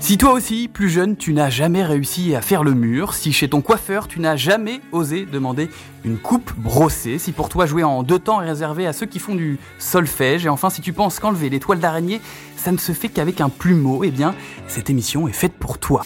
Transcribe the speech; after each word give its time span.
Si 0.00 0.16
toi 0.16 0.32
aussi, 0.32 0.66
plus 0.66 0.88
jeune, 0.88 1.14
tu 1.14 1.34
n'as 1.34 1.50
jamais 1.50 1.84
réussi 1.84 2.34
à 2.34 2.40
faire 2.40 2.64
le 2.64 2.72
mur, 2.72 3.14
si 3.14 3.32
chez 3.32 3.50
ton 3.50 3.60
coiffeur, 3.60 4.08
tu 4.08 4.18
n'as 4.18 4.34
jamais 4.34 4.80
osé 4.92 5.26
demander 5.26 5.68
une 6.04 6.16
coupe 6.16 6.52
brossée, 6.56 7.18
si 7.18 7.32
pour 7.32 7.50
toi 7.50 7.66
jouer 7.66 7.84
en 7.84 8.02
deux 8.02 8.18
temps 8.18 8.40
est 8.40 8.46
réservé 8.46 8.86
à 8.86 8.94
ceux 8.94 9.06
qui 9.06 9.18
font 9.18 9.34
du 9.34 9.58
solfège, 9.78 10.46
et 10.46 10.48
enfin 10.48 10.70
si 10.70 10.80
tu 10.80 10.94
penses 10.94 11.20
qu'enlever 11.20 11.50
les 11.50 11.60
toiles 11.60 11.80
d'araignée, 11.80 12.20
ça 12.56 12.72
ne 12.72 12.78
se 12.78 12.92
fait 12.92 13.08
qu'avec 13.08 13.42
un 13.42 13.50
plumeau, 13.50 14.02
eh 14.02 14.10
bien, 14.10 14.34
cette 14.68 14.88
émission 14.88 15.28
est 15.28 15.32
faite 15.32 15.52
pour 15.52 15.78
toi. 15.78 16.02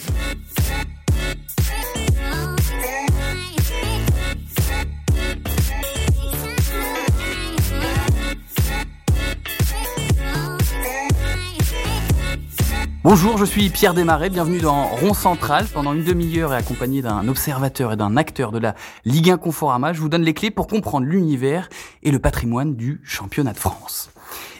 Bonjour, 13.05 13.37
je 13.37 13.45
suis 13.45 13.69
Pierre 13.69 13.93
Desmarais, 13.93 14.31
bienvenue 14.31 14.57
dans 14.57 14.87
Rond 14.87 15.13
Central. 15.13 15.67
Pendant 15.71 15.93
une 15.93 16.03
demi-heure 16.03 16.55
et 16.55 16.57
accompagné 16.57 17.03
d'un 17.03 17.27
observateur 17.27 17.93
et 17.93 17.95
d'un 17.95 18.17
acteur 18.17 18.51
de 18.51 18.57
la 18.57 18.73
Ligue 19.03 19.29
1 19.29 19.37
Conforama, 19.37 19.93
je 19.93 20.01
vous 20.01 20.09
donne 20.09 20.23
les 20.23 20.33
clés 20.33 20.49
pour 20.49 20.65
comprendre 20.65 21.05
l'univers 21.05 21.69
et 22.01 22.09
le 22.09 22.17
patrimoine 22.17 22.75
du 22.75 23.01
championnat 23.03 23.53
de 23.53 23.59
France. 23.59 24.09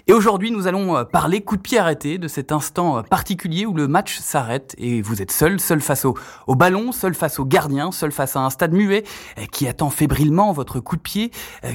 Et 0.06 0.14
aujourd'hui, 0.14 0.52
nous 0.52 0.68
allons 0.68 0.96
euh, 0.96 1.06
parler 1.06 1.42
coup 1.42 1.58
de 1.58 1.62
pied 1.64 1.80
arrêté 1.80 2.20
de 2.20 2.28
cet 2.28 2.52
instant 2.52 3.00
euh, 3.00 3.02
particulier 3.02 3.66
où 3.66 3.74
le 3.74 3.88
match 3.88 4.20
s'arrête 4.20 4.76
et 4.78 5.02
vous 5.02 5.24
êtes 5.24 5.32
seul, 5.32 5.60
seul 5.60 5.82
face 5.82 6.06
au, 6.06 6.14
au, 6.46 6.54
ballon, 6.54 6.92
seul 6.92 7.16
face 7.16 7.40
au 7.40 7.46
gardien, 7.46 7.92
seul 7.92 8.12
face 8.12 8.36
à 8.36 8.42
un 8.42 8.52
stade 8.52 8.74
muet 8.74 9.06
euh, 9.40 9.46
qui 9.52 9.68
attend 9.68 9.90
fébrilement 9.90 10.52
votre 10.52 10.80
coup 10.80 10.98
de 10.98 11.02
pied. 11.02 11.32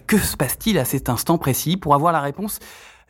Que 0.07 0.19
se 0.19 0.37
passe-t-il 0.37 0.79
à 0.79 0.85
cet 0.85 1.09
instant 1.09 1.37
précis? 1.37 1.77
Pour 1.77 1.97
avoir 1.97 2.13
la 2.13 2.21
réponse, 2.21 2.61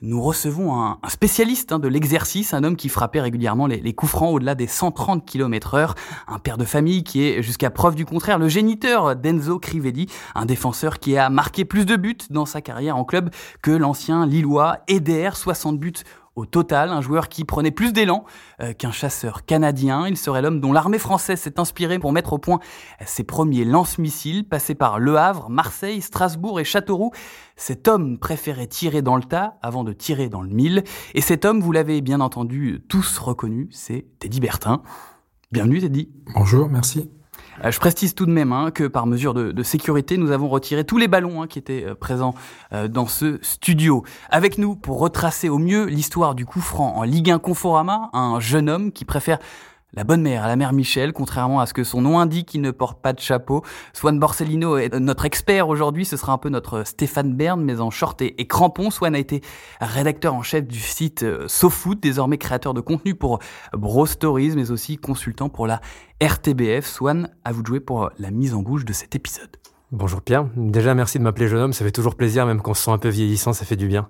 nous 0.03 0.23
recevons 0.23 0.75
un, 0.75 0.99
spécialiste 1.09 1.73
hein, 1.73 1.79
de 1.79 1.89
l'exercice, 1.89 2.55
un 2.55 2.65
homme 2.65 2.77
qui 2.77 2.89
frappait 2.89 3.21
régulièrement 3.21 3.67
les, 3.67 3.93
coups 3.93 4.13
francs 4.13 4.35
au-delà 4.35 4.55
des 4.55 4.67
130 4.67 5.27
km 5.27 5.75
heure, 5.75 5.95
un 6.27 6.39
père 6.39 6.57
de 6.57 6.65
famille 6.65 7.05
qui 7.05 7.23
est, 7.23 7.43
jusqu'à 7.43 7.71
preuve 7.71 7.95
du 7.95 8.07
contraire, 8.07 8.39
le 8.39 8.49
géniteur 8.49 9.15
d'Enzo 9.17 9.59
Crivelli, 9.59 10.07
un 10.35 10.47
défenseur 10.47 10.99
qui 10.99 11.17
a 11.19 11.29
marqué 11.29 11.65
plus 11.65 11.85
de 11.85 11.97
buts 11.97 12.17
dans 12.31 12.47
sa 12.47 12.63
carrière 12.63 12.97
en 12.97 13.05
club 13.05 13.31
que 13.63 13.71
l'ancien 13.71 14.25
Lillois 14.25 14.79
Eder, 14.89 15.31
60 15.35 15.79
buts 15.79 15.93
au 16.41 16.47
total, 16.47 16.91
un 16.91 17.01
joueur 17.01 17.29
qui 17.29 17.45
prenait 17.45 17.71
plus 17.71 17.93
d'élan 17.93 18.25
euh, 18.61 18.73
qu'un 18.73 18.91
chasseur 18.91 19.45
canadien. 19.45 20.09
Il 20.09 20.17
serait 20.17 20.43
l'homme 20.43 20.61
dont 20.61 20.73
l'armée 20.73 20.99
française 20.99 21.39
s'est 21.39 21.61
inspirée 21.61 21.99
pour 21.99 22.13
mettre 22.13 22.33
au 22.33 22.39
point 22.39 22.59
ses 23.05 23.25
premiers 23.25 23.65
lance-missiles, 23.65 24.49
passés 24.49 24.75
par 24.75 24.99
Le 24.99 25.17
Havre, 25.17 25.51
Marseille, 25.51 26.01
Strasbourg 26.01 26.59
et 26.59 26.65
Châteauroux. 26.65 27.13
Cet 27.57 27.89
homme 27.89 28.19
préférait 28.19 28.67
tirer 28.67 29.03
dans 29.03 29.17
le 29.17 29.23
tas 29.23 29.59
avant 29.63 29.85
de 29.85 29.93
tirer 29.93 30.29
dans 30.29 30.43
le 30.43 30.49
mille. 30.49 30.83
Et 31.15 31.21
cet 31.21 31.45
homme, 31.45 31.61
vous 31.61 31.73
l'avez 31.73 32.01
bien 32.01 32.21
entendu 32.21 32.83
tous 32.89 33.19
reconnu, 33.19 33.69
c'est 33.71 34.07
Teddy 34.19 34.41
Bertin. 34.41 34.83
Bienvenue 35.53 35.81
Teddy. 35.81 36.11
Bonjour, 36.35 36.69
merci. 36.69 37.11
Euh, 37.65 37.71
je 37.71 37.79
précise 37.79 38.15
tout 38.15 38.27
de 38.27 38.33
même 38.33 38.53
hein, 38.53 38.71
que 38.71 38.85
par 38.85 39.07
mesure 39.07 39.35
de, 39.35 39.63
sécurité, 39.63 40.17
nous 40.17 40.31
avons 40.31 40.49
retiré 40.49 40.85
tous 40.85 40.99
les 40.99 41.09
ballons 41.09 41.43
hein, 41.43 41.47
qui 41.47 41.59
étaient 41.59 41.85
euh, 41.87 41.95
présents 41.95 42.35
euh, 42.73 42.89
dans 42.89 43.07
ce 43.07 43.39
studio. 43.43 44.05
Avec 44.31 44.59
nous, 44.59 44.75
pour 44.75 44.99
retracer 44.99 45.49
au 45.49 45.59
mieux 45.59 45.85
l'histoire 45.85 46.35
du 46.35 46.47
coup 46.47 46.61
franc 46.61 46.97
en 46.97 47.03
Ligue 47.03 47.31
1 47.31 47.39
Conforama, 47.39 48.11
un 48.13 48.41
jeune 48.41 48.69
homme 48.71 48.93
qui 48.93 49.05
préfère 49.05 49.39
la 49.93 50.05
bonne 50.05 50.23
mère, 50.23 50.47
la 50.47 50.57
mère 50.57 50.73
Michel, 50.73 51.13
contrairement 51.13 51.61
à 51.61 51.67
ce 51.67 51.75
que 51.75 51.85
son 51.85 52.03
nom 52.03 52.21
indique, 52.21 52.55
il 52.55 52.61
ne 52.61 52.71
porte 52.71 53.03
pas 53.03 53.13
de 53.13 53.21
chapeau. 53.21 53.65
Swan 53.93 54.19
Borsellino 54.19 54.77
est 54.77 54.95
notre 54.95 55.25
expert 55.25 55.69
aujourd'hui, 55.69 56.05
ce 56.05 56.17
sera 56.17 56.33
un 56.33 56.39
peu 56.39 56.49
notre 56.49 56.85
Stéphane 56.85 57.35
Bern, 57.35 57.61
mais 57.61 57.81
en 57.81 57.91
short 57.91 58.23
et, 58.23 58.47
crampon. 58.47 58.91
Swan 58.91 59.15
a 59.15 59.19
été 59.19 59.41
rédacteur 59.81 60.35
en 60.35 60.43
chef 60.43 60.67
du 60.67 60.79
site 60.79 61.23
euh, 61.23 61.49
SoFoot, 61.49 61.99
désormais 62.01 62.39
créateur 62.39 62.75
de 62.75 62.81
contenu 62.81 63.15
pour 63.15 63.41
Bro 63.73 64.07
Stories, 64.07 64.53
mais 64.55 64.71
aussi 64.71 64.97
consultant 64.97 65.49
pour 65.49 65.67
la 65.67 65.81
RTBF. 66.23 66.87
Swan, 66.87 67.31
à 67.45 67.53
vous 67.53 67.63
de 67.63 67.67
jouer 67.67 67.81
pour 67.81 68.11
la 68.19 68.31
mise 68.31 68.55
en 68.55 68.63
bouche 68.63 68.85
de 68.85 68.93
cet 68.93 69.17
épisode. 69.17 69.60
Bonjour 69.93 70.23
Pierre. 70.23 70.47
Déjà, 70.55 70.95
merci 70.95 71.19
de 71.19 71.25
m'appeler 71.25 71.49
jeune 71.49 71.63
homme. 71.63 71.73
Ça 71.73 71.85
fait 71.85 71.91
toujours 71.91 72.15
plaisir, 72.15 72.47
même 72.47 72.63
quand 72.63 72.71
on 72.71 72.75
se 72.75 72.85
sent 72.85 72.93
un 72.93 72.99
peu 72.99 73.09
vieillissant, 73.09 73.53
ça 73.53 73.65
fait 73.65 73.75
du 73.75 73.89
bien. 73.89 74.09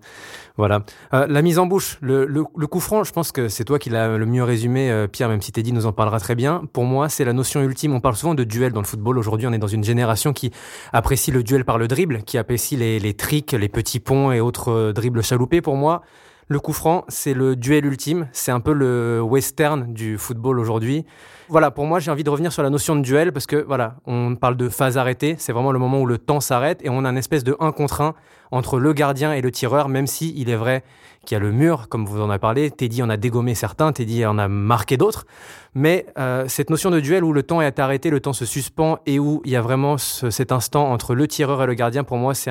Voilà. 0.58 0.82
Euh, 1.14 1.26
la 1.26 1.40
mise 1.40 1.58
en 1.58 1.64
bouche, 1.64 1.96
le, 2.02 2.26
le, 2.26 2.44
le, 2.54 2.66
coup 2.66 2.80
franc, 2.80 3.02
je 3.02 3.12
pense 3.12 3.32
que 3.32 3.48
c'est 3.48 3.64
toi 3.64 3.78
qui 3.78 3.88
l'as 3.88 4.18
le 4.18 4.26
mieux 4.26 4.44
résumé, 4.44 4.90
euh, 4.90 5.06
Pierre, 5.06 5.30
même 5.30 5.40
si 5.40 5.52
Teddy 5.52 5.72
nous 5.72 5.86
en 5.86 5.92
parlera 5.92 6.20
très 6.20 6.34
bien. 6.34 6.64
Pour 6.74 6.84
moi, 6.84 7.08
c'est 7.08 7.24
la 7.24 7.32
notion 7.32 7.62
ultime. 7.62 7.94
On 7.94 8.00
parle 8.00 8.16
souvent 8.16 8.34
de 8.34 8.44
duel 8.44 8.72
dans 8.72 8.82
le 8.82 8.86
football. 8.86 9.16
Aujourd'hui, 9.16 9.46
on 9.46 9.54
est 9.54 9.58
dans 9.58 9.68
une 9.68 9.82
génération 9.82 10.34
qui 10.34 10.52
apprécie 10.92 11.30
le 11.30 11.42
duel 11.42 11.64
par 11.64 11.78
le 11.78 11.88
dribble, 11.88 12.24
qui 12.24 12.36
apprécie 12.36 12.76
les, 12.76 12.98
les 12.98 13.14
tricks, 13.14 13.52
les 13.52 13.68
petits 13.70 14.00
ponts 14.00 14.32
et 14.32 14.40
autres 14.40 14.70
euh, 14.70 14.92
dribbles 14.92 15.22
chaloupés. 15.22 15.62
Pour 15.62 15.76
moi, 15.76 16.02
le 16.50 16.58
coup 16.58 16.72
franc, 16.72 17.04
c'est 17.06 17.32
le 17.32 17.54
duel 17.54 17.86
ultime. 17.86 18.28
C'est 18.32 18.50
un 18.50 18.58
peu 18.58 18.72
le 18.72 19.22
western 19.22 19.94
du 19.94 20.18
football 20.18 20.58
aujourd'hui 20.58 21.06
voilà, 21.50 21.72
pour 21.72 21.84
moi, 21.84 21.98
j'ai 21.98 22.12
envie 22.12 22.22
de 22.22 22.30
revenir 22.30 22.52
sur 22.52 22.62
la 22.62 22.70
notion 22.70 22.94
de 22.94 23.02
duel 23.02 23.32
parce 23.32 23.46
que 23.46 23.56
voilà, 23.56 23.96
on 24.06 24.36
parle 24.36 24.56
de 24.56 24.68
phase 24.68 24.96
arrêtée. 24.96 25.34
C'est 25.36 25.52
vraiment 25.52 25.72
le 25.72 25.80
moment 25.80 26.00
où 26.00 26.06
le 26.06 26.16
temps 26.16 26.38
s'arrête 26.38 26.80
et 26.84 26.88
on 26.88 27.04
a 27.04 27.08
une 27.08 27.16
espèce 27.16 27.42
de 27.42 27.56
un 27.58 27.72
contre 27.72 28.02
un 28.02 28.14
entre 28.52 28.78
le 28.78 28.92
gardien 28.92 29.32
et 29.32 29.40
le 29.40 29.50
tireur, 29.50 29.88
même 29.88 30.06
si 30.06 30.32
il 30.36 30.48
est 30.48 30.56
vrai 30.56 30.84
qu'il 31.24 31.34
y 31.34 31.40
a 31.40 31.40
le 31.40 31.50
mur, 31.50 31.88
comme 31.88 32.06
vous 32.06 32.20
en 32.20 32.30
avez 32.30 32.38
parlé. 32.38 32.70
Teddy 32.70 33.02
en 33.02 33.10
a 33.10 33.16
dégommé 33.16 33.56
certains, 33.56 33.92
Teddy 33.92 34.24
en 34.24 34.38
a 34.38 34.46
marqué 34.46 34.96
d'autres. 34.96 35.26
Mais 35.74 36.06
euh, 36.18 36.44
cette 36.46 36.70
notion 36.70 36.90
de 36.90 37.00
duel 37.00 37.24
où 37.24 37.32
le 37.32 37.42
temps 37.42 37.60
est 37.60 37.80
arrêté, 37.80 38.10
le 38.10 38.20
temps 38.20 38.32
se 38.32 38.44
suspend 38.44 39.00
et 39.06 39.18
où 39.18 39.42
il 39.44 39.50
y 39.50 39.56
a 39.56 39.60
vraiment 39.60 39.98
cet 39.98 40.52
instant 40.52 40.92
entre 40.92 41.16
le 41.16 41.26
tireur 41.26 41.64
et 41.64 41.66
le 41.66 41.74
gardien, 41.74 42.04
pour 42.04 42.16
moi, 42.16 42.34
c'est 42.34 42.50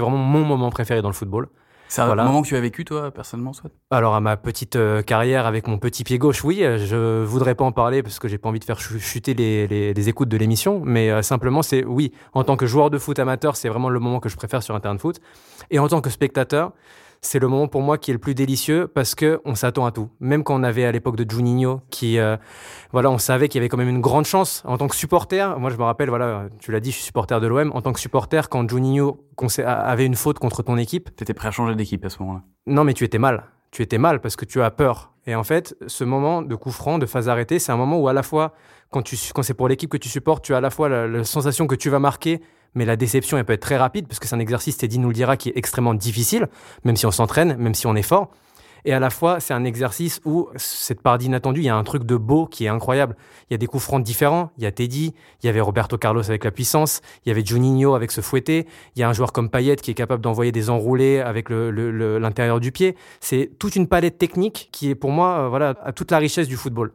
vraiment 0.00 0.18
mon 0.18 0.44
moment 0.44 0.70
préféré 0.70 1.02
dans 1.02 1.08
le 1.08 1.14
football. 1.14 1.46
C'est 1.90 2.02
un 2.02 2.14
moment 2.14 2.42
que 2.42 2.46
tu 2.46 2.56
as 2.56 2.60
vécu, 2.60 2.84
toi, 2.84 3.10
personnellement, 3.10 3.52
soit 3.52 3.68
Alors, 3.90 4.14
à 4.14 4.20
ma 4.20 4.36
petite 4.36 4.76
euh, 4.76 5.02
carrière 5.02 5.44
avec 5.44 5.66
mon 5.66 5.76
petit 5.76 6.04
pied 6.04 6.18
gauche, 6.18 6.44
oui, 6.44 6.62
euh, 6.62 6.78
je 6.78 7.24
voudrais 7.24 7.56
pas 7.56 7.64
en 7.64 7.72
parler 7.72 8.04
parce 8.04 8.20
que 8.20 8.28
j'ai 8.28 8.38
pas 8.38 8.48
envie 8.48 8.60
de 8.60 8.64
faire 8.64 8.78
chuter 8.78 9.34
les, 9.34 9.66
les, 9.66 10.08
écoutes 10.08 10.28
de 10.28 10.36
l'émission, 10.36 10.80
mais 10.84 11.10
euh, 11.10 11.20
simplement, 11.22 11.62
c'est 11.62 11.84
oui, 11.84 12.12
en 12.32 12.44
tant 12.44 12.56
que 12.56 12.64
joueur 12.64 12.90
de 12.90 12.98
foot 12.98 13.18
amateur, 13.18 13.56
c'est 13.56 13.68
vraiment 13.68 13.88
le 13.88 13.98
moment 13.98 14.20
que 14.20 14.28
je 14.28 14.36
préfère 14.36 14.62
sur 14.62 14.76
un 14.76 14.80
terrain 14.80 14.94
de 14.94 15.00
foot. 15.00 15.16
Et 15.72 15.80
en 15.80 15.88
tant 15.88 16.00
que 16.00 16.10
spectateur, 16.10 16.72
c'est 17.22 17.38
le 17.38 17.48
moment 17.48 17.68
pour 17.68 17.82
moi 17.82 17.98
qui 17.98 18.10
est 18.10 18.14
le 18.14 18.18
plus 18.18 18.34
délicieux 18.34 18.88
parce 18.88 19.14
que 19.14 19.40
on 19.44 19.54
s'attend 19.54 19.84
à 19.84 19.92
tout. 19.92 20.08
Même 20.20 20.42
quand 20.42 20.58
on 20.58 20.62
avait 20.62 20.84
à 20.84 20.92
l'époque 20.92 21.16
de 21.16 21.30
Juninho, 21.30 21.82
qui, 21.90 22.18
euh, 22.18 22.36
voilà, 22.92 23.10
on 23.10 23.18
savait 23.18 23.48
qu'il 23.48 23.58
y 23.58 23.60
avait 23.60 23.68
quand 23.68 23.76
même 23.76 23.88
une 23.88 24.00
grande 24.00 24.24
chance 24.24 24.62
en 24.64 24.78
tant 24.78 24.88
que 24.88 24.96
supporter. 24.96 25.58
Moi, 25.58 25.70
je 25.70 25.76
me 25.76 25.82
rappelle, 25.82 26.08
voilà, 26.08 26.48
tu 26.58 26.72
l'as 26.72 26.80
dit, 26.80 26.90
je 26.90 26.96
suis 26.96 27.04
supporter 27.04 27.40
de 27.40 27.46
l'OM. 27.46 27.70
En 27.74 27.82
tant 27.82 27.92
que 27.92 28.00
supporter, 28.00 28.48
quand 28.48 28.68
Juninho 28.68 29.24
avait 29.64 30.06
une 30.06 30.14
faute 30.14 30.38
contre 30.38 30.62
ton 30.62 30.76
équipe, 30.78 31.14
t'étais 31.14 31.34
prêt 31.34 31.48
à 31.48 31.50
changer 31.50 31.74
d'équipe 31.74 32.04
à 32.04 32.08
ce 32.08 32.18
moment-là. 32.20 32.42
Non, 32.66 32.84
mais 32.84 32.94
tu 32.94 33.04
étais 33.04 33.18
mal. 33.18 33.44
Tu 33.70 33.82
étais 33.82 33.98
mal 33.98 34.20
parce 34.20 34.36
que 34.36 34.44
tu 34.44 34.62
as 34.62 34.70
peur. 34.70 35.12
Et 35.26 35.34
en 35.34 35.44
fait, 35.44 35.76
ce 35.86 36.04
moment 36.04 36.42
de 36.42 36.54
coup 36.54 36.70
franc, 36.70 36.98
de 36.98 37.06
phase 37.06 37.28
arrêtée, 37.28 37.58
c'est 37.58 37.70
un 37.70 37.76
moment 37.76 37.98
où 37.98 38.08
à 38.08 38.12
la 38.12 38.22
fois, 38.22 38.54
quand, 38.90 39.02
tu, 39.02 39.16
quand 39.34 39.42
c'est 39.42 39.54
pour 39.54 39.68
l'équipe 39.68 39.90
que 39.90 39.98
tu 39.98 40.08
supportes, 40.08 40.44
tu 40.44 40.54
as 40.54 40.56
à 40.56 40.60
la 40.60 40.70
fois 40.70 40.88
la 40.88 41.22
sensation 41.24 41.66
que 41.66 41.74
tu 41.74 41.90
vas 41.90 41.98
marquer 41.98 42.40
mais 42.74 42.84
la 42.84 42.96
déception, 42.96 43.38
elle 43.38 43.44
peut 43.44 43.52
être 43.52 43.60
très 43.60 43.76
rapide, 43.76 44.06
parce 44.06 44.18
que 44.18 44.26
c'est 44.26 44.36
un 44.36 44.40
exercice, 44.40 44.76
Teddy 44.76 44.98
nous 44.98 45.08
le 45.08 45.14
dira, 45.14 45.36
qui 45.36 45.48
est 45.48 45.56
extrêmement 45.56 45.94
difficile, 45.94 46.48
même 46.84 46.96
si 46.96 47.06
on 47.06 47.10
s'entraîne, 47.10 47.56
même 47.56 47.74
si 47.74 47.86
on 47.86 47.96
est 47.96 48.02
fort. 48.02 48.30
Et 48.84 48.92
à 48.92 49.00
la 49.00 49.10
fois, 49.10 49.40
c'est 49.40 49.54
un 49.54 49.64
exercice 49.64 50.20
où 50.24 50.48
cette 50.56 51.02
part 51.02 51.18
d'inattendu, 51.18 51.60
il 51.60 51.64
y 51.64 51.68
a 51.68 51.76
un 51.76 51.84
truc 51.84 52.04
de 52.04 52.16
beau 52.16 52.46
qui 52.46 52.64
est 52.64 52.68
incroyable. 52.68 53.16
Il 53.48 53.52
y 53.52 53.54
a 53.54 53.58
des 53.58 53.66
coups 53.66 53.82
francs 53.82 54.02
différents. 54.02 54.50
Il 54.56 54.64
y 54.64 54.66
a 54.66 54.72
Teddy, 54.72 55.14
il 55.42 55.46
y 55.46 55.48
avait 55.48 55.60
Roberto 55.60 55.98
Carlos 55.98 56.24
avec 56.24 56.44
la 56.44 56.50
puissance, 56.50 57.00
il 57.24 57.28
y 57.28 57.32
avait 57.32 57.44
Juninho 57.44 57.94
avec 57.94 58.10
ce 58.10 58.20
fouetté, 58.20 58.66
il 58.96 59.00
y 59.00 59.02
a 59.02 59.08
un 59.08 59.12
joueur 59.12 59.32
comme 59.32 59.50
Payet 59.50 59.76
qui 59.76 59.90
est 59.90 59.94
capable 59.94 60.22
d'envoyer 60.22 60.52
des 60.52 60.70
enroulés 60.70 61.20
avec 61.20 61.50
l'intérieur 61.50 62.60
du 62.60 62.72
pied. 62.72 62.96
C'est 63.20 63.50
toute 63.58 63.76
une 63.76 63.86
palette 63.86 64.18
technique 64.18 64.68
qui 64.72 64.90
est 64.90 64.94
pour 64.94 65.10
moi, 65.10 65.40
euh, 65.40 65.48
voilà, 65.48 65.74
à 65.82 65.92
toute 65.92 66.10
la 66.10 66.18
richesse 66.18 66.48
du 66.48 66.56
football. 66.56 66.92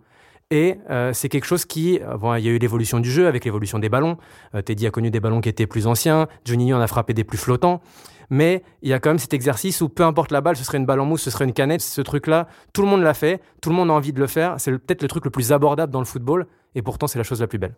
Et 0.51 0.77
euh, 0.91 1.11
c'est 1.13 1.27
quelque 1.27 1.45
chose 1.45 1.65
qui, 1.65 1.99
euh, 2.01 2.17
bon, 2.17 2.35
il 2.35 2.45
y 2.45 2.47
a 2.47 2.51
eu 2.51 2.59
l'évolution 2.59 2.99
du 2.99 3.09
jeu 3.09 3.27
avec 3.27 3.45
l'évolution 3.45 3.79
des 3.79 3.89
ballons. 3.89 4.17
Euh, 4.53 4.61
Teddy 4.61 4.85
a 4.85 4.91
connu 4.91 5.09
des 5.09 5.19
ballons 5.19 5.41
qui 5.41 5.49
étaient 5.49 5.65
plus 5.65 5.87
anciens. 5.87 6.27
Johnny 6.45 6.71
en 6.73 6.79
a 6.79 6.87
frappé 6.87 7.13
des 7.13 7.23
plus 7.23 7.37
flottants. 7.37 7.81
Mais 8.29 8.63
il 8.81 8.89
y 8.89 8.93
a 8.93 8.99
quand 8.99 9.09
même 9.09 9.19
cet 9.19 9.33
exercice 9.33 9.81
où 9.81 9.89
peu 9.89 10.03
importe 10.03 10.31
la 10.31 10.41
balle, 10.41 10.55
ce 10.55 10.63
serait 10.63 10.77
une 10.77 10.85
balle 10.85 10.99
en 10.99 11.05
mousse, 11.05 11.23
ce 11.23 11.31
serait 11.31 11.45
une 11.45 11.53
canette. 11.53 11.81
Ce 11.81 12.01
truc-là, 12.01 12.47
tout 12.73 12.81
le 12.81 12.87
monde 12.87 13.01
l'a 13.01 13.13
fait, 13.13 13.41
tout 13.61 13.69
le 13.69 13.75
monde 13.75 13.89
a 13.89 13.93
envie 13.93 14.13
de 14.13 14.19
le 14.19 14.27
faire. 14.27 14.55
C'est 14.59 14.71
peut-être 14.71 15.01
le 15.01 15.07
truc 15.07 15.25
le 15.25 15.31
plus 15.31 15.51
abordable 15.51 15.91
dans 15.91 15.99
le 15.99 16.05
football. 16.05 16.47
Et 16.75 16.81
pourtant, 16.81 17.07
c'est 17.07 17.19
la 17.19 17.23
chose 17.23 17.41
la 17.41 17.47
plus 17.47 17.59
belle. 17.59 17.75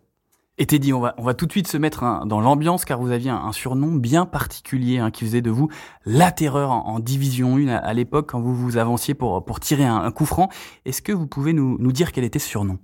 Et 0.60 0.66
Teddy, 0.66 0.92
on 0.92 1.00
va, 1.00 1.14
on 1.18 1.22
va 1.22 1.34
tout 1.34 1.46
de 1.46 1.52
suite 1.52 1.68
se 1.68 1.76
mettre 1.76 2.26
dans 2.26 2.40
l'ambiance 2.40 2.84
car 2.84 3.00
vous 3.00 3.12
aviez 3.12 3.30
un, 3.30 3.52
surnom 3.52 3.94
bien 3.94 4.26
particulier 4.26 4.98
hein, 4.98 5.12
qui 5.12 5.24
faisait 5.24 5.40
de 5.40 5.50
vous 5.50 5.68
la 6.04 6.32
terreur 6.32 6.72
en, 6.72 6.98
Division 6.98 7.56
1 7.56 7.68
à, 7.68 7.94
l'époque 7.94 8.30
quand 8.30 8.40
vous 8.40 8.54
vous 8.54 8.76
avanciez 8.76 9.14
pour, 9.14 9.44
pour 9.44 9.60
tirer 9.60 9.84
un, 9.84 10.10
coup 10.10 10.26
franc. 10.26 10.48
Est-ce 10.84 11.00
que 11.00 11.12
vous 11.12 11.28
pouvez 11.28 11.52
nous, 11.52 11.76
nous 11.78 11.92
dire 11.92 12.10
quel 12.10 12.24
était 12.24 12.40
ce 12.40 12.48
surnom? 12.48 12.78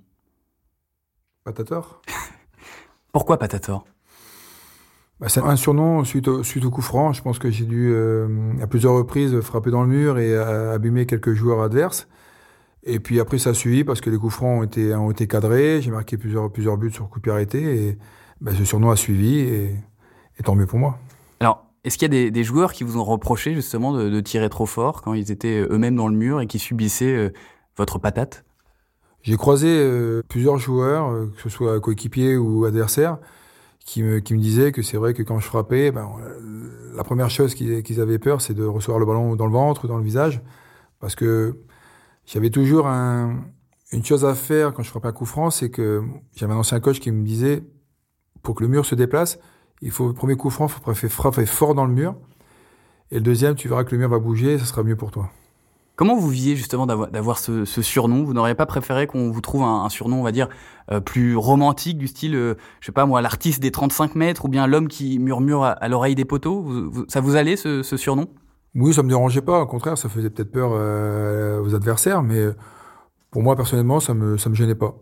Patator? 1.43 2.00
Pourquoi 3.12 3.38
Patator? 3.38 3.85
Bah, 5.19 5.29
C'est 5.29 5.41
un 5.41 5.56
surnom 5.56 6.05
suite 6.05 6.29
au, 6.29 6.44
suite 6.44 6.65
au 6.65 6.70
coup 6.70 6.81
franc. 6.81 7.12
Je 7.12 7.23
pense 7.23 7.41
que 7.41 7.50
j'ai 7.50 7.65
dû 7.65 7.91
euh, 7.93 8.53
à 8.62 8.69
plusieurs 8.69 8.94
reprises 8.94 9.41
frapper 9.41 9.73
dans 9.73 9.82
le 9.82 9.88
mur 9.88 10.19
et 10.19 10.32
euh, 10.32 10.73
abîmer 10.73 11.06
quelques 11.06 11.35
joueurs 11.35 11.61
adverses. 11.61 12.06
Et 12.86 13.00
puis 13.00 13.19
après, 13.19 13.38
ça 13.38 13.50
a 13.50 13.54
suivi 13.54 13.82
parce 13.82 14.00
que 14.00 14.10
les 14.10 14.19
coups 14.19 14.34
francs 14.34 14.60
ont 14.60 14.62
été, 14.62 14.94
ont 14.94 15.10
été 15.10 15.26
cadrés. 15.26 15.81
J'ai 15.81 15.90
marqué 15.90 16.16
plusieurs, 16.16 16.50
plusieurs 16.52 16.76
buts 16.76 16.92
sur 16.92 17.08
coup 17.08 17.19
de 17.19 17.22
pied 17.22 17.32
arrêté. 17.32 17.88
Et 17.88 17.98
bah, 18.40 18.52
ce 18.56 18.64
surnom 18.64 18.90
a 18.90 18.96
suivi 18.96 19.38
et, 19.38 19.75
tant 20.44 20.54
mieux 20.54 20.66
pour 20.66 20.78
moi. 20.78 20.98
Alors, 21.40 21.64
est-ce 21.84 21.96
qu'il 21.96 22.12
y 22.12 22.26
a 22.26 22.31
des, 22.31 22.44
joueurs 22.44 22.72
qui 22.72 22.84
vous 22.84 22.98
ont 22.98 23.04
reproché 23.04 23.54
justement 23.54 23.92
de, 23.92 24.20
tirer 24.20 24.50
trop 24.50 24.66
fort 24.66 25.00
quand 25.00 25.14
ils 25.14 25.32
étaient 25.32 25.60
eux-mêmes 25.60 25.96
dans 25.96 26.08
le 26.08 26.16
mur 26.16 26.40
et 26.40 26.46
qui 26.46 26.58
subissaient 26.58 27.16
euh, 27.16 27.32
votre 27.76 27.98
patate? 27.98 28.44
J'ai 29.22 29.36
croisé 29.36 29.69
euh, 29.69 30.22
plusieurs 30.28 30.58
joueurs, 30.58 31.10
euh, 31.10 31.32
que 31.34 31.40
ce 31.40 31.48
soit 31.48 31.81
coéquipiers 31.81 32.36
ou 32.36 32.66
adversaires, 32.66 33.16
qui 33.81 34.02
me, 34.02 34.19
qui 34.19 34.34
me 34.34 34.38
disaient 34.38 34.72
que 34.72 34.82
c'est 34.82 34.98
vrai 34.98 35.14
que 35.14 35.22
quand 35.22 35.40
je 35.40 35.46
frappais, 35.46 35.90
ben, 35.90 36.10
la 36.94 37.04
première 37.04 37.31
chose 37.31 37.54
qu'ils 37.54 38.00
avaient 38.00 38.19
peur, 38.19 38.42
c'est 38.42 38.54
de 38.54 38.64
recevoir 38.64 38.98
le 38.98 39.06
ballon 39.06 39.36
dans 39.36 39.46
le 39.46 39.52
ventre 39.52 39.86
ou 39.86 39.88
dans 39.88 39.98
le 39.98 40.04
visage, 40.04 40.42
parce 41.00 41.14
que 41.14 41.56
j'avais 42.26 42.50
toujours 42.50 42.87
un, 42.87 43.44
une 43.93 44.05
chose 44.05 44.25
à 44.25 44.35
faire 44.35 44.73
quand 44.73 44.82
je 44.82 44.91
frappais 44.91 45.09
un 45.09 45.12
coup 45.12 45.26
franc, 45.26 45.50
c'est 45.50 45.71
que 45.71 46.03
j'avais 46.35 46.53
un 46.53 46.59
ancien 46.59 46.81
coach 46.81 47.00
qui 47.00 47.11
me 47.11 47.25
disait, 47.25 47.62
pour 48.43 48.55
que 48.55 48.62
le 48.62 48.69
mur 48.69 48.85
se 48.87 48.94
déplace, 48.94 49.38
il 49.82 49.91
faut, 49.91 50.09
le 50.09 50.15
premier 50.15 50.37
coup 50.37 50.50
franc, 50.50 50.67
il 50.67 50.94
faut 50.94 51.09
frapper 51.09 51.47
fort 51.47 51.75
dans 51.75 51.87
le 51.87 51.93
mur. 51.93 52.15
Et 53.11 53.17
le 53.17 53.21
deuxième, 53.21 53.55
tu 53.55 53.69
verras 53.69 53.85
que 53.85 53.93
le 53.93 53.99
mur 53.99 54.09
va 54.09 54.19
bouger, 54.19 54.59
ça 54.59 54.65
sera 54.65 54.82
mieux 54.82 54.97
pour 54.97 55.11
toi. 55.11 55.31
Comment 55.97 56.17
vous 56.17 56.29
viviez 56.29 56.56
justement 56.56 56.87
d'avoir 56.87 57.38
ce, 57.38 57.65
surnom? 57.65 58.25
Vous 58.25 58.35
n'auriez 58.35 58.56
pas 58.56 58.67
préféré 58.67 59.06
qu'on 59.06 59.31
vous 59.31 59.41
trouve 59.41 59.62
un, 59.62 59.88
surnom, 59.88 60.19
on 60.19 60.23
va 60.25 60.32
dire, 60.32 60.49
euh, 60.91 60.99
plus 60.99 61.37
romantique, 61.37 61.99
du 61.99 62.09
style, 62.09 62.35
euh, 62.35 62.55
je 62.81 62.87
sais 62.87 62.93
pas 62.93 63.06
moi, 63.06 63.23
l'artiste 63.23 63.62
des 63.62 63.70
35 63.70 64.17
mètres, 64.17 64.44
ou 64.44 64.49
bien 64.49 64.67
l'homme 64.67 64.88
qui 64.88 65.20
murmure 65.20 65.62
à, 65.62 65.88
l'oreille 65.88 66.17
des 66.17 66.25
poteaux? 66.25 66.91
Ça 67.06 67.20
vous 67.20 67.37
allait 67.37 67.55
ce, 67.55 67.82
surnom? 67.82 68.27
Oui, 68.75 68.93
ça 68.93 69.03
me 69.03 69.09
dérangeait 69.09 69.41
pas. 69.43 69.61
Au 69.61 69.67
contraire, 69.67 69.97
ça 69.97 70.09
faisait 70.09 70.31
peut-être 70.31 70.50
peur 70.50 70.71
euh, 70.75 71.61
aux 71.62 71.75
adversaires, 71.75 72.23
mais 72.23 72.44
pour 73.31 73.43
moi 73.43 73.56
personnellement, 73.56 74.00
ça 74.00 74.15
me 74.15 74.38
ça 74.38 74.50
me 74.50 74.55
gênait 74.55 74.75
pas. 74.75 74.97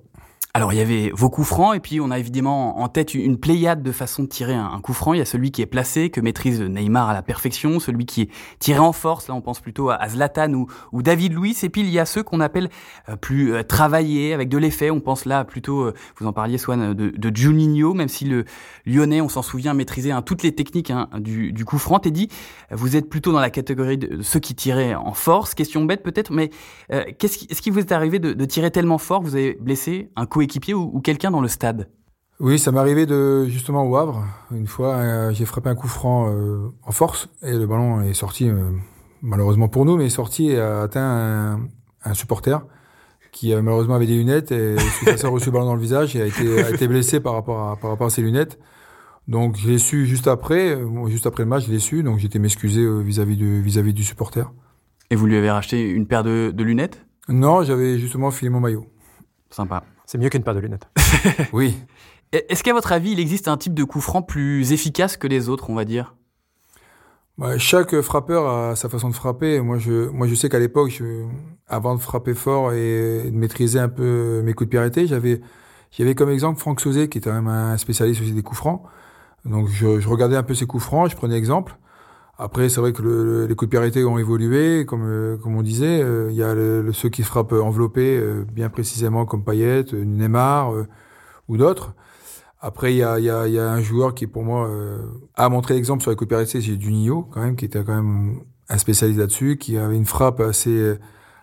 Alors 0.54 0.74
il 0.74 0.76
y 0.76 0.82
avait 0.82 1.10
vos 1.14 1.30
coups 1.30 1.48
francs 1.48 1.74
et 1.74 1.80
puis 1.80 1.98
on 1.98 2.10
a 2.10 2.18
évidemment 2.18 2.82
en 2.82 2.88
tête 2.88 3.14
une 3.14 3.38
pléiade 3.38 3.82
de 3.82 3.90
façons 3.90 4.24
de 4.24 4.28
tirer 4.28 4.52
un, 4.52 4.78
coup 4.82 4.92
franc. 4.92 5.14
Il 5.14 5.18
y 5.18 5.22
a 5.22 5.24
celui 5.24 5.50
qui 5.50 5.62
est 5.62 5.66
placé, 5.66 6.10
que 6.10 6.20
maîtrise 6.20 6.60
Neymar 6.60 7.08
à 7.08 7.14
la 7.14 7.22
perfection, 7.22 7.80
celui 7.80 8.04
qui 8.04 8.20
est 8.20 8.30
tiré 8.58 8.78
en 8.78 8.92
force, 8.92 9.28
là 9.28 9.34
on 9.34 9.40
pense 9.40 9.60
plutôt 9.60 9.88
à, 9.88 10.06
Zlatan 10.10 10.52
ou, 10.92 11.02
David 11.02 11.32
Luiz, 11.32 11.64
et 11.64 11.70
puis 11.70 11.80
il 11.80 11.88
y 11.88 11.98
a 11.98 12.04
ceux 12.04 12.22
qu'on 12.22 12.40
appelle 12.40 12.68
euh, 13.08 13.16
plus 13.16 13.54
euh, 13.54 13.62
travaillés, 13.62 14.34
avec 14.34 14.50
de 14.50 14.58
l'effet, 14.58 14.90
on 14.90 15.00
pense 15.00 15.24
là 15.24 15.46
plutôt, 15.46 15.84
euh, 15.84 15.94
vous 16.18 16.26
en 16.26 16.34
parliez 16.34 16.58
Swan, 16.58 16.92
de, 16.92 17.08
de 17.08 17.34
Juninho, 17.34 17.94
même 17.94 18.08
si 18.08 18.26
le 18.26 18.44
lyonnais, 18.84 19.22
on 19.22 19.30
s'en 19.30 19.40
souvient, 19.40 19.72
maîtrisait 19.72 20.10
hein, 20.10 20.20
toutes 20.20 20.42
les 20.42 20.54
techniques 20.54 20.90
hein, 20.90 21.08
du, 21.18 21.54
du 21.54 21.64
coup 21.64 21.78
franc. 21.78 21.98
Teddy, 21.98 22.28
vous 22.70 22.94
êtes 22.94 23.08
plutôt 23.08 23.32
dans 23.32 23.40
la 23.40 23.48
catégorie 23.48 23.96
de 23.96 24.20
ceux 24.20 24.40
qui 24.40 24.54
tiraient 24.54 24.94
en 24.94 25.14
force, 25.14 25.54
question 25.54 25.82
bête 25.86 26.02
peut-être, 26.02 26.30
mais 26.30 26.50
qu'est-ce 26.90 27.62
qui, 27.62 27.70
vous 27.70 27.78
est 27.78 27.92
arrivé 27.92 28.18
de, 28.18 28.34
de 28.34 28.44
tirer 28.44 28.70
tellement 28.70 28.98
fort? 28.98 29.20
Que 29.20 29.24
vous 29.24 29.36
avez 29.36 29.56
blessé 29.58 30.10
un 30.14 30.26
coup 30.26 30.41
équipier 30.42 30.74
ou, 30.74 31.00
quelqu'un 31.00 31.30
dans 31.30 31.40
le 31.40 31.48
stade 31.48 31.88
Oui, 32.40 32.58
ça 32.58 32.72
m'est 32.72 32.78
arrivé 32.78 33.06
de 33.06 33.46
justement 33.46 33.88
au 33.88 33.96
Havre. 33.96 34.24
Une 34.50 34.66
fois, 34.66 34.96
euh, 34.96 35.32
j'ai 35.32 35.44
frappé 35.44 35.68
un 35.68 35.74
coup 35.74 35.88
franc 35.88 36.30
euh, 36.30 36.68
en 36.82 36.92
force 36.92 37.28
et 37.42 37.52
le 37.52 37.66
ballon 37.66 38.02
est 38.02 38.14
sorti, 38.14 38.48
euh, 38.48 38.70
malheureusement 39.22 39.68
pour 39.68 39.84
nous, 39.84 39.96
mais 39.96 40.06
est 40.06 40.10
sorti 40.10 40.50
et 40.50 40.60
a 40.60 40.82
atteint 40.82 41.60
un, 42.04 42.14
supporter 42.14 42.66
qui 43.30 43.54
malheureusement 43.54 43.94
avait 43.94 44.06
des 44.06 44.16
lunettes 44.16 44.52
et 44.52 44.76
a 45.06 45.28
reçu 45.28 45.46
le 45.46 45.52
ballon 45.52 45.64
dans 45.64 45.74
le 45.74 45.80
visage 45.80 46.14
et 46.16 46.22
a 46.22 46.26
été, 46.26 46.62
a 46.62 46.70
été 46.70 46.86
blessé 46.86 47.18
par 47.18 47.32
rapport 47.32 47.70
à, 47.70 47.76
par 47.76 47.90
rapport 47.90 48.08
à 48.08 48.10
ses 48.10 48.20
lunettes. 48.20 48.58
Donc 49.28 49.56
je 49.56 49.68
l'ai 49.68 49.78
su 49.78 50.04
juste 50.04 50.26
après, 50.26 50.78
juste 51.06 51.26
après 51.26 51.44
le 51.44 51.48
match, 51.48 51.66
je 51.66 51.70
l'ai 51.70 51.78
su, 51.78 52.02
donc 52.02 52.18
j'étais 52.18 52.38
m'excuser 52.38 52.84
vis-à-vis 53.02 53.36
du 53.36 53.62
vis-à-vis 53.62 53.94
du 53.94 54.04
supporter. 54.04 54.52
Et 55.10 55.16
vous 55.16 55.26
lui 55.26 55.36
avez 55.36 55.50
racheté 55.50 55.88
une 55.88 56.06
paire 56.06 56.24
de, 56.24 56.52
de 56.54 56.64
lunettes? 56.64 57.06
Non, 57.28 57.62
j'avais 57.62 57.98
justement 57.98 58.30
filé 58.30 58.50
mon 58.50 58.60
maillot. 58.60 58.86
Sympa. 59.50 59.84
C'est 60.12 60.18
mieux 60.18 60.28
qu'une 60.28 60.42
paire 60.42 60.54
de 60.54 60.60
lunettes. 60.60 60.90
oui. 61.54 61.74
Est-ce 62.32 62.62
qu'à 62.62 62.74
votre 62.74 62.92
avis, 62.92 63.12
il 63.12 63.18
existe 63.18 63.48
un 63.48 63.56
type 63.56 63.72
de 63.72 63.82
coup 63.82 64.02
franc 64.02 64.20
plus 64.20 64.70
efficace 64.70 65.16
que 65.16 65.26
les 65.26 65.48
autres, 65.48 65.70
on 65.70 65.74
va 65.74 65.86
dire? 65.86 66.16
Bah, 67.38 67.56
Chaque 67.56 67.98
frappeur 68.02 68.46
a 68.46 68.76
sa 68.76 68.90
façon 68.90 69.08
de 69.08 69.14
frapper. 69.14 69.62
Moi, 69.62 69.78
je, 69.78 70.10
moi, 70.10 70.26
je 70.26 70.34
sais 70.34 70.50
qu'à 70.50 70.58
l'époque, 70.58 71.02
avant 71.66 71.94
de 71.94 72.00
frapper 72.02 72.34
fort 72.34 72.74
et 72.74 73.22
de 73.24 73.34
maîtriser 73.34 73.78
un 73.78 73.88
peu 73.88 74.42
mes 74.44 74.52
coups 74.52 74.66
de 74.66 74.72
pied 74.72 74.78
arrêtés, 74.78 75.06
j'avais, 75.06 75.40
j'avais 75.90 76.14
comme 76.14 76.28
exemple 76.28 76.60
Franck 76.60 76.82
Sauzet, 76.82 77.08
qui 77.08 77.16
était 77.16 77.30
quand 77.30 77.36
même 77.36 77.48
un 77.48 77.78
spécialiste 77.78 78.20
aussi 78.20 78.32
des 78.32 78.42
coups 78.42 78.58
francs. 78.58 78.82
Donc, 79.46 79.68
je, 79.68 79.98
je 79.98 80.08
regardais 80.10 80.36
un 80.36 80.42
peu 80.42 80.54
ses 80.54 80.66
coups 80.66 80.84
francs, 80.84 81.10
je 81.10 81.16
prenais 81.16 81.38
exemple. 81.38 81.78
Après, 82.42 82.68
c'est 82.68 82.80
vrai 82.80 82.92
que 82.92 83.02
le, 83.02 83.46
les 83.46 83.54
coups 83.54 83.70
de 83.70 83.88
pied 83.88 84.04
ont 84.04 84.18
évolué, 84.18 84.84
comme 84.84 85.04
euh, 85.06 85.36
comme 85.36 85.56
on 85.56 85.62
disait. 85.62 86.02
Euh, 86.02 86.28
il 86.32 86.36
y 86.36 86.42
a 86.42 86.54
le, 86.54 86.92
ceux 86.92 87.08
qui 87.08 87.22
frappent 87.22 87.52
enveloppés, 87.52 88.18
euh, 88.18 88.44
bien 88.52 88.68
précisément, 88.68 89.26
comme 89.26 89.44
Payet, 89.44 89.84
Neymar 89.92 90.72
ou 91.46 91.56
d'autres. 91.56 91.94
Après, 92.60 92.94
il 92.94 92.96
y 92.96 93.04
a, 93.04 93.20
y, 93.20 93.30
a, 93.30 93.46
y 93.46 93.60
a 93.60 93.70
un 93.70 93.80
joueur 93.80 94.12
qui, 94.14 94.26
pour 94.26 94.42
moi, 94.42 94.68
a 95.36 95.48
montré 95.48 95.74
l'exemple 95.74 96.02
sur 96.02 96.10
les 96.10 96.16
coups 96.16 96.30
de 96.30 96.36
pied 96.36 96.46
c'est 96.46 96.60
Juninho, 96.60 97.28
quand 97.30 97.42
même, 97.42 97.54
qui 97.54 97.64
était 97.64 97.84
quand 97.84 97.94
même 97.94 98.40
un 98.68 98.78
spécialiste 98.78 99.20
là-dessus, 99.20 99.56
qui 99.56 99.78
avait 99.78 99.96
une 99.96 100.06
frappe 100.06 100.40
assez 100.40 100.96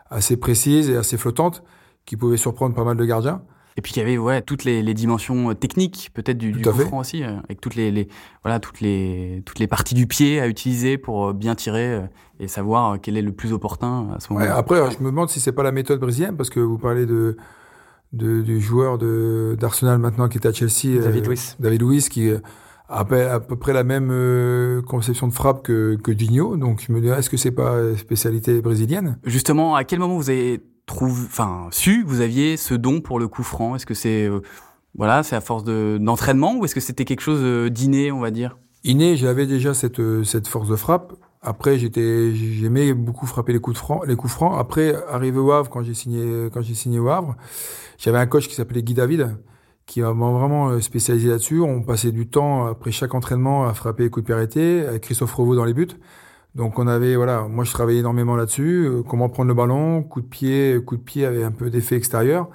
assez 0.09 0.35
précise 0.35 0.89
et 0.89 0.97
assez 0.97 1.17
flottante, 1.17 1.63
qui 2.05 2.17
pouvait 2.17 2.37
surprendre 2.37 2.75
pas 2.75 2.83
mal 2.83 2.97
de 2.97 3.05
gardiens. 3.05 3.41
Et 3.77 3.81
puis 3.81 3.93
il 3.95 3.99
y 3.99 4.01
avait 4.01 4.17
ouais 4.17 4.41
toutes 4.41 4.65
les, 4.65 4.81
les 4.81 4.93
dimensions 4.93 5.51
euh, 5.51 5.53
techniques 5.53 6.09
peut-être 6.13 6.37
du, 6.37 6.51
du 6.51 6.61
coup 6.61 6.71
franc 6.79 6.99
aussi, 6.99 7.23
euh, 7.23 7.37
avec 7.45 7.61
toutes 7.61 7.75
les, 7.75 7.91
les, 7.91 8.09
voilà 8.43 8.59
toutes 8.59 8.81
les 8.81 9.41
toutes 9.45 9.59
les 9.59 9.67
parties 9.67 9.95
du 9.95 10.05
pied 10.05 10.41
à 10.41 10.47
utiliser 10.47 10.97
pour 10.97 11.27
euh, 11.27 11.33
bien 11.33 11.55
tirer 11.55 12.01
et 12.39 12.47
savoir 12.47 12.99
quel 13.01 13.15
est 13.15 13.21
le 13.21 13.31
plus 13.31 13.53
opportun 13.53 14.09
à 14.15 14.19
ce 14.19 14.33
moment-là. 14.33 14.51
Ouais, 14.51 14.57
après, 14.57 14.91
je 14.91 14.99
me 15.03 15.11
demande 15.11 15.29
si 15.29 15.39
c'est 15.39 15.53
pas 15.53 15.63
la 15.63 15.71
méthode 15.71 15.99
brésilienne 15.99 16.35
parce 16.35 16.49
que 16.49 16.59
vous 16.59 16.77
parlez 16.77 17.05
de, 17.05 17.37
de 18.11 18.41
du 18.41 18.59
joueur 18.59 18.97
d'Arsenal 19.57 19.99
maintenant 19.99 20.27
qui 20.27 20.39
est 20.39 20.47
à 20.47 20.51
Chelsea, 20.51 21.01
David 21.01 21.27
Luiz. 21.27 21.55
David 21.59 21.81
Luiz 21.81 22.09
qui 22.09 22.31
a 22.31 22.39
à 22.89 23.05
peu 23.39 23.55
près 23.55 23.71
la 23.71 23.83
même 23.83 24.81
conception 24.87 25.27
de 25.27 25.33
frappe 25.33 25.63
que, 25.63 25.95
que 25.95 26.11
Digno. 26.11 26.57
Donc 26.57 26.83
je 26.85 26.91
me 26.91 26.99
dis, 27.01 27.07
est-ce 27.07 27.29
que 27.29 27.37
c'est 27.37 27.51
pas 27.51 27.95
spécialité 27.95 28.61
brésilienne? 28.61 29.19
Justement, 29.25 29.75
à 29.75 29.83
quel 29.83 29.99
moment 29.99 30.17
vous 30.17 30.29
avez 30.29 30.59
trouve, 30.89 31.25
enfin, 31.25 31.67
su 31.71 32.03
vous 32.03 32.21
aviez 32.21 32.57
ce 32.57 32.73
don 32.73 32.99
pour 32.99 33.19
le 33.19 33.27
coup 33.27 33.43
franc 33.43 33.75
Est-ce 33.75 33.85
que 33.85 33.93
c'est, 33.93 34.27
euh, 34.27 34.41
voilà, 34.95 35.23
c'est 35.23 35.35
à 35.35 35.41
force 35.41 35.63
d'entraînement 35.63 36.55
ou 36.57 36.65
est-ce 36.65 36.75
que 36.75 36.81
c'était 36.81 37.05
quelque 37.05 37.21
chose 37.21 37.41
euh, 37.41 37.69
d'inné, 37.69 38.11
on 38.11 38.19
va 38.19 38.31
dire? 38.31 38.57
Inné, 38.83 39.15
j'avais 39.15 39.45
déjà 39.45 39.73
cette, 39.73 39.99
euh, 39.99 40.23
cette 40.23 40.47
force 40.47 40.67
de 40.67 40.75
frappe. 40.75 41.13
Après, 41.41 41.77
j'étais, 41.77 42.33
j'aimais 42.33 42.93
beaucoup 42.93 43.25
frapper 43.25 43.53
les 43.53 43.59
coups 43.59 43.79
de 43.79 44.07
les 44.07 44.15
coups 44.15 44.33
francs. 44.33 44.55
Après, 44.59 44.95
arrivé 45.09 45.37
au 45.37 45.51
Havre, 45.51 45.69
quand 45.69 45.83
j'ai 45.83 45.93
signé, 45.93 46.49
quand 46.51 46.61
j'ai 46.61 46.73
signé 46.73 46.99
au 46.99 47.07
Havre, 47.07 47.35
j'avais 47.97 48.17
un 48.17 48.25
coach 48.25 48.47
qui 48.47 48.55
s'appelait 48.55 48.83
Guy 48.83 48.93
David, 48.93 49.37
qui 49.85 50.01
m'a 50.01 50.11
vraiment 50.11 50.81
spécialisé 50.81 51.29
là-dessus. 51.29 51.61
On 51.61 51.81
passait 51.81 52.11
du 52.11 52.27
temps 52.27 52.65
après 52.65 52.91
chaque 52.91 53.13
entraînement 53.13 53.65
à 53.65 53.73
frapper 53.73 54.03
les 54.03 54.09
coups 54.09 54.23
de 54.23 54.25
pied 54.25 54.35
arrêtés, 54.35 54.85
avec 54.85 55.03
Christophe 55.03 55.33
Revaux 55.33 55.55
dans 55.55 55.63
les 55.63 55.73
buts. 55.73 55.87
Donc 56.59 56.77
on 56.77 56.87
avait 56.87 57.15
voilà, 57.15 57.43
moi 57.43 57.63
je 57.63 57.71
travaillais 57.71 58.01
énormément 58.01 58.35
là-dessus, 58.35 58.83
euh, 58.85 59.01
comment 59.01 59.29
prendre 59.29 59.47
le 59.47 59.53
ballon, 59.53 60.03
coup 60.03 60.19
de 60.19 60.27
pied, 60.27 60.77
coup 60.85 60.97
de 60.97 61.01
pied 61.01 61.25
avait 61.25 61.45
un 61.45 61.51
peu 61.51 61.69
d'effet 61.69 61.95
extérieur. 61.95 62.49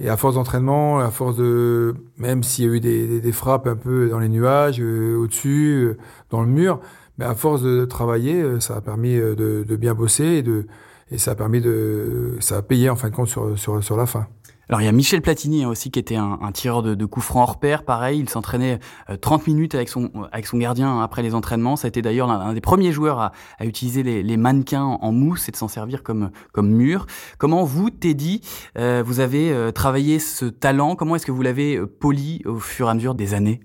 Et 0.00 0.08
à 0.08 0.16
force 0.16 0.34
d'entraînement, 0.34 0.98
à 0.98 1.12
force 1.12 1.36
de 1.36 1.94
même 2.18 2.42
s'il 2.42 2.64
y 2.64 2.68
a 2.68 2.72
eu 2.72 2.80
des, 2.80 3.20
des, 3.20 3.32
frappes 3.32 3.68
un 3.68 3.76
peu 3.76 4.08
dans 4.08 4.18
les 4.18 4.28
nuages, 4.28 4.80
euh, 4.80 5.16
au-dessus, 5.16 5.74
euh, 5.74 5.96
dans 6.30 6.40
le 6.42 6.48
mur, 6.48 6.80
mais 7.18 7.24
à 7.24 7.36
force 7.36 7.62
de 7.62 7.84
travailler, 7.84 8.58
ça 8.58 8.74
a 8.74 8.80
permis 8.80 9.14
de, 9.14 9.64
de 9.64 9.76
bien 9.76 9.94
bosser 9.94 10.24
et 10.24 10.42
de 10.42 10.66
et 11.12 11.18
ça 11.18 11.30
a 11.30 11.34
permis 11.36 11.60
de 11.60 12.36
ça 12.40 12.56
a 12.56 12.62
payé 12.62 12.90
en 12.90 12.96
fin 12.96 13.10
de 13.10 13.14
compte 13.14 13.28
sur 13.28 13.56
sur, 13.56 13.82
sur 13.84 13.96
la 13.96 14.06
fin. 14.06 14.26
Alors 14.68 14.80
il 14.80 14.84
y 14.84 14.88
a 14.88 14.92
Michel 14.92 15.22
Platini 15.22 15.62
hein, 15.62 15.68
aussi 15.68 15.92
qui 15.92 16.00
était 16.00 16.16
un, 16.16 16.40
un 16.42 16.50
tireur 16.50 16.82
de, 16.82 16.96
de 16.96 17.04
coups 17.04 17.24
francs 17.24 17.48
hors 17.48 17.60
pair, 17.60 17.84
pareil, 17.84 18.18
il 18.18 18.28
s'entraînait 18.28 18.80
30 19.20 19.40
euh, 19.40 19.44
minutes 19.46 19.74
avec 19.76 19.88
son 19.88 20.10
avec 20.32 20.46
son 20.46 20.58
gardien 20.58 21.00
après 21.00 21.22
les 21.22 21.34
entraînements. 21.34 21.76
Ça 21.76 21.86
a 21.86 21.88
été 21.88 22.02
d'ailleurs 22.02 22.26
l'un 22.26 22.52
des 22.52 22.60
premiers 22.60 22.90
joueurs 22.90 23.20
à, 23.20 23.32
à 23.58 23.66
utiliser 23.66 24.02
les, 24.02 24.24
les, 24.24 24.36
mannequins 24.36 24.82
en 24.82 25.12
mousse 25.12 25.48
et 25.48 25.52
de 25.52 25.56
s'en 25.56 25.68
servir 25.68 26.02
comme 26.02 26.30
comme 26.52 26.68
mur. 26.68 27.06
Comment 27.38 27.62
vous, 27.62 27.90
Teddy, 27.90 28.40
euh, 28.76 29.04
vous 29.06 29.20
avez 29.20 29.52
euh, 29.52 29.70
travaillé 29.70 30.18
ce 30.18 30.46
talent? 30.46 30.96
Comment 30.96 31.14
est-ce 31.14 31.26
que 31.26 31.32
vous 31.32 31.42
l'avez 31.42 31.80
poli 31.86 32.42
au 32.44 32.58
fur 32.58 32.88
et 32.88 32.90
à 32.90 32.94
mesure 32.94 33.14
des 33.14 33.34
années? 33.34 33.60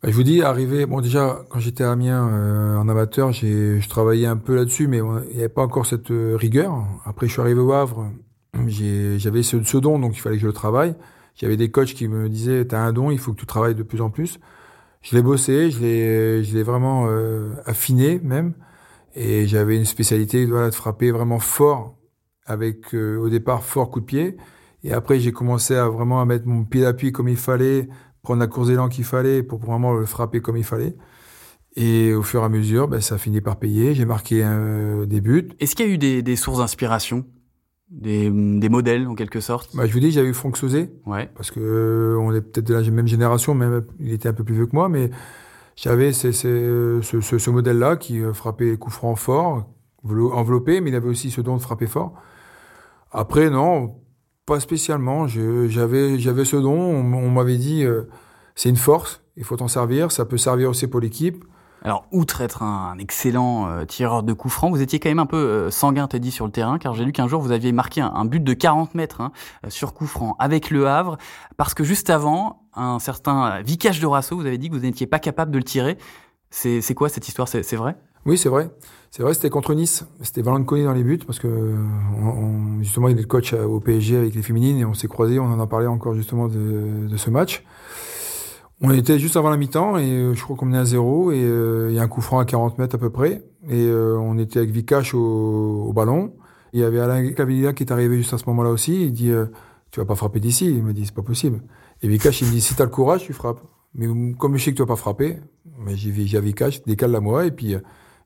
Bah, 0.00 0.10
je 0.10 0.14
vous 0.14 0.22
dis, 0.22 0.42
arrivé, 0.42 0.86
bon 0.86 1.00
déjà, 1.00 1.40
quand 1.48 1.58
j'étais 1.58 1.82
à 1.82 1.90
Amiens 1.90 2.78
en 2.78 2.88
amateur, 2.88 3.32
j'ai, 3.32 3.80
je 3.80 3.88
travaillais 3.88 4.26
un 4.26 4.36
peu 4.36 4.54
là-dessus, 4.54 4.86
mais 4.86 4.98
il 4.98 5.34
n'y 5.34 5.40
avait 5.40 5.48
pas 5.48 5.62
encore 5.62 5.86
cette 5.86 6.08
rigueur. 6.10 6.84
Après, 7.06 7.26
je 7.26 7.32
suis 7.32 7.40
arrivé 7.40 7.58
au 7.58 7.72
Havre, 7.72 8.10
j'avais 8.66 9.42
ce, 9.42 9.62
ce, 9.62 9.76
don, 9.76 9.98
donc 9.98 10.16
il 10.16 10.20
fallait 10.20 10.36
que 10.36 10.42
je 10.42 10.46
le 10.46 10.52
travaille. 10.52 10.94
J'avais 11.34 11.56
des 11.56 11.70
coachs 11.70 11.94
qui 11.94 12.08
me 12.08 12.28
disaient, 12.28 12.64
t'as 12.64 12.80
un 12.80 12.92
don, 12.92 13.10
il 13.10 13.18
faut 13.18 13.32
que 13.32 13.40
tu 13.40 13.46
travailles 13.46 13.74
de 13.74 13.82
plus 13.82 14.00
en 14.00 14.10
plus. 14.10 14.38
Je 15.02 15.16
l'ai 15.16 15.22
bossé, 15.22 15.70
je 15.70 15.80
l'ai, 15.80 16.62
vraiment 16.62 17.06
euh, 17.08 17.54
affiné 17.66 18.20
même, 18.22 18.54
et 19.14 19.46
j'avais 19.46 19.76
une 19.76 19.84
spécialité 19.84 20.46
voilà, 20.46 20.70
de 20.70 20.74
frapper 20.74 21.10
vraiment 21.10 21.40
fort, 21.40 21.96
avec 22.46 22.94
euh, 22.94 23.18
au 23.18 23.28
départ 23.28 23.64
fort 23.64 23.90
coup 23.90 24.00
de 24.00 24.06
pied, 24.06 24.36
et 24.82 24.92
après 24.92 25.20
j'ai 25.20 25.32
commencé 25.32 25.74
à 25.74 25.88
vraiment 25.88 26.20
à 26.20 26.24
mettre 26.24 26.46
mon 26.46 26.64
pied 26.64 26.82
d'appui 26.82 27.12
comme 27.12 27.28
il 27.28 27.36
fallait, 27.36 27.88
prendre 28.22 28.40
la 28.40 28.46
course 28.46 28.68
d'élan 28.68 28.88
qu'il 28.88 29.04
fallait 29.04 29.42
pour 29.42 29.58
vraiment 29.60 29.92
le 29.92 30.06
frapper 30.06 30.40
comme 30.40 30.56
il 30.56 30.64
fallait. 30.64 30.96
Et 31.76 32.14
au 32.14 32.22
fur 32.22 32.42
et 32.42 32.44
à 32.44 32.48
mesure, 32.48 32.88
ben, 32.88 33.00
ça 33.00 33.16
a 33.16 33.18
fini 33.18 33.40
par 33.40 33.58
payer. 33.58 33.94
J'ai 33.94 34.04
marqué 34.04 34.42
euh, 34.44 35.06
des 35.06 35.20
buts. 35.20 35.50
Est-ce 35.58 35.74
qu'il 35.74 35.86
y 35.86 35.90
a 35.90 35.92
eu 35.92 35.98
des, 35.98 36.22
des 36.22 36.36
sources 36.36 36.58
d'inspiration? 36.58 37.24
Des, 37.94 38.30
des 38.30 38.68
modèles 38.68 39.06
en 39.06 39.14
quelque 39.14 39.40
sorte 39.40 39.74
bah, 39.74 39.86
Je 39.86 39.92
vous 39.92 40.00
dis, 40.00 40.10
j'avais 40.10 40.28
eu 40.28 40.34
Franck 40.34 40.56
Sauzet, 40.56 40.90
ouais. 41.06 41.30
parce 41.36 41.50
que 41.50 41.60
euh, 41.60 42.18
on 42.18 42.34
est 42.34 42.40
peut-être 42.40 42.66
de 42.66 42.74
la 42.74 42.82
même 42.90 43.06
génération, 43.06 43.54
même 43.54 43.84
il 44.00 44.12
était 44.12 44.28
un 44.28 44.32
peu 44.32 44.44
plus 44.44 44.54
vieux 44.54 44.66
que 44.66 44.74
moi, 44.74 44.88
mais 44.88 45.10
j'avais 45.76 46.12
ce, 46.12 46.32
ce, 46.32 47.00
ce 47.20 47.50
modèle-là 47.50 47.96
qui 47.96 48.20
euh, 48.20 48.32
frappait 48.32 48.66
les 48.66 48.76
coups 48.76 48.94
francs 48.94 49.18
forts, 49.18 49.68
enveloppé, 50.04 50.80
mais 50.80 50.90
il 50.90 50.96
avait 50.96 51.08
aussi 51.08 51.30
ce 51.30 51.40
don 51.40 51.56
de 51.56 51.62
frapper 51.62 51.86
fort. 51.86 52.14
Après, 53.10 53.48
non, 53.48 53.94
Pas 54.44 54.60
spécialement. 54.60 55.26
J'avais 55.26 56.18
j'avais 56.18 56.44
ce 56.44 56.56
don. 56.56 56.76
On, 56.76 57.30
m'avait 57.30 57.56
dit 57.56 57.84
euh, 57.84 58.02
c'est 58.54 58.68
une 58.68 58.76
force. 58.76 59.22
Il 59.36 59.44
faut 59.44 59.56
t'en 59.56 59.68
servir. 59.68 60.12
Ça 60.12 60.24
peut 60.26 60.36
servir 60.36 60.70
aussi 60.70 60.86
pour 60.86 61.00
l'équipe. 61.00 61.44
Alors, 61.86 62.06
outre 62.12 62.40
être 62.40 62.62
un, 62.62 62.96
excellent 62.98 63.68
euh, 63.68 63.84
tireur 63.84 64.22
de 64.22 64.32
coups 64.32 64.54
francs, 64.54 64.72
vous 64.72 64.80
étiez 64.80 64.98
quand 64.98 65.10
même 65.10 65.18
un 65.18 65.26
peu 65.26 65.36
euh, 65.36 65.70
sanguin, 65.70 66.08
dit, 66.14 66.30
sur 66.30 66.46
le 66.46 66.50
terrain, 66.50 66.78
car 66.78 66.94
j'ai 66.94 67.04
lu 67.04 67.12
qu'un 67.12 67.28
jour 67.28 67.42
vous 67.42 67.52
aviez 67.52 67.72
marqué 67.72 68.00
un, 68.00 68.24
but 68.24 68.42
de 68.42 68.54
40 68.54 68.94
mètres 68.94 69.20
hein, 69.20 69.32
sur 69.68 69.92
coup 69.92 70.06
franc 70.06 70.34
avec 70.38 70.70
le 70.70 70.88
Havre, 70.88 71.18
parce 71.58 71.74
que 71.74 71.84
juste 71.84 72.08
avant, 72.08 72.62
un 72.74 72.98
certain 72.98 73.60
Vicage 73.60 74.00
de 74.00 74.06
Rasso, 74.06 74.34
vous 74.34 74.46
avez 74.46 74.56
dit 74.56 74.70
que 74.70 74.74
vous 74.74 74.80
n'étiez 74.80 75.06
pas 75.06 75.18
capable 75.18 75.50
de 75.50 75.58
le 75.58 75.64
tirer. 75.64 75.98
C'est 76.48 76.94
quoi 76.94 77.10
cette 77.10 77.28
histoire? 77.28 77.48
C'est 77.48 77.76
vrai? 77.76 77.96
Oui, 78.24 78.38
c'est 78.38 78.48
vrai. 78.48 78.70
C'est 79.10 79.22
vrai, 79.22 79.34
c'était 79.34 79.50
contre 79.50 79.74
Nice. 79.74 80.06
C'était 80.22 80.40
Valentin 80.40 80.84
dans 80.84 80.92
les 80.92 81.04
buts, 81.04 81.20
parce 81.26 81.38
que 81.38 81.76
justement, 82.80 83.08
il 83.08 83.18
est 83.18 83.24
coach 83.24 83.52
au 83.52 83.80
PSG 83.80 84.16
avec 84.16 84.34
les 84.34 84.42
féminines, 84.42 84.78
et 84.78 84.84
on 84.86 84.94
s'est 84.94 85.08
croisés, 85.08 85.38
on 85.38 85.52
en 85.52 85.60
a 85.60 85.66
parlé 85.66 85.86
encore 85.86 86.14
justement 86.14 86.48
de, 86.48 87.08
de 87.08 87.16
ce 87.18 87.28
match. 87.28 87.62
On 88.80 88.90
était 88.90 89.18
juste 89.18 89.36
avant 89.36 89.50
la 89.50 89.56
mi-temps 89.56 89.98
et 89.98 90.10
euh, 90.10 90.34
je 90.34 90.42
crois 90.42 90.56
qu'on 90.56 90.66
menait 90.66 90.78
à 90.78 90.84
zéro 90.84 91.30
et 91.30 91.42
euh, 91.42 91.90
il 91.90 91.96
y 91.96 91.98
a 91.98 92.02
un 92.02 92.08
coup 92.08 92.20
franc 92.20 92.40
à 92.40 92.44
40 92.44 92.78
mètres 92.78 92.96
à 92.96 92.98
peu 92.98 93.10
près 93.10 93.44
et 93.68 93.86
euh, 93.86 94.18
on 94.18 94.36
était 94.36 94.58
avec 94.58 94.70
Vikash 94.70 95.14
au, 95.14 95.92
ballon. 95.94 96.34
Il 96.72 96.80
y 96.80 96.84
avait 96.84 96.98
Alain 96.98 97.30
Cavilla 97.32 97.72
qui 97.72 97.84
est 97.84 97.92
arrivé 97.92 98.16
juste 98.16 98.34
à 98.34 98.38
ce 98.38 98.46
moment-là 98.46 98.70
aussi. 98.70 99.04
Il 99.04 99.12
dit 99.12 99.30
tu 99.92 100.00
vas 100.00 100.06
pas 100.06 100.16
frapper 100.16 100.40
d'ici. 100.40 100.66
Il 100.66 100.82
me 100.82 100.92
dit 100.92 101.06
c'est 101.06 101.14
pas 101.14 101.22
possible. 101.22 101.62
Et 102.02 102.08
Vikash 102.08 102.40
il 102.40 102.48
me 102.48 102.52
dit 102.52 102.60
si 102.60 102.74
t'as 102.74 102.84
le 102.84 102.90
courage 102.90 103.22
tu 103.22 103.32
frappes. 103.32 103.60
Mais 103.94 104.08
comme 104.38 104.56
je 104.56 104.64
sais 104.64 104.72
que 104.72 104.76
tu 104.76 104.82
vas 104.82 104.88
pas 104.88 104.96
frapper, 104.96 105.38
mais 105.78 105.94
j'ai 105.96 106.10
dit 106.10 106.36
à 106.36 106.40
Vikash 106.40 106.82
décale 106.82 107.12
la 107.12 107.20
moi 107.20 107.46
et 107.46 107.52
puis 107.52 107.76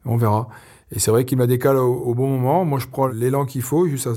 on 0.07 0.17
verra. 0.17 0.49
Et 0.90 0.99
c'est 0.99 1.11
vrai 1.11 1.26
qu'il 1.26 1.37
m'a 1.37 1.47
décalé 1.47 1.78
au, 1.78 2.14
bon 2.14 2.26
moment. 2.26 2.64
Moi 2.64 2.78
je 2.78 2.87
prends 2.87 3.07
l'élan 3.07 3.45
qu'il 3.45 3.61
faut 3.62 3.87
juste, 3.87 4.09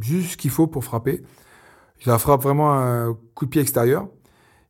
juste 0.00 0.32
ce 0.32 0.36
qu'il 0.38 0.50
faut 0.50 0.66
pour 0.66 0.84
frapper. 0.84 1.22
Je 1.98 2.08
la 2.08 2.18
frappe 2.18 2.42
vraiment 2.42 2.72
un 2.72 3.14
coup 3.34 3.44
de 3.44 3.50
pied 3.50 3.60
extérieur. 3.60 4.08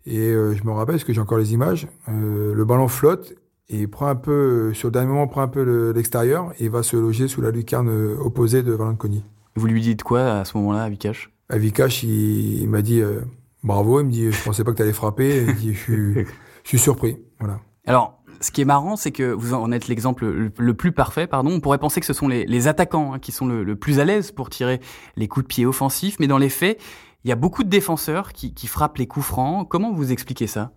Et 0.07 0.19
euh, 0.19 0.55
je 0.55 0.65
me 0.65 0.71
rappelle, 0.71 0.95
parce 0.95 1.05
que 1.05 1.13
j'ai 1.13 1.21
encore 1.21 1.39
les 1.39 1.53
images, 1.53 1.89
euh, 2.09 2.55
le 2.55 2.65
ballon 2.65 2.89
flotte 2.89 3.35
et 3.69 3.89
prend 3.89 4.07
un 4.07 4.15
peu, 4.15 4.73
sur 4.75 4.89
le 4.89 4.93
dernier 4.93 5.09
moment, 5.09 5.27
prend 5.27 5.43
un 5.43 5.49
peu 5.49 5.91
l'extérieur 5.91 6.53
et 6.61 6.69
va 6.69 6.85
se 6.85 6.97
loger 6.97 7.27
sous 7.27 7.41
la 7.41 7.51
lucarne 7.51 7.91
opposée 8.21 8.63
de 8.63 8.73
Valanconi. 8.73 9.25
Vous 9.57 9.67
lui 9.67 9.81
dites 9.81 10.03
quoi 10.03 10.39
à 10.39 10.45
ce 10.45 10.57
moment-là, 10.59 10.85
à 10.85 10.89
Vikash? 10.89 11.33
À 11.49 11.59
Vikash, 11.59 12.03
il, 12.03 12.69
m'a 12.69 12.83
dit 12.83 13.01
euh, 13.01 13.23
bravo, 13.65 14.01
il 14.01 14.07
me 14.07 14.11
dit 14.11 14.31
je 14.31 14.45
pensais 14.45 14.63
pas 14.63 14.73
que 14.73 14.77
tu 14.77 14.83
allais 14.83 14.93
frapper, 14.93 15.45
il 15.49 15.55
dit 15.57 15.75
je 15.75 15.79
suis, 15.79 16.15
je 16.63 16.69
suis 16.69 16.79
surpris. 16.79 17.17
Voilà. 17.41 17.59
Alors, 17.87 18.21
ce 18.41 18.51
qui 18.51 18.61
est 18.61 18.67
marrant, 18.67 18.97
c'est 18.97 19.13
que 19.13 19.33
vous 19.33 19.55
en 19.55 19.73
êtes 19.73 19.89
l'exemple 19.89 20.27
le, 20.27 20.75
plus 20.75 20.93
parfait. 20.93 21.27
Pardon, 21.27 21.51
on 21.53 21.61
pourrait 21.61 21.79
penser 21.79 22.01
que 22.01 22.07
ce 22.07 22.13
sont 22.13 22.29
les, 22.29 22.45
les 22.45 22.69
attaquants 22.69 23.15
hein, 23.15 23.19
qui 23.19 23.33
sont 23.33 23.47
le, 23.47 23.65
le, 23.65 23.77
plus 23.77 23.99
à 23.99 24.05
l'aise 24.05 24.31
pour 24.31 24.51
tirer 24.51 24.81
les 25.17 25.27
coups 25.27 25.45
de 25.45 25.49
pied 25.49 25.67
offensifs, 25.67 26.17
mais 26.21 26.27
dans 26.27 26.39
les 26.39 26.51
faits, 26.51 26.79
il 27.27 27.29
y 27.29 27.33
a 27.33 27.37
beaucoup 27.37 27.65
de 27.65 27.69
défenseurs 27.69 28.33
qui, 28.33 28.67
frappent 28.69 28.99
les 28.99 29.09
coups 29.09 29.27
francs. 29.27 29.69
Comment 29.69 29.93
vous 29.93 30.13
expliquez 30.13 30.47
ça? 30.47 30.71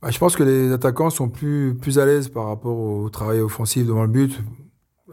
Bah, 0.00 0.10
Je 0.12 0.18
pense 0.20 0.36
que 0.36 0.44
les 0.44 0.70
attaquants 0.70 1.10
sont 1.10 1.28
plus, 1.28 1.74
plus 1.74 1.98
à 1.98 2.06
l'aise 2.06 2.28
par 2.28 2.46
rapport 2.46 2.78
au 2.78 3.10
travail 3.10 3.40
offensif 3.40 3.84
devant 3.84 4.02
le 4.02 4.08
but. 4.08 4.40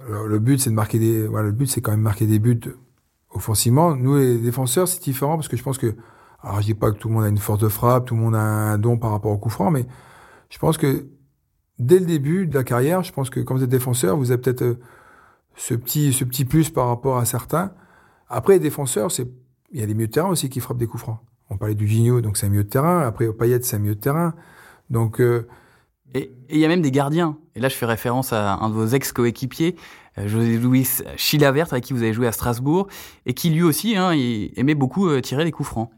le 0.07 0.37
but, 0.37 0.61
c'est 0.61 0.69
de 0.69 0.75
marquer 0.75 0.99
des. 0.99 1.25
Voilà, 1.25 1.47
le 1.47 1.53
but, 1.53 1.65
c'est 1.65 1.81
quand 1.81 1.89
même 1.89 2.01
marquer 2.01 2.27
des 2.27 2.37
buts 2.37 2.75
offensivement. 3.31 3.95
Nous, 3.95 4.15
les 4.15 4.37
défenseurs, 4.37 4.87
c'est 4.87 5.01
différent 5.01 5.37
parce 5.37 5.47
que 5.47 5.57
je 5.57 5.63
pense 5.63 5.79
que. 5.79 5.95
Alors, 6.43 6.61
je 6.61 6.67
dis 6.67 6.75
pas 6.75 6.91
que 6.91 6.97
tout 6.97 7.07
le 7.07 7.15
monde 7.15 7.23
a 7.23 7.29
une 7.29 7.39
force 7.39 7.59
de 7.59 7.67
frappe, 7.67 8.05
tout 8.05 8.13
le 8.13 8.21
monde 8.21 8.35
a 8.35 8.39
un 8.39 8.77
don 8.77 8.99
par 8.99 9.09
rapport 9.09 9.31
au 9.31 9.39
coup 9.39 9.49
franc, 9.49 9.71
mais 9.71 9.87
je 10.51 10.59
pense 10.59 10.77
que 10.77 11.07
dès 11.79 11.97
le 11.97 12.05
début 12.05 12.45
de 12.45 12.53
la 12.53 12.63
carrière, 12.63 13.01
je 13.01 13.11
pense 13.11 13.31
que 13.31 13.39
quand 13.39 13.55
vous 13.55 13.63
êtes 13.63 13.69
défenseur, 13.71 14.17
vous 14.17 14.29
avez 14.29 14.39
peut-être 14.39 14.61
euh, 14.61 14.79
ce 15.55 15.73
petit, 15.73 16.13
ce 16.13 16.23
petit 16.23 16.45
plus 16.45 16.69
par 16.69 16.89
rapport 16.89 17.17
à 17.17 17.25
certains 17.25 17.71
après, 18.29 18.53
les 18.53 18.59
défenseurs, 18.59 19.11
c'est, 19.11 19.27
il 19.71 19.79
y 19.79 19.83
a 19.83 19.85
des 19.85 19.93
milieux 19.93 20.07
de 20.07 20.11
terrain 20.11 20.29
aussi 20.29 20.49
qui 20.49 20.59
frappent 20.59 20.77
des 20.77 20.87
coups 20.87 21.03
francs. 21.03 21.19
On 21.49 21.57
parlait 21.57 21.75
du 21.75 21.87
Gigno, 21.87 22.21
donc 22.21 22.37
c'est 22.37 22.47
un 22.47 22.49
milieu 22.49 22.63
de 22.63 22.69
terrain. 22.69 23.01
Après, 23.01 23.27
au 23.27 23.33
Payet, 23.33 23.61
c'est 23.61 23.75
un 23.75 23.79
milieu 23.79 23.95
de 23.95 23.99
terrain. 23.99 24.33
Donc, 24.89 25.21
euh, 25.21 25.47
et 26.13 26.31
il 26.49 26.57
y 26.57 26.65
a 26.65 26.67
même 26.67 26.81
des 26.81 26.91
gardiens. 26.91 27.37
Et 27.55 27.59
là, 27.59 27.69
je 27.69 27.75
fais 27.75 27.85
référence 27.85 28.33
à 28.33 28.55
un 28.55 28.69
de 28.69 28.73
vos 28.73 28.87
ex-coéquipiers, 28.87 29.75
euh, 30.17 30.27
José 30.27 30.57
Louis 30.57 30.87
Chilavert, 31.17 31.67
avec 31.71 31.83
qui 31.83 31.93
vous 31.93 32.01
avez 32.01 32.13
joué 32.13 32.27
à 32.27 32.31
Strasbourg, 32.31 32.87
et 33.25 33.33
qui 33.33 33.49
lui 33.49 33.63
aussi 33.63 33.95
hein, 33.95 34.13
il 34.13 34.51
aimait 34.55 34.75
beaucoup 34.75 35.07
euh, 35.07 35.21
tirer 35.21 35.43
les 35.43 35.51
coups 35.51 35.69
francs. 35.69 35.91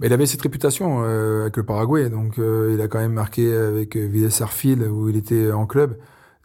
Mais 0.00 0.06
il 0.06 0.12
avait 0.12 0.26
cette 0.26 0.40
réputation 0.40 1.02
avec 1.02 1.58
le 1.58 1.62
Paraguay, 1.62 2.08
donc 2.08 2.38
il 2.38 2.80
a 2.80 2.88
quand 2.88 3.00
même 3.00 3.12
marqué 3.12 3.54
avec 3.54 3.96
Villes 3.96 4.32
Sarfield 4.32 4.82
où 4.84 5.10
il 5.10 5.16
était 5.16 5.52
en 5.52 5.66
club 5.66 5.98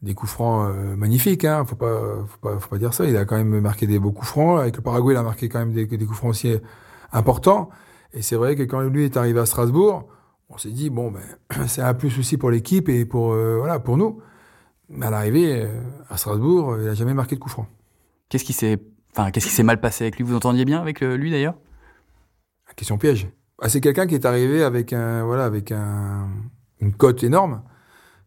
des 0.06 0.14
coups 0.14 0.32
francs 0.32 0.70
euh, 0.70 0.96
magnifiques, 0.96 1.44
hein, 1.46 1.66
faut 1.66 1.76
pas, 1.76 2.00
faut 2.28 2.38
pas, 2.40 2.60
faut 2.60 2.70
pas 2.70 2.78
dire 2.78 2.94
ça. 2.94 3.06
Il 3.06 3.18
a 3.18 3.26
quand 3.26 3.36
même 3.36 3.60
marqué 3.60 3.88
des 3.88 4.00
beaux 4.00 4.12
coups 4.12 4.28
francs. 4.28 4.60
Avec 4.60 4.78
le 4.78 4.82
Paraguay, 4.82 5.16
il 5.16 5.18
a 5.18 5.24
marqué 5.24 5.50
quand 5.50 5.60
même 5.60 5.74
des, 5.74 5.86
des 5.86 6.06
coups 6.06 6.18
francs 6.18 6.30
aussi 6.30 6.56
importants. 7.12 7.70
Et 8.14 8.22
c'est 8.22 8.36
vrai 8.36 8.56
que 8.56 8.64
quand 8.64 8.82
lui 8.82 9.04
est 9.04 9.18
arrivé 9.18 9.40
à 9.40 9.46
Strasbourg, 9.46 10.08
on 10.50 10.58
s'est 10.58 10.70
dit 10.70 10.90
bon, 10.90 11.12
ben, 11.12 11.68
c'est 11.68 11.82
un 11.82 11.94
plus 11.96 12.18
aussi 12.20 12.38
pour 12.38 12.52
l'équipe 12.52 12.88
et 12.88 13.04
pour 13.06 13.34
euh, 13.34 13.58
voilà 13.58 13.80
pour 13.80 13.98
nous. 13.98 14.22
Mais 14.90 15.08
à 15.08 15.10
l'arrivée 15.10 15.64
euh, 15.64 15.82
à 16.10 16.18
Strasbourg, 16.18 16.78
il 16.80 16.88
a 16.88 16.94
jamais 16.94 17.16
marqué 17.16 17.36
de 17.36 17.42
coups 17.42 17.54
francs. 17.54 17.68
Qu'est-ce 18.30 18.46
qui 18.46 18.54
s'est, 18.54 18.80
enfin, 19.12 19.32
qu'est-ce 19.32 19.48
qui 19.48 19.52
s'est 19.52 19.64
mal 19.64 19.82
passé 19.82 20.04
avec 20.04 20.18
lui? 20.18 20.24
Vous 20.24 20.36
entendiez 20.36 20.66
bien 20.66 20.80
avec 20.80 21.02
lui 21.02 21.32
d'ailleurs? 21.32 21.56
Question 22.76 22.98
piège. 22.98 23.28
Ah, 23.62 23.70
c'est 23.70 23.82
quelqu'un 23.82 24.06
qui 24.06 24.16
est 24.16 24.26
arrivé 24.26 24.64
avec 24.64 24.92
un, 24.94 25.24
voilà, 25.24 25.46
avec 25.46 25.72
un, 25.72 26.28
une 26.82 26.94
cote 26.94 27.24
énorme 27.24 27.62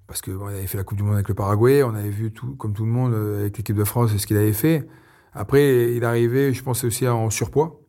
parce 0.08 0.22
que 0.22 0.30
avait 0.30 0.66
fait 0.66 0.78
la 0.78 0.84
Coupe 0.84 0.96
du 0.96 1.04
Monde 1.04 1.14
avec 1.14 1.28
le 1.28 1.34
Paraguay, 1.34 1.84
on 1.84 1.94
avait 1.94 2.08
vu 2.08 2.32
tout, 2.32 2.56
comme 2.56 2.72
tout 2.72 2.84
le 2.84 2.90
monde 2.90 3.12
euh, 3.12 3.40
avec 3.42 3.58
l'équipe 3.58 3.76
de 3.76 3.84
France 3.84 4.16
ce 4.16 4.26
qu'il 4.26 4.36
avait 4.36 4.52
fait. 4.52 4.88
Après, 5.34 5.94
il 5.94 6.04
arrivait, 6.04 6.52
je 6.52 6.62
pense 6.64 6.82
aussi 6.82 7.06
en 7.06 7.30
surpoids, 7.30 7.80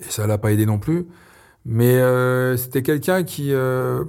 et 0.00 0.10
ça 0.10 0.26
l'a 0.26 0.36
pas 0.36 0.52
aidé 0.52 0.66
non 0.66 0.78
plus. 0.78 1.06
Mais 1.64 1.96
euh, 1.96 2.56
c'était 2.56 2.82
quelqu'un 2.82 3.22
qui 3.22 3.52
euh, 3.52 4.04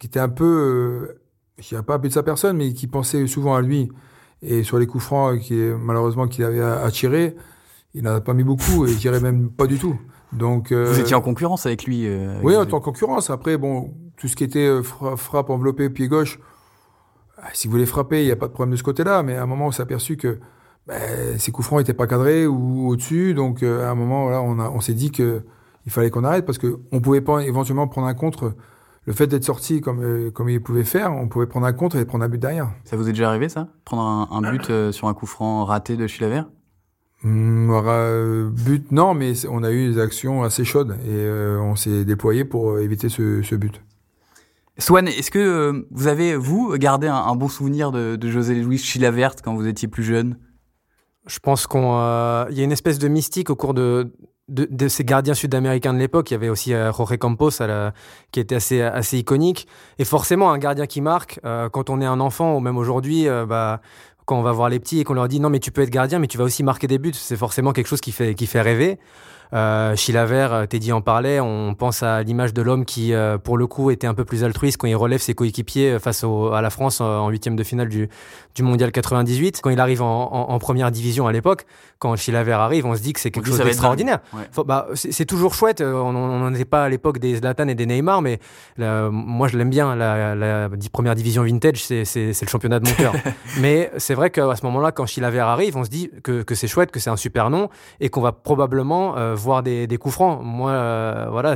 qui 0.00 0.06
était 0.06 0.20
un 0.20 0.28
peu, 0.28 0.44
euh, 0.44 1.20
je 1.58 1.68
dirais 1.68 1.82
pas 1.82 1.98
peu 1.98 2.08
de 2.08 2.12
sa 2.12 2.22
personne, 2.22 2.56
mais 2.56 2.72
qui 2.72 2.86
pensait 2.86 3.26
souvent 3.26 3.54
à 3.54 3.62
lui 3.62 3.90
et 4.42 4.62
sur 4.62 4.78
les 4.78 4.86
coups 4.86 5.04
francs 5.04 5.40
qui 5.40 5.54
malheureusement 5.54 6.28
qu'il 6.28 6.44
avait 6.44 6.90
tirer, 6.90 7.36
il 7.94 8.02
n'en 8.02 8.16
a 8.16 8.20
pas 8.20 8.34
mis 8.34 8.44
beaucoup 8.44 8.86
et 8.86 8.90
il 8.90 8.98
tirait 8.98 9.20
même 9.20 9.50
pas 9.50 9.66
du 9.66 9.78
tout. 9.78 9.98
Donc 10.34 10.72
vous 10.72 11.00
étiez 11.00 11.14
en 11.14 11.20
concurrence 11.20 11.66
avec 11.66 11.84
lui. 11.84 12.08
oui, 12.42 12.56
en 12.56 12.80
concurrence. 12.80 13.30
Après, 13.30 13.56
bon, 13.56 13.92
tout 14.16 14.28
ce 14.28 14.36
qui 14.36 14.44
était 14.44 14.66
euh, 14.66 14.82
frappe 14.82 15.50
enveloppée 15.50 15.90
pied 15.90 16.08
gauche, 16.08 16.38
ah, 17.38 17.48
si 17.52 17.66
vous 17.66 17.72
voulez 17.72 17.86
frapper, 17.86 18.22
il 18.22 18.26
n'y 18.26 18.32
a 18.32 18.36
pas 18.36 18.46
de 18.46 18.52
problème 18.52 18.72
de 18.72 18.76
ce 18.76 18.82
côté-là. 18.82 19.22
Mais 19.22 19.36
à 19.36 19.42
un 19.42 19.46
moment, 19.46 19.66
on 19.66 19.70
s'est 19.70 19.82
aperçu 19.82 20.16
que 20.16 20.38
ben, 20.86 21.38
ces 21.38 21.50
coups 21.50 21.66
francs 21.66 21.78
n'étaient 21.80 21.94
pas 21.94 22.06
cadrés 22.06 22.46
ou 22.46 22.88
au-dessus. 22.88 23.34
Donc 23.34 23.62
euh, 23.62 23.86
à 23.86 23.90
un 23.90 23.94
moment, 23.94 24.30
là, 24.30 24.40
on, 24.40 24.58
on 24.58 24.80
s'est 24.80 24.94
dit 24.94 25.10
que 25.10 25.42
il 25.86 25.92
fallait 25.92 26.10
qu'on 26.10 26.24
arrête 26.24 26.46
parce 26.46 26.58
qu'on 26.58 27.00
pouvait 27.00 27.20
pas 27.20 27.42
éventuellement 27.42 27.88
prendre 27.88 28.06
un 28.06 28.14
contre. 28.14 28.54
Le 29.06 29.12
fait 29.12 29.26
d'être 29.26 29.44
sorti 29.44 29.82
comme, 29.82 30.02
euh, 30.02 30.30
comme 30.30 30.48
il 30.48 30.62
pouvait 30.62 30.84
faire, 30.84 31.12
on 31.12 31.28
pouvait 31.28 31.46
prendre 31.46 31.66
un 31.66 31.74
contre 31.74 31.96
et 31.96 32.06
prendre 32.06 32.24
un 32.24 32.28
but 32.28 32.38
derrière. 32.38 32.70
Ça 32.84 32.96
vous 32.96 33.06
est 33.06 33.12
déjà 33.12 33.28
arrivé, 33.28 33.50
ça? 33.50 33.68
Prendre 33.84 34.32
un, 34.32 34.50
but 34.50 34.92
sur 34.92 35.08
un 35.08 35.14
coup 35.14 35.26
franc 35.26 35.66
raté 35.66 35.98
de 35.98 36.06
Chilavert 36.06 36.46
But, 37.24 38.92
non, 38.92 39.14
mais 39.14 39.32
on 39.46 39.62
a 39.62 39.70
eu 39.70 39.92
des 39.92 39.98
actions 39.98 40.42
assez 40.42 40.64
chaudes 40.64 40.96
et 41.06 41.28
on 41.58 41.74
s'est 41.74 42.04
déployé 42.04 42.44
pour 42.44 42.78
éviter 42.78 43.08
ce, 43.08 43.42
ce 43.42 43.54
but. 43.54 43.80
Swan, 44.78 45.06
est-ce 45.06 45.30
que 45.30 45.38
euh, 45.38 45.86
vous 45.92 46.08
avez, 46.08 46.34
vous, 46.36 46.76
gardé 46.78 47.06
un, 47.06 47.36
bon 47.36 47.48
souvenir 47.48 47.92
de, 47.92 48.18
José 48.28 48.54
Luis 48.54 48.78
Chilavert 48.78 49.36
quand 49.42 49.54
vous 49.54 49.66
étiez 49.68 49.86
plus 49.86 50.02
jeune? 50.02 50.36
Je 51.26 51.38
pense 51.38 51.66
qu'il 51.66 51.80
euh, 51.80 52.46
y 52.50 52.60
a 52.60 52.64
une 52.64 52.72
espèce 52.72 52.98
de 52.98 53.06
mystique 53.06 53.50
au 53.50 53.56
cours 53.56 53.72
de, 53.72 54.12
de, 54.48 54.88
ces 54.88 55.04
gardiens 55.04 55.34
sud-américains 55.34 55.94
de 55.94 55.98
l'époque. 55.98 56.30
Il 56.30 56.34
y 56.34 56.36
avait 56.36 56.48
aussi 56.48 56.74
euh, 56.74 56.92
Jorge 56.92 57.16
Campos 57.18 57.50
qui 58.32 58.40
était 58.40 58.56
assez, 58.56 58.82
assez 58.82 59.16
iconique. 59.16 59.68
Et 59.98 60.04
forcément, 60.04 60.50
un 60.50 60.58
gardien 60.58 60.86
qui 60.86 61.00
marque, 61.00 61.40
quand 61.72 61.88
on 61.88 62.00
est 62.00 62.06
un 62.06 62.18
enfant 62.18 62.56
ou 62.56 62.60
même 62.60 62.76
aujourd'hui, 62.76 63.26
bah, 63.46 63.80
quand 64.24 64.38
on 64.38 64.42
va 64.42 64.52
voir 64.52 64.68
les 64.68 64.80
petits 64.80 65.00
et 65.00 65.04
qu'on 65.04 65.14
leur 65.14 65.28
dit 65.28 65.40
non 65.40 65.50
mais 65.50 65.60
tu 65.60 65.70
peux 65.70 65.82
être 65.82 65.90
gardien 65.90 66.18
mais 66.18 66.26
tu 66.26 66.38
vas 66.38 66.44
aussi 66.44 66.62
marquer 66.62 66.86
des 66.86 66.98
buts, 66.98 67.12
c'est 67.14 67.36
forcément 67.36 67.72
quelque 67.72 67.86
chose 67.88 68.00
qui 68.00 68.12
fait, 68.12 68.34
qui 68.34 68.46
fait 68.46 68.60
rêver. 68.60 68.98
Euh, 69.52 69.94
Chilavert, 69.94 70.52
euh, 70.52 70.66
Teddy 70.66 70.92
en 70.92 71.00
parlait, 71.00 71.38
on 71.38 71.74
pense 71.74 72.02
à 72.02 72.22
l'image 72.22 72.54
de 72.54 72.62
l'homme 72.62 72.84
qui, 72.84 73.12
euh, 73.12 73.38
pour 73.38 73.56
le 73.56 73.66
coup, 73.66 73.90
était 73.90 74.06
un 74.06 74.14
peu 74.14 74.24
plus 74.24 74.42
altruiste 74.42 74.78
quand 74.78 74.86
il 74.86 74.96
relève 74.96 75.20
ses 75.20 75.34
coéquipiers 75.34 75.98
face 75.98 76.24
à 76.24 76.60
la 76.60 76.70
France 76.70 77.00
en 77.00 77.28
huitième 77.28 77.56
de 77.56 77.62
finale 77.62 77.88
du, 77.88 78.08
du 78.54 78.62
Mondial 78.62 78.90
98. 78.90 79.60
Quand 79.62 79.70
il 79.70 79.80
arrive 79.80 80.02
en, 80.02 80.58
première 80.58 80.90
division 80.90 81.26
à 81.26 81.32
l'époque, 81.32 81.66
quand 81.98 82.16
Chilavert 82.16 82.60
arrive, 82.60 82.86
on 82.86 82.94
se 82.94 83.02
dit 83.02 83.12
que 83.12 83.20
c'est 83.20 83.30
quelque 83.30 83.48
chose 83.48 83.58
d'extraordinaire. 83.58 84.20
Bah, 84.66 84.86
c'est 84.94 85.26
toujours 85.26 85.54
chouette, 85.54 85.80
on 85.82 86.12
n'en 86.12 86.54
était 86.54 86.64
pas 86.64 86.84
à 86.84 86.88
l'époque 86.88 87.18
des 87.18 87.36
Zlatan 87.36 87.68
et 87.68 87.74
des 87.74 87.86
Neymar, 87.86 88.22
mais 88.22 88.38
moi 88.78 89.48
je 89.48 89.58
l'aime 89.58 89.70
bien, 89.70 89.94
la, 89.94 90.34
la, 90.34 90.68
première 90.92 91.14
division 91.14 91.42
vintage, 91.42 91.82
c'est 91.84 92.04
le 92.24 92.48
championnat 92.48 92.80
de 92.80 92.88
mon 92.88 92.94
cœur. 92.94 93.14
mais 93.60 93.90
c'est 93.98 94.14
vrai 94.14 94.30
qu'à 94.30 94.54
ce 94.56 94.64
moment-là, 94.66 94.92
quand 94.92 95.06
Chilavert 95.06 95.46
arrive, 95.46 95.76
on 95.76 95.84
se 95.84 95.90
dit 95.90 96.10
que, 96.22 96.42
que 96.42 96.54
c'est 96.54 96.68
chouette, 96.68 96.90
que 96.90 97.00
c'est 97.00 97.10
un 97.10 97.16
super 97.16 97.50
nom, 97.50 97.68
et 98.00 98.08
qu'on 98.08 98.20
va 98.20 98.32
probablement 98.32 99.14
voir 99.44 99.62
des, 99.62 99.86
des 99.86 99.96
coups 99.98 100.14
francs. 100.14 100.40
Moi, 100.42 100.70
euh, 100.70 101.26
voilà, 101.30 101.54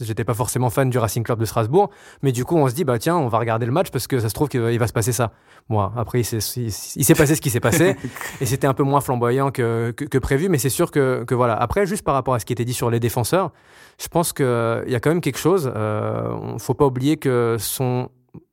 j'étais 0.00 0.24
pas 0.24 0.34
forcément 0.34 0.70
fan 0.70 0.90
du 0.90 0.98
Racing 0.98 1.22
Club 1.22 1.38
de 1.38 1.44
Strasbourg, 1.44 1.90
mais 2.22 2.32
du 2.32 2.44
coup, 2.44 2.56
on 2.56 2.68
se 2.68 2.74
dit, 2.74 2.84
bah 2.84 2.98
tiens, 2.98 3.16
on 3.16 3.28
va 3.28 3.38
regarder 3.38 3.66
le 3.66 3.72
match 3.72 3.90
parce 3.90 4.06
que 4.06 4.18
ça 4.20 4.28
se 4.28 4.34
trouve 4.34 4.48
qu'il 4.48 4.78
va 4.78 4.86
se 4.86 4.92
passer 4.92 5.12
ça. 5.12 5.32
Moi, 5.68 5.92
après, 5.96 6.20
il 6.20 6.24
s'est 6.24 7.14
passé 7.14 7.34
ce 7.34 7.40
qui 7.40 7.50
s'est 7.50 7.60
passé, 7.60 7.96
et 8.40 8.46
c'était 8.46 8.66
un 8.66 8.74
peu 8.74 8.82
moins 8.82 9.00
flamboyant 9.00 9.50
que, 9.50 9.90
que, 9.92 10.18
prévu, 10.18 10.48
mais 10.48 10.58
c'est 10.58 10.70
sûr 10.70 10.90
que, 10.90 11.24
que, 11.24 11.34
voilà. 11.34 11.54
Après, 11.54 11.86
juste 11.86 12.04
par 12.04 12.14
rapport 12.14 12.34
à 12.34 12.38
ce 12.38 12.44
qui 12.44 12.52
était 12.52 12.64
dit 12.64 12.74
sur 12.74 12.90
les 12.90 13.00
défenseurs, 13.00 13.52
je 14.00 14.08
pense 14.08 14.32
qu'il 14.32 14.44
y 14.86 14.94
a 14.94 15.00
quand 15.00 15.10
même 15.10 15.20
quelque 15.20 15.38
chose. 15.38 15.70
Euh, 15.74 16.58
faut 16.58 16.74
pas 16.74 16.86
oublier 16.86 17.16
que 17.16 17.56
son 17.58 18.08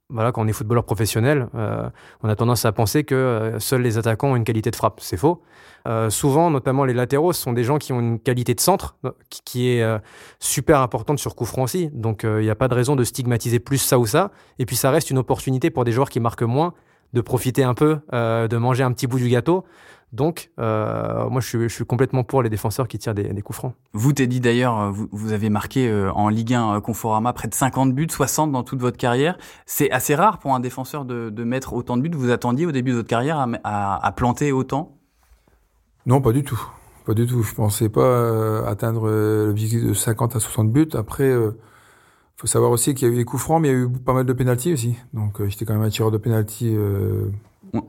voilà, 0.10 0.32
quand 0.32 0.42
on 0.42 0.48
est 0.48 0.54
footballeur 0.54 0.86
professionnel, 0.86 1.50
euh, 1.56 1.90
on 2.24 2.30
a 2.30 2.36
tendance 2.36 2.64
à 2.64 2.72
penser 2.72 3.04
que 3.04 3.14
euh, 3.14 3.60
seuls 3.60 3.82
les 3.82 3.98
attaquants 3.98 4.32
ont 4.32 4.36
une 4.38 4.46
qualité 4.46 4.72
de 4.72 4.76
frappe. 4.76 5.02
C'est 5.02 5.18
faux. 5.18 5.42
Euh, 5.86 6.10
souvent, 6.10 6.50
notamment 6.50 6.86
les 6.86 6.94
latéraux, 6.94 7.34
ce 7.34 7.42
sont 7.42 7.52
des 7.52 7.66
gens 7.66 7.78
qui 7.78 7.92
ont 7.92 8.00
une 8.00 8.20
qualité 8.20 8.54
de 8.54 8.62
centre 8.62 8.96
qui, 9.30 9.68
est 9.68 9.86
super 10.40 10.80
importante 10.80 11.20
sur 11.20 11.36
coup 11.36 11.46
franc. 11.46 11.66
Donc, 11.92 12.22
il 12.24 12.40
n'y 12.40 12.50
a 12.50 12.56
pas 12.56 12.70
de 12.70 12.74
raison 12.74 12.96
de 12.96 13.04
stigmatiser 13.04 13.60
plus 13.60 13.80
ça 13.80 14.00
ou 14.00 14.06
ça. 14.06 14.32
Et 14.60 14.66
puis, 14.66 14.78
ça 14.78 14.92
reste 14.92 15.10
une 15.10 15.18
opportunité 15.18 15.70
pour 15.70 15.84
des 15.84 15.92
joueurs 15.92 16.10
qui 16.10 16.20
marquent 16.20 16.44
moins 16.44 16.74
de 17.14 17.22
profiter 17.22 17.64
un 17.64 17.74
peu, 17.74 18.00
de 18.12 18.58
manger 18.58 18.84
un 18.84 18.92
petit 18.92 19.08
bout 19.08 19.18
du 19.18 19.30
gâteau. 19.30 19.66
Donc, 20.14 20.52
euh, 20.58 21.30
moi, 21.30 21.42
je 21.42 21.68
suis, 21.68 21.86
complètement 21.86 22.24
pour 22.24 22.42
les 22.42 22.50
défenseurs 22.50 22.88
qui 22.88 22.98
tirent 22.98 23.14
des, 23.14 23.42
coups 23.42 23.58
francs. 23.58 23.74
Vous, 23.92 24.14
Teddy, 24.14 24.40
d'ailleurs, 24.40 24.80
euh, 24.80 24.92
vous, 25.12 25.34
avez 25.34 25.50
marqué 25.50 25.90
euh, 25.90 26.12
en 26.14 26.30
Ligue 26.30 26.54
1 26.54 26.80
Conforama 26.80 27.34
près 27.34 27.50
de 27.50 27.54
50 27.54 27.94
buts, 27.94 28.08
60 28.10 28.52
dans 28.52 28.64
toute 28.64 28.80
votre 28.80 28.98
carrière. 28.98 29.38
C'est 29.66 29.92
assez 29.92 30.16
rare 30.16 30.40
pour 30.40 30.56
un 30.56 30.62
défenseur 30.62 31.04
de, 31.04 31.44
mettre 31.44 31.74
autant 31.74 31.98
de 31.98 32.04
buts. 32.04 32.12
Vous 32.14 32.32
attendiez 32.32 32.66
au 32.66 32.72
début 32.72 32.92
de 32.92 32.98
votre 32.98 33.10
carrière 33.10 33.46
à, 33.64 34.12
planter 34.16 34.54
autant? 34.54 34.98
Non, 36.06 36.22
pas 36.22 36.32
du 36.32 36.44
tout. 36.44 36.60
Pas 37.06 37.14
du 37.14 37.26
tout. 37.26 37.44
Je 37.44 37.54
pensais 37.54 37.90
pas 37.90 38.66
atteindre 38.66 39.10
l'objectif 39.10 39.84
de 39.84 39.94
50 39.94 40.38
à 40.38 40.40
60 40.40 40.72
buts. 40.72 40.88
Après, 40.94 41.30
il 41.30 41.52
faut 42.38 42.48
savoir 42.48 42.72
aussi 42.72 42.96
qu'il 42.96 43.10
y 43.10 43.12
a 43.12 43.14
eu 43.14 43.18
des 43.18 43.26
coups 43.26 43.44
francs, 43.44 43.62
mais 43.62 43.68
il 43.68 43.72
y 43.72 43.76
a 43.76 43.80
eu 43.80 43.90
pas 43.90 44.14
mal 44.14 44.26
de 44.26 44.34
pénalties 44.34 44.72
aussi. 44.72 44.96
Donc, 45.14 45.46
j'étais 45.48 45.66
quand 45.66 45.74
même 45.74 45.84
un 45.84 45.90
tireur 45.90 46.12
de 46.12 46.18
pénalty 46.18 46.76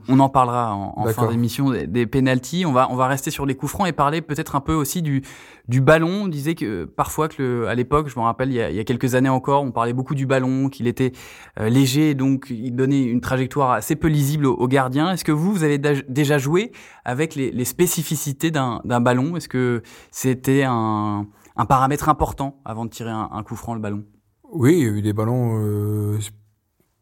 on, 0.09 0.19
en 0.21 0.29
parlera 0.29 0.75
en, 0.75 1.07
fin 1.07 1.29
d'émission 1.29 1.71
des, 1.71 1.87
des 1.87 2.07
pénalties. 2.07 2.65
On 2.67 2.73
va, 2.73 2.89
on 2.91 2.97
va 2.97 3.07
rester 3.07 3.31
sur 3.31 3.47
les 3.47 3.55
coups 3.55 3.73
francs 3.73 3.89
et 3.89 3.93
parler 3.93 4.21
peut-être 4.21 4.57
un 4.57 4.61
peu 4.61 4.75
aussi 4.75 5.03
du, 5.03 5.23
du 5.69 5.81
ballon. 5.81 6.25
On 6.25 6.29
disait 6.29 6.55
que 6.55 6.85
parfois 6.85 7.29
que 7.29 7.43
le, 7.43 7.69
à 7.69 7.75
l'époque, 7.75 8.09
je 8.09 8.19
me 8.19 8.25
rappelle, 8.25 8.51
il 8.51 8.57
y, 8.57 8.81
a, 8.81 8.85
quelques 8.85 9.15
années 9.15 9.29
encore, 9.29 9.63
on 9.63 9.71
parlait 9.71 9.93
beaucoup 9.93 10.15
du 10.15 10.27
ballon, 10.27 10.69
qu'il 10.69 10.87
était 10.87 11.13
euh, 11.61 11.69
léger, 11.69 12.15
donc 12.15 12.47
il 12.51 12.75
donnait 12.75 13.05
une 13.05 13.21
trajectoire 13.21 13.73
assez 13.73 13.97
peu 13.97 14.09
lisible 14.09 14.47
aux, 14.47 14.69
gardiens. 14.69 15.13
Est-ce 15.13 15.25
que 15.25 15.33
vous, 15.33 15.53
vous 15.53 15.65
avez 15.65 15.79
déjà 15.79 16.39
joué 16.39 16.73
avec 17.05 17.35
les, 17.35 17.65
spécificités 17.65 18.51
d'un 18.51 19.01
ballon? 19.01 19.37
Est-ce 19.37 19.49
que 19.49 19.83
c'était 20.11 20.65
un, 20.65 21.27
paramètre 21.69 22.09
important 22.09 22.61
avant 22.65 22.85
de 22.85 22.91
tirer 22.91 23.11
un, 23.11 23.43
coup 23.43 23.57
franc 23.57 23.75
le 23.75 23.81
ballon? 23.81 24.05
Oui, 24.51 24.79
il 24.79 24.83
y 24.83 24.87
a 24.87 24.89
eu 24.89 25.03
des 25.03 25.13
ballons 25.13 25.61
euh, 25.63 26.19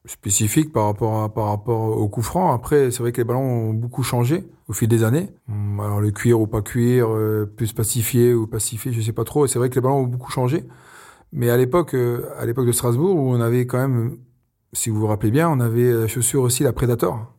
spécifique 0.07 0.73
par 0.73 0.87
rapport 0.87 1.23
à, 1.23 1.33
par 1.33 1.47
rapport 1.47 1.99
au 1.99 2.09
coup 2.09 2.23
franc. 2.23 2.53
Après, 2.53 2.91
c'est 2.91 3.01
vrai 3.01 3.13
que 3.13 3.19
les 3.19 3.25
ballons 3.25 3.71
ont 3.71 3.73
beaucoup 3.73 4.03
changé 4.03 4.45
au 4.69 4.73
fil 4.73 4.89
des 4.89 5.05
années. 5.05 5.31
Hum, 5.49 5.81
alors 5.81 6.01
le 6.01 6.11
cuir 6.11 6.41
ou 6.41 6.47
pas 6.47 6.63
cuir, 6.63 7.09
euh, 7.11 7.47
plus 7.57 7.73
pacifié 7.73 8.33
ou 8.35 8.47
pacifié, 8.47 8.93
je 8.93 9.01
sais 9.01 9.13
pas 9.13 9.25
trop. 9.25 9.47
C'est 9.47 9.59
vrai 9.59 9.69
que 9.69 9.75
les 9.75 9.81
ballons 9.81 10.01
ont 10.01 10.07
beaucoup 10.07 10.31
changé. 10.31 10.65
Mais 11.33 11.51
à 11.51 11.57
l'époque, 11.57 11.95
euh, 11.95 12.31
à 12.39 12.47
l'époque 12.47 12.67
de 12.67 12.73
Strasbourg, 12.73 13.17
où 13.17 13.33
on 13.33 13.41
avait 13.41 13.67
quand 13.67 13.79
même, 13.79 14.17
si 14.73 14.91
vous 14.91 15.01
vous 15.01 15.07
rappelez 15.07 15.31
bien, 15.31 15.49
on 15.51 15.61
avait 15.61 15.93
la 15.93 16.07
chaussure 16.07 16.43
aussi 16.43 16.63
la 16.63 16.73
Predator, 16.73 17.33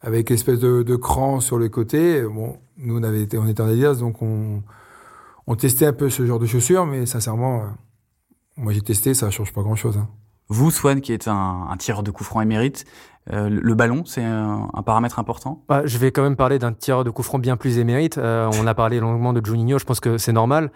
avec 0.00 0.30
l'espèce 0.30 0.58
de, 0.58 0.82
de 0.82 0.96
cran 0.96 1.40
sur 1.40 1.58
le 1.58 1.68
côté. 1.68 2.22
Bon, 2.22 2.56
nous 2.78 2.98
on 2.98 3.02
avait 3.02 3.22
été, 3.22 3.38
on 3.38 3.46
était 3.46 3.62
en 3.62 3.68
Adidas, 3.68 3.94
donc 3.94 4.22
on, 4.22 4.62
on 5.46 5.54
testait 5.54 5.86
un 5.86 5.92
peu 5.92 6.10
ce 6.10 6.26
genre 6.26 6.38
de 6.38 6.46
chaussures, 6.46 6.86
mais 6.86 7.06
sincèrement, 7.06 7.60
euh, 7.62 7.66
moi 8.56 8.72
j'ai 8.72 8.80
testé, 8.80 9.14
ça 9.14 9.30
change 9.30 9.52
pas 9.52 9.62
grand 9.62 9.76
chose. 9.76 9.98
Hein. 9.98 10.08
Vous, 10.48 10.70
Swan, 10.70 11.00
qui 11.00 11.12
êtes 11.12 11.28
un, 11.28 11.74
tireur 11.78 12.02
de 12.02 12.10
coup 12.10 12.24
franc 12.24 12.40
émérite, 12.40 12.84
euh, 13.32 13.48
le 13.48 13.74
ballon, 13.74 14.04
c'est 14.04 14.24
un, 14.24 14.68
paramètre 14.84 15.18
important? 15.18 15.62
Bah, 15.68 15.82
Je 15.84 15.96
vais 15.98 16.10
quand 16.10 16.22
même 16.22 16.36
parler 16.36 16.58
d'un 16.58 16.72
tireur 16.72 17.04
de 17.04 17.10
coup 17.10 17.22
franc 17.22 17.38
bien 17.38 17.56
plus 17.56 17.78
émérite. 17.78 18.18
Euh, 18.18 18.50
on 18.60 18.66
a 18.66 18.74
parlé 18.74 19.00
longuement 19.00 19.32
de 19.32 19.44
Juninho, 19.44 19.78
je 19.78 19.84
pense 19.84 20.00
que 20.00 20.18
c'est 20.18 20.32
normal. 20.32 20.70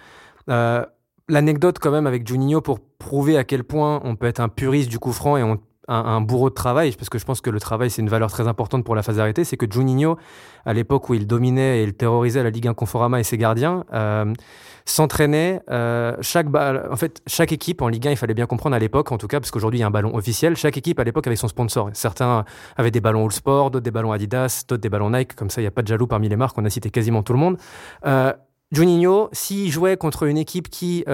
Euh, 0.48 0.84
l'anecdote 1.28 1.78
quand 1.80 1.90
même 1.90 2.06
avec 2.06 2.26
Juninho 2.26 2.60
pour 2.60 2.80
prouver 2.80 3.36
à 3.36 3.44
quel 3.44 3.64
point 3.64 4.00
on 4.04 4.16
peut 4.16 4.26
être 4.26 4.40
un 4.40 4.48
puriste 4.48 4.88
du 4.88 4.98
coup 4.98 5.12
franc 5.12 5.36
et 5.36 5.42
on 5.42 5.58
un, 5.88 6.20
bourreau 6.20 6.50
de 6.50 6.54
travail, 6.54 6.92
parce 6.92 7.08
que 7.08 7.18
je 7.18 7.24
pense 7.24 7.40
que 7.40 7.50
le 7.50 7.60
travail, 7.60 7.90
c'est 7.90 8.02
une 8.02 8.08
valeur 8.08 8.30
très 8.30 8.48
importante 8.48 8.84
pour 8.84 8.94
la 8.94 9.02
phase 9.02 9.18
arrêtée, 9.18 9.44
c'est 9.44 9.56
que 9.56 9.66
Juninho, 9.70 10.16
à 10.64 10.72
l'époque 10.72 11.08
où 11.08 11.14
il 11.14 11.26
dominait 11.26 11.80
et 11.80 11.84
il 11.84 11.94
terrorisait 11.94 12.42
la 12.42 12.50
Ligue 12.50 12.68
1 12.68 12.74
Conforama 12.74 13.20
et 13.20 13.22
ses 13.22 13.38
gardiens, 13.38 13.84
euh, 13.92 14.32
s'entraînait 14.84 15.60
euh, 15.70 16.16
chaque 16.20 16.46
en 16.54 16.96
fait 16.96 17.20
chaque 17.26 17.50
équipe 17.52 17.82
en 17.82 17.88
Ligue 17.88 18.06
1 18.06 18.12
il 18.12 18.16
fallait 18.16 18.34
bien 18.34 18.46
comprendre 18.46 18.76
à 18.76 18.78
l'époque 18.78 19.10
en 19.10 19.18
tout 19.18 19.26
cas 19.26 19.40
parce 19.40 19.50
qu'aujourd'hui 19.50 19.78
il 19.78 19.80
y 19.80 19.84
a 19.84 19.88
un 19.88 19.90
ballon 19.90 20.14
officiel 20.14 20.56
chaque 20.56 20.76
équipe 20.76 21.00
à 21.00 21.04
l'époque 21.04 21.26
avait 21.26 21.34
son 21.34 21.48
sponsor. 21.48 21.90
Certains 21.92 22.44
avaient 22.76 22.92
des 22.92 23.00
ballons 23.00 23.24
All 23.24 23.32
Sport 23.32 23.72
d'autres 23.72 23.82
des 23.82 23.90
ballons 23.90 24.12
Adidas 24.12 24.64
d'autres 24.68 24.80
des 24.80 24.88
ballons 24.88 25.10
Nike 25.10 25.34
comme 25.34 25.50
ça 25.50 25.60
il 25.60 25.64
n'y 25.64 25.68
a 25.68 25.72
pas 25.72 25.82
de 25.82 25.88
jaloux 25.88 26.06
parmi 26.06 26.28
les 26.28 26.36
marques 26.36 26.56
on 26.56 26.64
a 26.64 26.70
cité 26.70 26.90
quasiment 26.90 27.24
tout 27.24 27.32
le 27.32 27.40
monde. 27.40 27.56
Euh, 28.06 28.32
Juninho, 28.70 29.28
s'il 29.32 29.70
jouait 29.70 29.96
contre 29.96 30.24
une 30.24 30.38
équipe 30.38 30.68
qui 30.68 31.04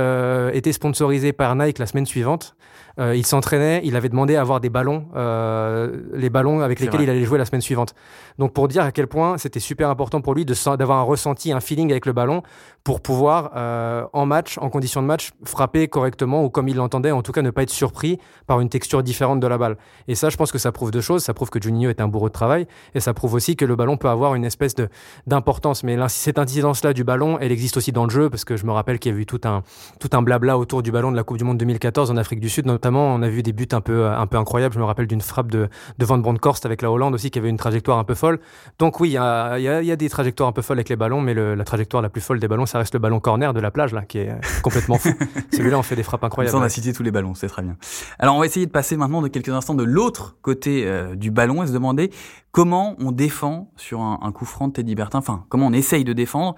était 0.52 0.72
sponsorisée 0.72 1.34
par 1.34 1.54
Nike 1.54 1.78
la 1.78 1.84
semaine 1.84 2.06
suivante, 2.06 2.56
euh, 2.98 3.16
il 3.16 3.26
s'entraînait, 3.26 3.80
il 3.84 3.96
avait 3.96 4.08
demandé 4.08 4.36
à 4.36 4.40
avoir 4.40 4.60
des 4.60 4.70
ballons, 4.70 5.06
euh, 5.16 6.02
les 6.12 6.30
ballons 6.30 6.60
avec 6.60 6.80
lesquels 6.80 7.00
il 7.02 7.10
allait 7.10 7.24
jouer 7.24 7.38
la 7.38 7.44
semaine 7.44 7.60
suivante. 7.60 7.94
Donc 8.38 8.52
pour 8.52 8.68
dire 8.68 8.84
à 8.84 8.92
quel 8.92 9.06
point 9.06 9.38
c'était 9.38 9.60
super 9.60 9.88
important 9.88 10.20
pour 10.20 10.34
lui 10.34 10.44
d'avoir 10.44 10.98
un 10.98 11.02
ressenti, 11.02 11.52
un 11.52 11.60
feeling 11.60 11.90
avec 11.90 12.06
le 12.06 12.12
ballon 12.12 12.42
pour 12.84 13.00
pouvoir 13.00 13.52
euh, 13.56 14.04
en 14.12 14.26
match, 14.26 14.58
en 14.58 14.68
condition 14.68 15.02
de 15.02 15.06
match, 15.06 15.30
frapper 15.44 15.88
correctement 15.88 16.44
ou 16.44 16.50
comme 16.50 16.68
il 16.68 16.76
l'entendait, 16.76 17.12
en 17.12 17.22
tout 17.22 17.32
cas 17.32 17.42
ne 17.42 17.50
pas 17.50 17.62
être 17.62 17.70
surpris 17.70 18.18
par 18.46 18.60
une 18.60 18.68
texture 18.68 19.02
différente 19.02 19.40
de 19.40 19.46
la 19.46 19.58
balle. 19.58 19.76
Et 20.08 20.14
ça, 20.14 20.30
je 20.30 20.36
pense 20.36 20.50
que 20.50 20.58
ça 20.58 20.72
prouve 20.72 20.90
deux 20.90 21.00
choses. 21.00 21.22
Ça 21.22 21.34
prouve 21.34 21.50
que 21.50 21.62
Juninho 21.62 21.90
est 21.90 22.00
un 22.00 22.08
bourreau 22.08 22.28
de 22.28 22.32
travail 22.32 22.66
et 22.94 23.00
ça 23.00 23.14
prouve 23.14 23.34
aussi 23.34 23.56
que 23.56 23.64
le 23.64 23.76
ballon 23.76 23.96
peut 23.96 24.08
avoir 24.08 24.34
une 24.34 24.44
espèce 24.44 24.74
de 24.74 24.88
d'importance. 25.26 25.84
Mais 25.84 25.96
cette 26.08 26.38
incidence-là 26.38 26.92
du 26.92 27.04
ballon, 27.04 27.38
elle 27.40 27.52
existe 27.52 27.76
aussi 27.76 27.92
dans 27.92 28.04
le 28.04 28.10
jeu 28.10 28.30
parce 28.30 28.44
que 28.44 28.56
je 28.56 28.66
me 28.66 28.72
rappelle 28.72 28.98
qu'il 28.98 29.12
y 29.12 29.16
a 29.16 29.18
eu 29.18 29.26
tout 29.26 29.40
un 29.44 29.62
tout 30.00 30.10
un 30.12 30.22
blabla 30.22 30.58
autour 30.58 30.82
du 30.82 30.90
ballon 30.90 31.12
de 31.12 31.16
la 31.16 31.22
Coupe 31.22 31.38
du 31.38 31.44
Monde 31.44 31.58
2014 31.58 32.10
en 32.10 32.16
Afrique 32.16 32.40
du 32.40 32.48
Sud, 32.48 32.66
notamment, 32.82 33.14
on 33.14 33.22
a 33.22 33.28
vu 33.28 33.44
des 33.44 33.52
buts 33.52 33.68
un 33.70 33.80
peu, 33.80 34.08
un 34.08 34.26
peu 34.26 34.36
incroyables. 34.36 34.74
Je 34.74 34.80
me 34.80 34.84
rappelle 34.84 35.06
d'une 35.06 35.20
frappe 35.20 35.52
de, 35.52 35.68
de 35.98 36.04
Van 36.04 36.18
Bronckhorst 36.18 36.66
avec 36.66 36.82
la 36.82 36.90
Hollande 36.90 37.14
aussi, 37.14 37.30
qui 37.30 37.38
avait 37.38 37.48
une 37.48 37.56
trajectoire 37.56 37.98
un 37.98 38.02
peu 38.02 38.14
folle. 38.14 38.40
Donc 38.80 38.98
oui, 38.98 39.10
il 39.10 39.12
y 39.12 39.18
a, 39.18 39.56
y, 39.58 39.68
a, 39.68 39.82
y 39.82 39.92
a, 39.92 39.96
des 39.96 40.08
trajectoires 40.08 40.48
un 40.48 40.52
peu 40.52 40.62
folles 40.62 40.78
avec 40.78 40.88
les 40.88 40.96
ballons, 40.96 41.20
mais 41.20 41.32
le, 41.32 41.54
la 41.54 41.62
trajectoire 41.62 42.02
la 42.02 42.08
plus 42.08 42.20
folle 42.20 42.40
des 42.40 42.48
ballons, 42.48 42.66
ça 42.66 42.78
reste 42.78 42.94
le 42.94 42.98
ballon 42.98 43.20
corner 43.20 43.54
de 43.54 43.60
la 43.60 43.70
plage, 43.70 43.92
là, 43.92 44.02
qui 44.02 44.18
est 44.18 44.34
complètement 44.62 44.98
fou. 44.98 45.10
Celui-là, 45.52 45.78
on 45.78 45.84
fait 45.84 45.94
des 45.94 46.02
frappes 46.02 46.24
incroyables. 46.24 46.56
on 46.56 46.62
a 46.62 46.68
cité 46.68 46.92
tous 46.92 47.04
les 47.04 47.12
ballons, 47.12 47.34
c'est 47.34 47.46
très 47.46 47.62
bien. 47.62 47.76
Alors, 48.18 48.34
on 48.34 48.40
va 48.40 48.46
essayer 48.46 48.66
de 48.66 48.72
passer 48.72 48.96
maintenant 48.96 49.22
de 49.22 49.28
quelques 49.28 49.50
instants 49.50 49.74
de 49.74 49.84
l'autre 49.84 50.36
côté 50.42 50.82
euh, 50.84 51.14
du 51.14 51.30
ballon 51.30 51.62
et 51.62 51.68
se 51.68 51.72
demander 51.72 52.10
comment 52.50 52.96
on 52.98 53.12
défend 53.12 53.70
sur 53.76 54.00
un, 54.00 54.18
un 54.22 54.32
coup 54.32 54.44
franc 54.44 54.66
de 54.66 54.72
Teddy 54.72 54.96
Bertin. 54.96 55.18
Enfin, 55.18 55.44
comment 55.48 55.68
on 55.68 55.72
essaye 55.72 56.02
de 56.02 56.12
défendre 56.12 56.56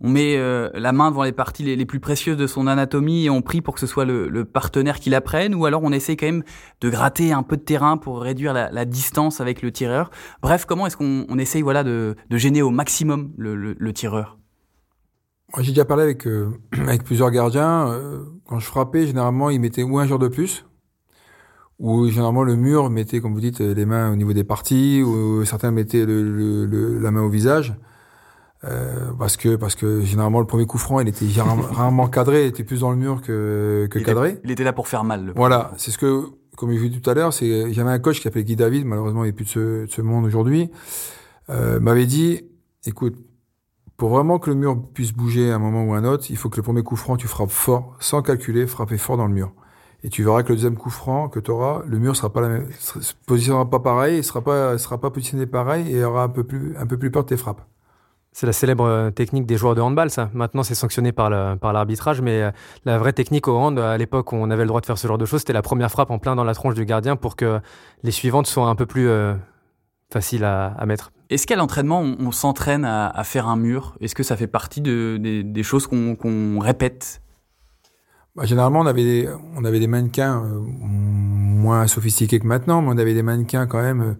on 0.00 0.08
met 0.08 0.36
euh, 0.36 0.70
la 0.74 0.92
main 0.92 1.10
devant 1.10 1.22
les 1.22 1.32
parties 1.32 1.62
les, 1.62 1.86
plus 1.86 2.00
précieuses 2.00 2.36
de 2.36 2.46
son 2.46 2.66
anatomie 2.66 3.24
et 3.24 3.30
on 3.30 3.42
prie 3.42 3.60
pour 3.60 3.74
que 3.74 3.80
ce 3.80 3.86
soit 3.86 4.04
le, 4.04 4.44
partenaire 4.44 4.98
qui 4.98 5.08
la 5.10 5.20
prenne, 5.20 5.54
ou 5.54 5.64
alors 5.66 5.82
on 5.84 5.92
essaie 5.92 6.16
quand 6.16 6.26
même 6.26 6.42
de 6.80 6.90
gratter 6.90 7.32
un 7.32 7.42
peu 7.42 7.56
de 7.56 7.62
terrain 7.62 7.96
pour 7.96 8.20
réduire 8.20 8.52
la, 8.52 8.84
distance 8.84 9.40
avec 9.40 9.62
le 9.62 9.72
tireur. 9.72 10.10
Bref, 10.42 10.64
comment 10.66 10.86
est-ce 10.86 10.96
qu'on 10.96 11.38
essaye 11.38 11.62
voilà 11.62 11.84
de, 11.84 12.16
gêner 12.30 12.62
au 12.62 12.70
maximum 12.70 13.32
le, 13.36 13.92
tireur? 13.92 14.38
J'ai 15.58 15.70
déjà 15.70 15.84
parlé 15.84 16.02
avec 16.02 16.26
euh, 16.26 16.50
plusieurs 17.04 17.30
gardiens. 17.30 17.88
Euh, 17.88 18.24
quand 18.46 18.58
je 18.58 18.66
frappais, 18.66 19.06
généralement, 19.06 19.50
ils 19.50 19.60
mettaient 19.60 19.84
ou 19.84 19.98
un 19.98 20.06
jour 20.06 20.18
de 20.18 20.26
plus, 20.26 20.66
ou 21.78 22.08
généralement 22.08 22.42
le 22.42 22.56
mur 22.56 22.90
mettait, 22.90 23.20
comme 23.20 23.32
vous 23.32 23.40
dites, 23.40 23.60
les 23.60 23.86
mains 23.86 24.12
au 24.12 24.16
niveau 24.16 24.32
des 24.32 24.44
parties, 24.44 25.02
ou 25.02 25.44
certains 25.44 25.70
mettaient 25.70 26.04
la 26.04 27.10
main 27.10 27.22
au 27.22 27.28
visage. 27.28 27.74
Euh, 28.66 29.12
parce 29.18 29.36
que 29.36 29.56
parce 29.56 29.74
que 29.74 30.00
généralement 30.00 30.40
le 30.40 30.46
premier 30.46 30.64
coup 30.64 30.78
franc 30.78 31.00
il 31.00 31.08
était 31.08 31.26
rarement 31.72 32.08
cadré, 32.08 32.44
il 32.44 32.48
était 32.48 32.64
plus 32.64 32.80
dans 32.80 32.90
le 32.90 32.96
mur 32.96 33.20
que, 33.20 33.86
que 33.90 33.98
cadré. 33.98 34.40
il 34.42 34.50
était 34.50 34.64
là 34.64 34.72
pour 34.72 34.88
faire 34.88 35.04
mal. 35.04 35.32
voilà, 35.36 35.72
c'est 35.76 35.90
ce 35.90 35.98
que 35.98 36.24
comme 36.56 36.72
je 36.72 36.78
vu 36.78 36.90
tout 36.90 37.10
à 37.10 37.14
l'heure, 37.14 37.32
c'est 37.32 37.72
j'avais 37.72 37.90
un 37.90 37.98
coach 37.98 38.16
qui 38.16 38.22
s'appelait 38.22 38.44
Guy 38.44 38.56
David, 38.56 38.86
malheureusement 38.86 39.24
il 39.24 39.28
n'est 39.28 39.32
plus 39.32 39.44
de 39.44 39.50
ce, 39.50 39.84
de 39.86 39.90
ce 39.90 40.00
monde 40.02 40.24
aujourd'hui, 40.24 40.70
euh, 41.50 41.80
m'avait 41.80 42.06
dit, 42.06 42.42
écoute, 42.86 43.16
pour 43.96 44.10
vraiment 44.10 44.38
que 44.38 44.50
le 44.50 44.56
mur 44.56 44.80
puisse 44.94 45.12
bouger 45.12 45.50
à 45.50 45.56
un 45.56 45.58
moment 45.58 45.84
ou 45.84 45.94
à 45.94 45.98
un 45.98 46.04
autre, 46.04 46.26
il 46.30 46.36
faut 46.36 46.48
que 46.48 46.56
le 46.56 46.62
premier 46.62 46.82
coup 46.82 46.96
franc 46.96 47.16
tu 47.16 47.28
frappes 47.28 47.50
fort, 47.50 47.96
sans 48.00 48.22
calculer, 48.22 48.66
frapper 48.66 48.98
fort 48.98 49.16
dans 49.16 49.26
le 49.26 49.34
mur. 49.34 49.52
Et 50.02 50.10
tu 50.10 50.22
verras 50.22 50.42
que 50.42 50.50
le 50.50 50.56
deuxième 50.56 50.76
coup 50.76 50.90
franc 50.90 51.28
que 51.28 51.40
tu 51.40 51.50
auras, 51.50 51.82
le 51.86 51.98
mur 51.98 52.14
sera 52.14 52.30
pas 52.30 52.42
la 52.42 52.48
même, 52.48 52.68
se 52.78 53.14
positionnera 53.26 53.70
pas 53.70 53.80
pareil, 53.80 54.18
il 54.18 54.24
sera 54.24 54.42
pas, 54.42 54.76
sera 54.78 54.98
pas 54.98 55.10
positionné 55.10 55.46
pareil 55.46 55.90
et 55.94 56.04
aura 56.04 56.24
un 56.24 56.28
peu 56.28 56.44
plus, 56.44 56.76
un 56.76 56.86
peu 56.86 56.98
plus 56.98 57.10
peur 57.10 57.22
de 57.22 57.28
tes 57.28 57.36
frappes. 57.36 57.62
C'est 58.34 58.46
la 58.46 58.52
célèbre 58.52 58.84
euh, 58.84 59.10
technique 59.10 59.46
des 59.46 59.56
joueurs 59.56 59.74
de 59.74 59.80
handball, 59.80 60.10
ça. 60.10 60.28
Maintenant, 60.34 60.62
c'est 60.62 60.74
sanctionné 60.74 61.12
par 61.12 61.30
l'arbitrage, 61.30 62.20
mais 62.20 62.42
euh, 62.42 62.50
la 62.84 62.98
vraie 62.98 63.12
technique 63.12 63.48
au 63.48 63.56
hand, 63.56 63.78
à 63.78 63.96
l'époque 63.96 64.32
où 64.32 64.36
on 64.36 64.50
avait 64.50 64.64
le 64.64 64.68
droit 64.68 64.80
de 64.80 64.86
faire 64.86 64.98
ce 64.98 65.06
genre 65.08 65.18
de 65.18 65.24
choses, 65.24 65.40
c'était 65.40 65.52
la 65.52 65.62
première 65.62 65.90
frappe 65.90 66.10
en 66.10 66.18
plein 66.18 66.34
dans 66.34 66.44
la 66.44 66.54
tronche 66.54 66.74
du 66.74 66.84
gardien 66.84 67.16
pour 67.16 67.36
que 67.36 67.60
les 68.02 68.10
suivantes 68.10 68.46
soient 68.46 68.68
un 68.68 68.74
peu 68.74 68.86
plus 68.86 69.08
euh, 69.08 69.34
faciles 70.12 70.44
à, 70.44 70.66
à 70.66 70.84
mettre. 70.84 71.12
Est-ce 71.30 71.46
qu'à 71.46 71.56
l'entraînement, 71.56 72.00
on, 72.00 72.32
s'entraîne 72.32 72.84
à, 72.84 73.24
faire 73.24 73.48
un 73.48 73.56
mur? 73.56 73.96
Est-ce 74.00 74.14
que 74.14 74.22
ça 74.22 74.36
fait 74.36 74.46
partie 74.46 74.80
de, 74.80 75.16
des, 75.18 75.62
choses 75.62 75.86
qu'on 75.86 76.58
répète? 76.60 77.22
Bah, 78.36 78.44
Généralement, 78.44 78.80
on 78.80 78.86
avait 78.86 79.04
des, 79.04 79.28
on 79.56 79.64
avait 79.64 79.80
des 79.80 79.86
mannequins 79.86 80.44
euh, 80.44 80.60
moins 80.60 81.86
sophistiqués 81.86 82.38
que 82.38 82.46
maintenant, 82.46 82.82
mais 82.82 82.88
on 82.90 82.98
avait 82.98 83.14
des 83.14 83.22
mannequins 83.22 83.66
quand 83.66 83.80
même 83.80 84.00
euh, 84.02 84.14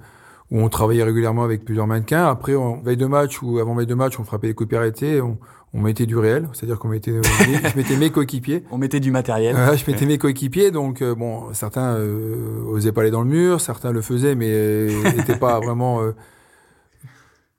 où 0.50 0.60
on 0.60 0.68
travaillait 0.68 1.04
régulièrement 1.04 1.44
avec 1.44 1.64
plusieurs 1.64 1.86
mannequins. 1.86 2.26
Après, 2.26 2.54
en 2.54 2.80
veille 2.80 2.96
de 2.96 3.06
match 3.06 3.42
ou 3.42 3.58
avant 3.58 3.74
veille 3.74 3.86
de 3.86 3.94
match, 3.94 4.18
on 4.18 4.24
frappait 4.24 4.48
les 4.48 4.54
coups 4.54 4.68
de 4.70 5.20
on, 5.20 5.38
on 5.74 5.80
mettait 5.80 6.06
du 6.06 6.16
réel, 6.16 6.48
c'est-à-dire 6.52 6.78
qu'on 6.78 6.88
mettait, 6.88 7.20
je 7.22 7.76
mettais 7.76 7.96
mes 7.96 8.10
coéquipiers. 8.10 8.64
On 8.70 8.78
mettait 8.78 9.00
du 9.00 9.10
matériel. 9.10 9.56
je 9.56 9.90
mettais 9.90 10.06
mes 10.06 10.18
coéquipiers, 10.18 10.70
donc 10.70 11.02
euh, 11.02 11.16
bon, 11.16 11.52
certains 11.52 11.96
euh, 11.96 12.62
osaient 12.68 12.92
pas 12.92 13.00
aller 13.00 13.10
dans 13.10 13.22
le 13.22 13.28
mur, 13.28 13.60
certains 13.60 13.90
le 13.90 14.00
faisaient, 14.00 14.36
mais 14.36 14.50
euh, 14.50 15.12
n'étaient 15.16 15.36
pas 15.36 15.58
vraiment 15.64 16.00
euh, 16.00 16.14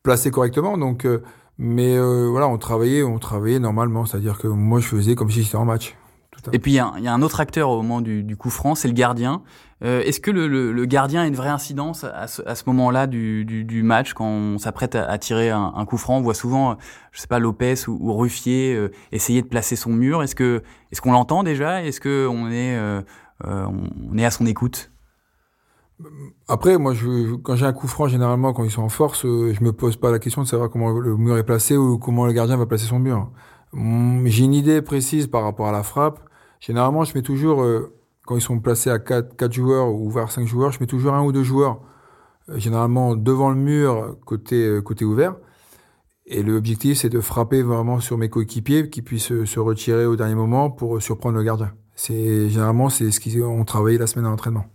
placés 0.01 0.31
correctement. 0.31 0.77
Donc, 0.77 1.05
mais 1.57 1.97
voilà, 1.97 2.47
on 2.47 2.57
travaillait, 2.57 3.03
on 3.03 3.19
travaillait 3.19 3.59
normalement, 3.59 4.05
c'est-à-dire 4.05 4.37
que 4.37 4.47
moi 4.47 4.79
je 4.79 4.87
faisais 4.87 5.15
comme 5.15 5.29
si 5.29 5.43
j'étais 5.43 5.57
en 5.57 5.65
match. 5.65 5.95
Et 6.53 6.59
puis 6.59 6.71
il 6.71 6.75
y, 6.75 7.03
y, 7.03 7.07
a 7.07 7.13
un 7.13 7.21
autre 7.21 7.39
acteur 7.39 7.69
au 7.69 7.81
moment 7.81 8.01
du, 8.01 8.23
du 8.23 8.35
coup 8.37 8.49
franc, 8.49 8.75
c'est 8.75 8.87
le 8.87 8.93
gardien. 8.93 9.41
Euh, 9.83 10.01
Est-ce 10.01 10.19
que 10.21 10.31
le, 10.31 10.47
le, 10.47 10.71
le, 10.71 10.85
gardien 10.85 11.23
a 11.23 11.27
une 11.27 11.35
vraie 11.35 11.49
incidence 11.49 12.05
à 12.05 12.27
ce, 12.27 12.41
à 12.47 12.55
ce 12.55 12.63
moment-là 12.67 13.07
du, 13.07 13.43
du, 13.43 13.65
du, 13.65 13.83
match 13.83 14.13
quand 14.13 14.25
on 14.25 14.57
s'apprête 14.57 14.95
à, 14.95 15.05
à, 15.05 15.17
tirer 15.17 15.49
un, 15.49 15.73
un, 15.75 15.85
coup 15.85 15.97
franc? 15.97 16.17
On 16.17 16.21
voit 16.21 16.33
souvent, 16.33 16.77
je 17.11 17.19
sais 17.19 17.27
pas, 17.27 17.39
Lopez 17.39 17.87
ou, 17.87 17.97
ou 17.99 18.15
Ruffier 18.15 18.73
euh, 18.73 18.91
essayer 19.11 19.41
de 19.41 19.47
placer 19.47 19.75
son 19.75 19.91
mur. 19.91 20.23
Est-ce 20.23 20.35
que 20.35 20.63
est-ce 20.91 21.01
qu'on 21.01 21.11
l'entend 21.11 21.43
déjà? 21.43 21.83
Est-ce 21.83 21.99
que 21.99 22.25
on 22.27 22.49
est 22.49 22.77
euh, 22.77 23.01
euh, 23.45 23.65
on 24.11 24.17
est 24.17 24.25
à 24.25 24.31
son 24.31 24.45
écoute? 24.45 24.91
Après, 26.47 26.77
moi, 26.77 26.93
je, 26.93 27.35
quand 27.35 27.55
j'ai 27.55 27.65
un 27.65 27.73
coup 27.73 27.87
franc, 27.87 28.07
généralement, 28.07 28.53
quand 28.53 28.63
ils 28.63 28.71
sont 28.71 28.81
en 28.81 28.89
force, 28.89 29.23
je 29.23 29.63
me 29.63 29.71
pose 29.71 29.97
pas 29.97 30.11
la 30.11 30.19
question 30.19 30.41
de 30.41 30.47
savoir 30.47 30.69
comment 30.69 30.91
le 30.91 31.15
mur 31.15 31.37
est 31.37 31.43
placé 31.45 31.77
ou 31.77 31.97
comment 31.97 32.25
le 32.25 32.33
gardien 32.33 32.57
va 32.57 32.65
placer 32.65 32.85
son 32.85 32.99
mur. 32.99 33.29
J'ai 33.73 34.43
une 34.43 34.53
idée 34.53 34.81
précise 34.81 35.27
par 35.27 35.43
rapport 35.43 35.67
à 35.67 35.71
la 35.71 35.83
frappe. 35.83 36.19
Généralement, 36.59 37.03
je 37.03 37.13
mets 37.15 37.21
toujours, 37.21 37.61
euh, 37.63 37.93
quand 38.25 38.35
ils 38.35 38.41
sont 38.41 38.59
placés 38.59 38.89
à 38.89 38.99
4, 38.99 39.35
4 39.35 39.53
joueurs 39.53 39.93
ou 39.93 40.09
vers 40.09 40.31
5 40.31 40.45
joueurs, 40.47 40.71
je 40.71 40.79
mets 40.79 40.87
toujours 40.87 41.13
un 41.13 41.23
ou 41.23 41.31
deux 41.31 41.43
joueurs, 41.43 41.81
euh, 42.49 42.57
généralement 42.57 43.15
devant 43.15 43.49
le 43.49 43.55
mur, 43.55 44.17
côté, 44.25 44.65
euh, 44.65 44.81
côté 44.81 45.05
ouvert. 45.05 45.35
Et 46.25 46.41
l'objectif, 46.41 46.97
c'est 46.97 47.09
de 47.09 47.19
frapper 47.19 47.61
vraiment 47.61 47.99
sur 47.99 48.17
mes 48.17 48.29
coéquipiers 48.29 48.89
qui 48.89 49.01
puissent 49.01 49.43
se 49.45 49.59
retirer 49.59 50.05
au 50.07 50.15
dernier 50.15 50.35
moment 50.35 50.71
pour 50.71 51.01
surprendre 51.01 51.37
le 51.37 51.43
gardien. 51.43 51.71
C'est 51.93 52.49
généralement 52.49 52.89
c'est 52.89 53.11
ce 53.11 53.19
qu'ils 53.19 53.43
ont 53.43 53.63
travaillé 53.63 53.99
la 53.99 54.07
semaine 54.07 54.25
d'entraînement. 54.25 54.65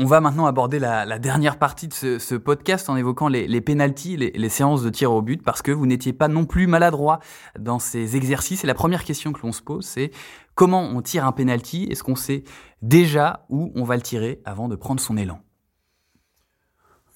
On 0.00 0.04
va 0.04 0.20
maintenant 0.20 0.46
aborder 0.46 0.78
la, 0.78 1.18
dernière 1.18 1.58
partie 1.58 1.88
de 1.88 1.92
ce, 1.92 2.34
podcast 2.36 2.88
en 2.88 2.96
évoquant 2.96 3.26
les, 3.26 3.60
pénalties, 3.60 4.16
les, 4.16 4.48
séances 4.48 4.84
de 4.84 4.90
tir 4.90 5.10
au 5.10 5.22
but, 5.22 5.42
parce 5.42 5.60
que 5.60 5.72
vous 5.72 5.86
n'étiez 5.86 6.12
pas 6.12 6.28
non 6.28 6.44
plus 6.44 6.68
maladroit 6.68 7.18
dans 7.58 7.80
ces 7.80 8.14
exercices. 8.14 8.62
Et 8.62 8.68
la 8.68 8.74
première 8.74 9.02
question 9.02 9.32
que 9.32 9.40
l'on 9.42 9.50
se 9.50 9.60
pose, 9.60 9.84
c'est 9.84 10.12
comment 10.54 10.82
on 10.82 11.02
tire 11.02 11.26
un 11.26 11.32
penalty 11.32 11.88
Est-ce 11.90 12.04
qu'on 12.04 12.14
sait 12.14 12.44
déjà 12.80 13.44
où 13.48 13.72
on 13.74 13.82
va 13.82 13.96
le 13.96 14.02
tirer 14.02 14.40
avant 14.44 14.68
de 14.68 14.76
prendre 14.76 15.00
son 15.00 15.16
élan? 15.16 15.40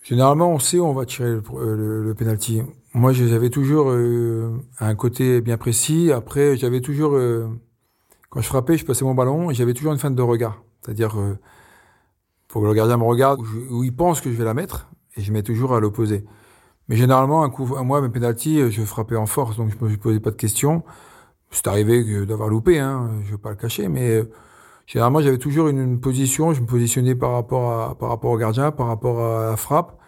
Généralement, 0.03 0.51
on 0.51 0.59
sait 0.59 0.81
où 0.81 0.85
on 0.85 0.93
va 0.93 1.07
tirer 1.07 1.31
le, 1.31 1.77
le, 1.77 2.03
le 2.03 2.15
penalty. 2.15 2.63
Moi, 2.95 3.13
j'avais 3.13 3.51
toujours 3.51 3.91
euh, 3.91 4.61
un 4.81 4.97
côté 4.97 5.41
bien 5.41 5.57
précis. 5.57 6.11
Après, 6.11 6.57
j'avais 6.57 6.81
toujours, 6.81 7.15
euh, 7.15 7.47
quand 8.29 8.41
je 8.41 8.49
frappais, 8.49 8.77
je 8.77 8.85
passais 8.85 9.05
mon 9.05 9.15
ballon 9.15 9.53
et 9.53 9.55
j'avais 9.55 9.73
toujours 9.73 9.93
une 9.93 10.01
fin 10.01 10.11
de 10.11 10.21
regard. 10.21 10.65
C'est-à-dire, 10.81 11.17
euh, 11.21 11.39
faut 12.53 12.61
que 12.61 12.67
le 12.67 12.75
gardien 12.75 12.99
me 12.99 13.05
regarde 13.05 13.41
où, 13.71 13.83
il 13.83 13.97
pense 13.97 14.21
que 14.21 14.31
je 14.31 14.37
vais 14.37 14.45
la 14.45 14.53
mettre 14.53 14.91
et 15.17 15.23
je 15.23 15.33
mets 15.33 15.43
toujours 15.43 15.75
à 15.75 15.81
l'opposé. 15.81 16.23
Mais 16.89 16.97
généralement, 16.97 17.45
un 17.45 17.49
coup, 17.49 17.77
à 17.77 17.83
moi, 17.83 18.03
mes 18.03 18.11
penalties, 18.11 18.71
je 18.71 18.83
frappais 18.83 19.17
en 19.17 19.25
force, 19.25 19.57
donc 19.57 19.71
je 19.71 19.83
me 19.83 19.97
posais 19.97 20.21
pas 20.21 20.31
de 20.31 20.37
questions. 20.37 20.83
C'est 21.51 21.67
arrivé 21.67 22.27
d'avoir 22.27 22.51
loupé, 22.51 22.79
hein, 22.79 23.11
je 23.25 23.31
vais 23.33 23.39
pas 23.39 23.49
le 23.49 23.57
cacher, 23.57 23.89
mais 23.89 24.11
euh, 24.11 24.31
généralement, 24.87 25.23
j'avais 25.23 25.39
toujours 25.39 25.69
une, 25.69 25.99
position, 25.99 26.53
je 26.53 26.61
me 26.61 26.67
positionnais 26.67 27.15
par 27.15 27.33
rapport 27.33 27.73
à, 27.73 27.95
par 27.95 28.11
rapport 28.11 28.31
au 28.31 28.37
gardien, 28.37 28.71
par 28.71 28.87
rapport 28.87 29.21
à 29.21 29.51
la 29.51 29.57
frappe. 29.57 29.99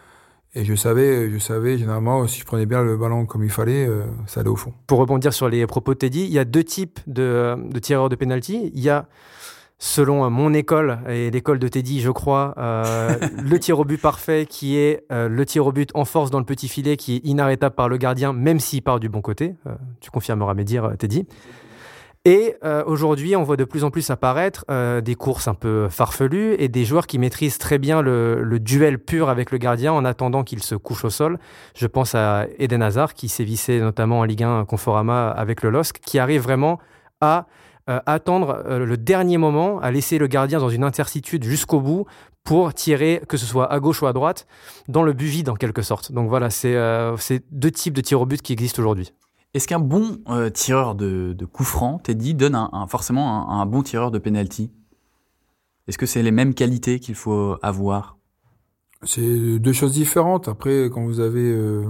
Et 0.53 0.63
je 0.65 0.75
savais, 0.75 1.31
je 1.31 1.39
savais 1.39 1.79
généralement 1.79 2.27
si 2.27 2.39
je 2.39 2.45
prenais 2.45 2.67
bien 2.67 2.83
le 2.83 2.95
ballon 2.95 3.25
comme 3.25 3.43
il 3.43 3.49
fallait, 3.49 3.87
euh, 3.87 4.05
ça 4.27 4.41
allait 4.41 4.49
au 4.49 4.55
fond. 4.55 4.71
Pour 4.85 4.99
rebondir 4.99 5.33
sur 5.33 5.49
les 5.49 5.65
propos 5.65 5.95
de 5.95 5.99
Teddy, 5.99 6.25
il 6.25 6.31
y 6.31 6.39
a 6.39 6.45
deux 6.45 6.63
types 6.63 6.99
de, 7.07 7.55
de 7.71 7.79
tireurs 7.79 8.09
de 8.09 8.15
penalty. 8.15 8.71
Il 8.73 8.81
y 8.81 8.89
a 8.89 9.07
selon 9.77 10.25
euh, 10.25 10.29
mon 10.29 10.53
école 10.53 10.99
et 11.07 11.31
l'école 11.31 11.59
de 11.59 11.67
Teddy, 11.67 12.01
je 12.01 12.11
crois, 12.11 12.53
euh, 12.57 13.17
le 13.43 13.59
tir 13.59 13.79
au 13.79 13.85
but 13.85 13.99
parfait 14.01 14.45
qui 14.45 14.77
est 14.77 15.03
euh, 15.11 15.27
le 15.27 15.45
tir 15.45 15.65
au 15.65 15.71
but 15.71 15.89
en 15.93 16.05
force 16.05 16.31
dans 16.31 16.39
le 16.39 16.45
petit 16.45 16.67
filet 16.67 16.97
qui 16.97 17.17
est 17.17 17.25
inarrêtable 17.25 17.75
par 17.75 17.89
le 17.89 17.97
gardien, 17.97 18.33
même 18.33 18.59
s'il 18.59 18.81
part 18.81 18.99
du 18.99 19.09
bon 19.09 19.21
côté. 19.21 19.55
Euh, 19.67 19.75
tu 19.99 20.11
confirmeras 20.11 20.53
mes 20.53 20.63
dires, 20.63 20.93
Teddy. 20.97 21.27
Et 22.27 22.55
aujourd'hui, 22.87 23.35
on 23.35 23.43
voit 23.43 23.55
de 23.55 23.65
plus 23.65 23.83
en 23.83 23.91
plus 23.91 24.09
apparaître 24.09 24.65
des 25.01 25.13
courses 25.13 25.47
un 25.47 25.53
peu 25.53 25.89
farfelues 25.89 26.55
et 26.57 26.69
des 26.69 26.83
joueurs 26.83 27.05
qui 27.05 27.19
maîtrisent 27.19 27.59
très 27.59 27.77
bien 27.77 28.01
le, 28.01 28.41
le 28.41 28.59
duel 28.59 28.97
pur 28.97 29.29
avec 29.29 29.51
le 29.51 29.59
gardien 29.59 29.93
en 29.93 30.03
attendant 30.05 30.43
qu'il 30.43 30.63
se 30.63 30.73
couche 30.73 31.05
au 31.05 31.11
sol. 31.11 31.37
Je 31.75 31.85
pense 31.85 32.15
à 32.15 32.47
Eden 32.57 32.81
Hazard 32.81 33.13
qui 33.13 33.29
sévissait 33.29 33.79
notamment 33.79 34.21
en 34.21 34.23
Ligue 34.23 34.41
1 34.41 34.65
Conforama 34.65 35.29
avec 35.29 35.61
le 35.61 35.69
LOSC, 35.69 35.99
qui 35.99 36.17
arrive 36.17 36.41
vraiment 36.41 36.79
à 37.21 37.45
euh, 37.89 37.99
attendre 38.05 38.63
euh, 38.65 38.85
le 38.85 38.97
dernier 38.97 39.37
moment, 39.37 39.79
à 39.79 39.91
laisser 39.91 40.17
le 40.17 40.27
gardien 40.27 40.59
dans 40.59 40.69
une 40.69 40.83
intercitude 40.83 41.43
jusqu'au 41.43 41.81
bout 41.81 42.05
pour 42.43 42.73
tirer, 42.73 43.21
que 43.27 43.37
ce 43.37 43.45
soit 43.45 43.71
à 43.71 43.79
gauche 43.79 44.01
ou 44.01 44.07
à 44.07 44.13
droite, 44.13 44.47
dans 44.87 45.03
le 45.03 45.13
but 45.13 45.25
vide 45.25 45.49
en 45.49 45.55
quelque 45.55 45.81
sorte. 45.81 46.11
Donc 46.11 46.29
voilà, 46.29 46.49
c'est 46.49 46.75
euh, 46.75 47.15
deux 47.51 47.71
types 47.71 47.93
de 47.93 48.01
tirs 48.01 48.21
au 48.21 48.25
but 48.25 48.41
qui 48.41 48.53
existent 48.53 48.79
aujourd'hui. 48.81 49.11
Est-ce 49.55 49.67
qu'un 49.67 49.79
bon 49.79 50.17
euh, 50.29 50.49
tireur 50.49 50.95
de, 50.95 51.33
de 51.33 51.45
coup 51.45 51.63
franc, 51.63 52.01
dit, 52.07 52.33
donne 52.33 52.55
un, 52.55 52.69
un, 52.71 52.87
forcément 52.87 53.49
un, 53.49 53.61
un, 53.61 53.65
bon 53.65 53.83
tireur 53.83 54.11
de 54.11 54.19
penalty? 54.19 54.71
Est-ce 55.87 55.97
que 55.97 56.05
c'est 56.05 56.21
les 56.23 56.31
mêmes 56.31 56.53
qualités 56.53 56.99
qu'il 56.99 57.15
faut 57.15 57.57
avoir? 57.61 58.17
C'est 59.03 59.59
deux 59.59 59.73
choses 59.73 59.93
différentes. 59.93 60.47
Après, 60.47 60.89
quand 60.91 61.05
vous 61.05 61.19
avez 61.19 61.51
euh, 61.51 61.85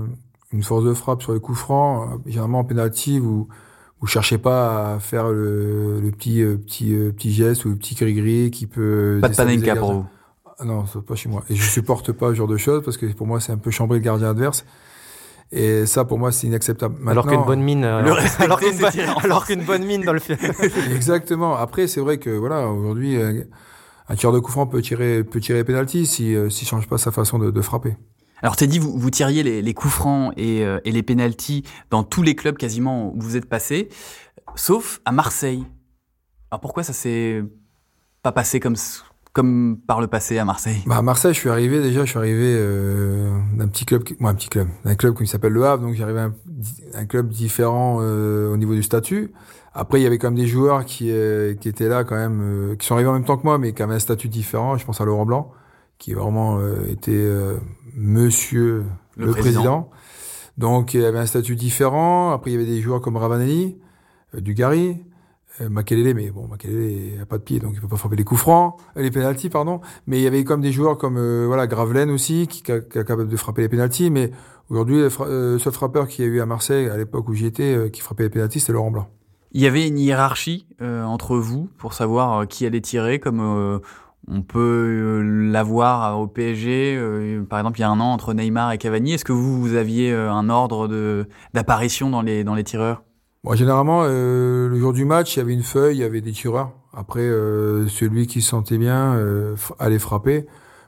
une 0.52 0.64
force 0.64 0.84
de 0.84 0.94
frappe 0.94 1.22
sur 1.22 1.34
les 1.34 1.40
coups 1.40 1.58
francs, 1.58 2.22
généralement 2.26 2.60
en 2.60 2.66
penalty, 2.66 3.20
vous 3.20 3.48
vous 4.02 4.08
cherchez 4.08 4.38
pas 4.38 4.94
à 4.94 5.00
faire 5.00 5.30
le, 5.30 6.00
le 6.00 6.12
petit 6.12 6.42
euh, 6.42 6.58
petit 6.58 6.94
euh, 6.94 7.12
petit 7.12 7.34
geste 7.34 7.66
ou 7.66 7.70
le 7.70 7.76
petit 7.76 7.96
gris-gris 7.96 8.52
qui 8.52 8.68
peut 8.68 9.20
pas 9.22 9.30
de 9.30 9.36
panenka 9.36 9.76
pour 9.76 9.94
vous 9.94 10.06
ah 10.58 10.64
non 10.64 10.86
pas 10.86 11.16
chez 11.16 11.28
moi. 11.28 11.44
Et 11.50 11.56
je 11.56 11.70
supporte 11.70 12.14
pas 12.14 12.30
ce 12.30 12.36
genre 12.36 12.48
de 12.48 12.56
choses 12.56 12.82
parce 12.84 12.96
que 12.96 13.06
pour 13.08 13.28
moi 13.28 13.42
c'est 13.42 13.52
un 13.52 13.58
peu 13.58 13.72
chambrer 13.72 13.98
le 13.98 14.04
gardien 14.04 14.30
adverse. 14.30 14.66
Et 15.52 15.86
ça 15.86 16.06
pour 16.06 16.18
moi 16.18 16.32
c'est 16.32 16.48
inacceptable. 16.48 16.96
Maintenant, 16.96 17.12
alors 17.12 17.28
qu'une 17.28 17.44
bonne 17.44 17.62
mine 17.62 17.84
euh, 17.84 17.98
alors, 18.40 18.60
alors 19.22 19.46
qu'une 19.46 19.64
bonne 19.64 19.84
mine 19.84 20.04
dans 20.04 20.14
le 20.14 20.20
film 20.20 20.40
exactement. 20.96 21.56
Après 21.56 21.88
c'est 21.88 22.00
vrai 22.00 22.20
que 22.20 22.30
voilà 22.30 22.68
aujourd'hui 22.70 23.18
un 24.08 24.16
tireur 24.16 24.34
de 24.34 24.40
coup 24.40 24.52
franc 24.52 24.66
peut 24.66 24.82
tirer 24.82 25.24
peut 25.26 25.42
tirer 25.42 25.64
penalty 25.66 26.06
si 26.06 26.36
s'il 26.50 26.68
change 26.68 26.88
pas 26.88 26.98
sa 26.98 27.12
façon 27.12 27.38
de, 27.38 27.52
de 27.52 27.62
frapper 27.62 27.98
alors 28.42 28.56
Teddy, 28.56 28.80
vous, 28.80 28.98
vous 28.98 29.10
tiriez 29.10 29.44
les, 29.44 29.62
les 29.62 29.74
coups 29.74 29.94
francs 29.94 30.34
et, 30.38 30.64
euh, 30.64 30.80
et 30.86 30.92
les 30.92 31.04
pénalties 31.04 31.64
dans 31.90 32.04
tous 32.04 32.22
les 32.22 32.36
clubs 32.36 32.58
quasiment 32.58 33.14
où 33.16 33.22
vous 33.22 33.38
êtes 33.38 33.48
passé, 33.48 33.90
sauf 34.56 35.02
à 35.06 35.12
Marseille. 35.12 35.66
Alors 36.52 36.62
pourquoi 36.62 36.84
ça 36.84 36.94
s'est 36.94 37.44
pas 38.22 38.32
passé 38.32 38.60
comme 38.60 38.76
comme 39.34 39.78
par 39.86 40.00
le 40.00 40.08
passé 40.08 40.38
à 40.38 40.46
Marseille? 40.46 40.82
Bah 40.86 40.96
À 40.96 41.02
Marseille, 41.02 41.34
je 41.34 41.40
suis 41.40 41.50
arrivé 41.50 41.82
déjà, 41.82 42.06
je 42.06 42.10
suis 42.10 42.18
arrivé 42.18 42.56
euh, 42.56 43.38
d'un 43.58 43.68
petit 43.68 43.84
club, 43.84 44.04
moi 44.20 44.32
un 44.32 44.34
petit 44.34 44.48
club, 44.48 44.70
d'un 44.86 44.96
club 44.96 45.18
qui 45.18 45.28
s'appelle 45.28 45.52
Le 45.52 45.66
Havre, 45.66 45.84
donc 45.84 45.94
j'arrivais 45.96 46.22
à 46.22 46.24
un, 46.24 46.34
un, 46.94 47.06
club 47.06 47.28
différent 47.28 47.98
euh, 48.00 48.54
au 48.54 48.56
niveau 48.56 48.74
du 48.74 48.82
statut. 48.82 49.34
Après, 49.78 50.00
il 50.00 50.04
y 50.04 50.08
avait 50.08 50.18
quand 50.18 50.28
même 50.28 50.40
des 50.40 50.48
joueurs 50.48 50.86
qui, 50.86 51.12
euh, 51.12 51.54
qui 51.54 51.68
étaient 51.68 51.90
là 51.90 52.06
quand 52.06 52.16
même, 52.16 52.40
euh, 52.42 52.76
qui 52.78 52.88
sont 52.88 52.94
arrivés 52.94 53.10
en 53.10 53.14
même 53.14 53.26
temps 53.26 53.36
que 53.36 53.44
moi, 53.44 53.58
mais 53.58 53.74
qui 53.74 53.84
avaient 53.84 53.96
un 53.96 54.00
statut 54.00 54.30
différent. 54.30 54.78
Je 54.78 54.86
pense 54.86 55.02
à 55.02 55.06
Laurent 55.06 55.26
Blanc, 55.26 55.52
qui 55.98 56.14
vraiment 56.14 56.60
euh, 56.60 56.86
était 56.88 57.30
Monsieur 57.96 58.84
le, 59.16 59.32
président. 59.32 59.90
Donc 60.58 60.94
il 60.94 61.02
y 61.02 61.06
avait 61.06 61.20
un 61.20 61.26
statut 61.26 61.56
différent. 61.56 62.32
Après 62.32 62.52
il 62.52 62.54
y 62.54 62.58
avait 62.58 62.66
des 62.66 62.82
joueurs 62.82 63.02
comme 63.02 63.18
Ravanelli, 63.18 63.78
euh, 64.36 64.42
Dugarry, 64.42 65.02
euh, 65.62 65.70
Makelele, 65.70 66.14
mais 66.14 66.30
bon 66.32 66.48
Makelele 66.48 67.20
a 67.22 67.26
pas 67.26 67.38
de 67.38 67.44
pied 67.44 67.60
donc 67.60 67.74
il 67.76 67.82
peut 67.82 67.88
pas 67.88 67.98
frapper 67.98 68.16
les 68.16 68.24
coups 68.24 68.42
francs, 68.42 68.78
euh, 68.98 69.02
les 69.02 69.12
pénalties 69.12 69.50
pardon. 69.50 69.82
Mais 70.08 70.20
il 70.20 70.24
y 70.24 70.28
avait 70.28 70.44
comme 70.44 70.62
des 70.62 70.72
joueurs 70.72 70.98
comme 70.98 71.18
euh, 71.18 71.46
voilà 71.48 71.68
Gravelaine 71.68 72.10
aussi 72.10 72.48
qui, 72.48 72.64
qui, 72.64 72.72
est 72.72 72.90
capable 72.90 73.28
de 73.28 73.38
frapper 73.38 73.62
les 73.62 73.70
pénalties. 73.70 74.10
Mais 74.10 74.32
aujourd'hui 74.70 74.98
le 74.98 75.10
euh, 75.22 75.60
seul 75.60 75.74
frappeur 75.74 76.08
qu'il 76.08 76.26
y 76.26 76.28
a 76.28 76.32
eu 76.32 76.42
à 76.42 76.46
Marseille 76.46 76.90
à 76.90 76.98
l'époque 76.98 77.28
où 77.28 77.34
j'y 77.34 77.46
étais 77.46 77.90
qui 77.92 78.02
frappait 78.02 78.24
les 78.24 78.30
pénalties 78.30 78.60
c'était 78.60 78.74
Laurent 78.74 78.92
Blanc. 78.92 79.10
Il 79.52 79.62
y 79.62 79.68
avait 79.68 79.88
une 79.88 79.98
hiérarchie 79.98 80.68
entre 80.82 81.38
vous 81.38 81.70
pour 81.78 81.94
savoir 81.94 82.46
qui 82.46 82.66
allait 82.66 82.82
tirer 82.82 83.20
comme 83.20 83.80
on 84.28 84.42
peut 84.42 84.60
euh, 84.60 85.52
l'avoir 85.52 86.20
au 86.20 86.28
PSG, 86.28 86.96
euh, 86.98 87.44
par 87.44 87.60
exemple, 87.60 87.80
il 87.80 87.82
y 87.82 87.86
a 87.86 87.90
un 87.90 88.00
an 88.00 88.14
entre 88.14 88.34
Neymar 88.34 88.72
et 88.72 88.78
Cavani. 88.78 89.14
Est-ce 89.14 89.26
que 89.26 89.34
vous, 89.34 89.60
vous 89.60 89.76
aviez 89.76 90.12
euh, 90.12 90.32
un 90.32 90.50
ordre 90.50 90.88
de 90.88 91.28
d'apparition 91.54 92.10
dans 92.10 92.22
les 92.22 92.44
dans 92.44 92.56
les 92.56 92.64
tireurs? 92.64 93.04
Bon, 93.44 93.54
généralement, 93.54 94.02
euh, 94.04 94.68
le 94.70 94.80
jour 94.80 94.94
du 94.94 95.06
match, 95.06 95.36
il 95.36 95.40
y 95.40 95.42
avait 95.42 95.54
une 95.54 95.64
feuille, 95.64 95.98
il 95.98 96.02
y 96.02 96.04
avait 96.04 96.22
des 96.22 96.32
tireurs. 96.32 96.72
Après, 96.94 97.22
euh, 97.22 97.88
celui 97.88 98.26
qui 98.26 98.42
se 98.42 98.50
sentait 98.50 98.78
bien 98.78 99.20
allait 99.80 100.00
frapper. 100.00 100.48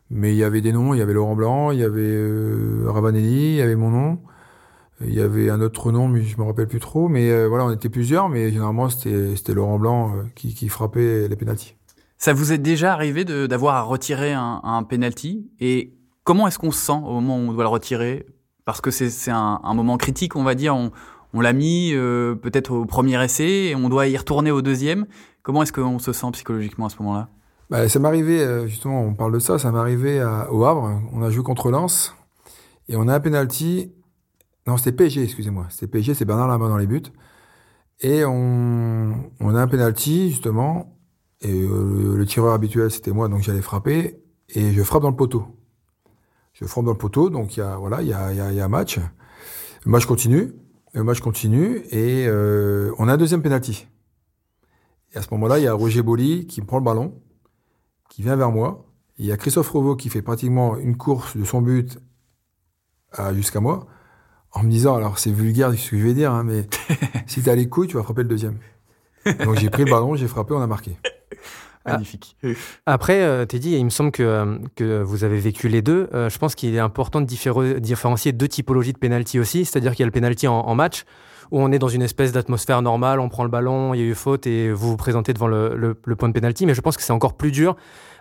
Mais 0.10 0.32
il 0.34 0.38
y 0.38 0.43
avait 0.43 0.62
des 0.62 0.71
noms, 0.71 0.93
il 0.93 1.00
y 1.00 1.02
avait 1.02 1.13
Laurent 1.13 1.36
Blanc, 1.36 1.71
il 1.71 1.80
y 1.80 1.84
avait 1.84 2.02
euh, 2.02 2.86
Ravanelli, 2.88 3.52
il 3.52 3.56
y 3.56 3.62
avait 3.62 3.76
mon 3.76 3.89
nom. 3.89 4.19
Il 5.02 5.13
y 5.13 5.21
avait 5.21 5.50
un 5.52 5.62
autre 5.62 5.91
nom, 5.91 6.08
mais 6.08 6.23
je 6.23 6.38
me 6.38 6.43
rappelle 6.43 6.67
plus 6.67 6.80
trop. 6.80 7.08
Mais 7.08 7.30
euh, 7.30 7.47
voilà, 7.47 7.65
on 7.65 7.71
était 7.71 7.89
plusieurs, 7.89 8.30
mais 8.30 8.50
généralement 8.52 8.89
c'était 8.89 9.54
Laurent 9.54 9.78
Blanc 9.78 10.13
euh, 10.15 10.23
qui, 10.36 10.56
qui, 10.56 10.69
frappait 10.69 11.28
les 11.28 11.36
pénalties. 11.36 11.76
Ça 12.17 12.34
vous 12.34 12.51
est 12.51 12.58
déjà 12.58 12.93
arrivé 12.93 13.25
d'avoir 13.25 13.75
à 13.75 13.82
retirer 13.82 14.34
un, 14.34 14.60
un 14.63 14.84
penalty 14.84 15.51
Et 15.60 15.93
comment 16.23 16.47
est-ce 16.47 16.60
qu'on 16.60 16.71
se 16.71 16.80
sent 16.80 16.93
au 16.93 17.21
moment 17.21 17.38
où 17.38 17.49
on 17.49 17.53
doit 17.53 17.63
le 17.63 17.69
retirer? 17.69 18.25
Parce 18.65 18.82
que 18.82 18.91
c'est 18.91 19.32
un, 19.32 19.62
un, 19.63 19.73
moment 19.73 19.97
critique, 19.97 20.36
on 20.36 20.43
va 20.43 20.56
dire. 20.56 20.75
On, 20.75 20.91
on 21.34 21.41
l'a 21.41 21.53
mis 21.53 21.91
euh, 21.93 22.36
peut-être 22.36 22.71
au 22.71 22.86
premier 22.86 23.23
essai 23.23 23.69
et 23.69 23.75
on 23.75 23.88
doit 23.88 24.08
y 24.08 24.17
retourner 24.17 24.51
au 24.51 24.62
deuxième. 24.62 25.06
Comment 25.43 25.63
est-ce 25.63 25.71
qu'on 25.71 25.99
se 25.99 26.12
sent 26.12 26.27
psychologiquement 26.34 26.88
à 26.88 26.89
ce 26.89 26.97
moment-là? 26.99 27.30
Bah, 27.69 27.88
Ça 27.88 27.99
m'est 27.99 28.08
arrivé, 28.08 28.67
justement, 28.67 29.01
on 29.01 29.13
parle 29.13 29.34
de 29.34 29.39
ça, 29.39 29.58
ça 29.58 29.71
m'est 29.71 29.80
arrivé 29.80 30.21
au 30.49 30.65
Havre. 30.65 31.01
On 31.13 31.21
a 31.21 31.30
joué 31.30 31.43
contre 31.43 31.69
Lens 31.69 32.13
et 32.89 32.97
on 32.97 33.08
a 33.08 33.15
un 33.15 33.19
penalty 33.19 33.91
non, 34.67 34.75
c'était 34.75 34.91
PSG, 34.91 35.23
excusez-moi. 35.23 35.67
C'était 35.69 35.88
PSG, 35.88 36.13
c'est 36.13 36.25
Bernard 36.25 36.49
Lama 36.49 36.67
dans 36.67 36.77
les 36.77 36.88
buts. 36.88 37.03
Et 38.01 38.25
on, 38.25 39.32
on 39.39 39.56
a 39.56 39.62
un 39.62 39.67
penalty, 39.67 40.30
justement. 40.30 40.97
Et 41.41 41.62
euh, 41.62 42.15
le 42.15 42.26
tireur 42.26 42.54
habituel, 42.54 42.89
c'était 42.91 43.12
moi, 43.12 43.28
donc 43.28 43.41
j'allais 43.41 43.62
frapper. 43.62 44.19
Et 44.50 44.71
je 44.71 44.84
frappe 44.84 45.02
dans 45.04 45.10
le 45.10 45.15
poteau. 45.15 45.45
Je 46.54 46.65
frappe 46.65 46.86
dans 46.86 46.91
le 46.91 46.97
poteau, 46.97 47.30
donc 47.30 47.58
il 47.58 47.60
y 47.60 47.63
a, 47.63 47.76
voilà, 47.76 48.02
il 48.02 48.08
y 48.08 48.13
a, 48.13 48.34
y, 48.34 48.39
a, 48.39 48.52
y 48.52 48.60
a 48.60 48.65
un 48.65 48.69
match. 48.69 49.00
Le 49.86 49.91
match 49.91 50.06
continue. 50.06 50.54
Le 50.93 51.04
match 51.04 51.19
continue. 51.19 51.84
Et 51.91 52.26
euh, 52.28 52.91
on 52.97 53.08
a 53.08 53.13
un 53.13 53.17
deuxième 53.17 53.41
penalty. 53.41 53.88
Et 55.13 55.17
à 55.17 55.21
ce 55.21 55.28
moment-là, 55.32 55.60
il 55.60 55.63
y 55.63 55.67
a 55.67 55.73
Roger 55.73 56.02
Boli 56.02 56.47
qui 56.47 56.62
prend 56.62 56.78
le 56.78 56.84
ballon, 56.84 57.21
qui 58.10 58.21
vient 58.21 58.36
vers 58.36 58.52
moi. 58.52 58.86
Il 59.17 59.26
y 59.26 59.32
a 59.32 59.38
Christophe 59.38 59.69
Rovo 59.69 59.95
qui 59.95 60.10
fait 60.10 60.21
pratiquement 60.21 60.78
une 60.78 60.97
course 60.97 61.38
de 61.38 61.43
son 61.43 61.62
but 61.62 62.00
jusqu'à 63.34 63.60
moi 63.60 63.88
en 64.52 64.63
me 64.63 64.69
disant, 64.69 64.95
alors 64.95 65.19
c'est 65.19 65.32
vulgaire 65.32 65.73
ce 65.73 65.91
que 65.91 65.97
je 65.97 66.04
vais 66.04 66.13
dire, 66.13 66.32
hein, 66.32 66.43
mais 66.43 66.67
si 67.28 67.41
t'as 67.43 67.56
les 67.56 67.69
couilles, 67.69 67.88
tu 67.88 67.95
vas 67.95 68.04
frapper 68.04 68.23
le 68.23 68.30
deuxième. 68.30 68.58
Donc 69.43 69.56
j'ai 69.58 69.69
pris 69.69 69.84
le 69.84 69.91
ballon, 69.91 70.15
j'ai 70.15 70.28
frappé, 70.28 70.54
on 70.54 70.62
a 70.62 70.67
marqué. 70.67 70.97
Magnifique. 71.88 72.38
Après, 72.86 73.21
euh, 73.21 73.45
Teddy, 73.45 73.78
il 73.78 73.86
me 73.86 73.89
semble 73.89 74.12
que, 74.12 74.23
euh, 74.23 74.58
que 74.76 75.02
vous 75.02 75.23
avez 75.23 75.39
vécu 75.39 75.67
les 75.69 75.82
deux. 75.82 76.10
Euh, 76.13 76.30
je 76.30 76.38
pense 76.38 76.56
qu'il 76.56 76.76
est 76.76 76.80
important 76.80 77.21
de 77.21 77.26
différencier 77.80 78.32
deux 78.32 78.47
typologies 78.47 78.93
de 78.93 78.97
penalty 78.97 79.39
aussi. 79.39 79.65
C'est-à-dire 79.65 79.91
qu'il 79.91 80.02
y 80.02 80.04
a 80.04 80.08
le 80.08 80.12
penalty 80.12 80.47
en, 80.47 80.76
match, 80.76 81.04
où 81.52 81.62
on 81.62 81.71
est 81.71 81.80
dans 81.80 81.88
une 81.88 82.02
espèce 82.02 82.32
d'atmosphère 82.32 82.82
normale, 82.82 83.19
on 83.19 83.30
prend 83.30 83.43
le 83.43 83.50
ballon, 83.50 83.93
il 83.93 84.00
y 84.00 84.04
a 84.04 84.06
eu 84.06 84.15
faute 84.15 84.45
et 84.47 84.71
vous 84.71 84.89
vous 84.89 84.97
présentez 84.97 85.34
devant 85.34 85.47
le, 85.47 85.76
le 85.76 86.15
point 86.15 86.30
de 86.30 86.34
penalty. 86.34 86.65
Mais 86.65 86.73
je 86.73 86.82
pense 86.82 86.97
que 86.97 87.04
c'est 87.04 87.13
encore 87.13 87.36
plus 87.36 87.52
dur 87.52 87.76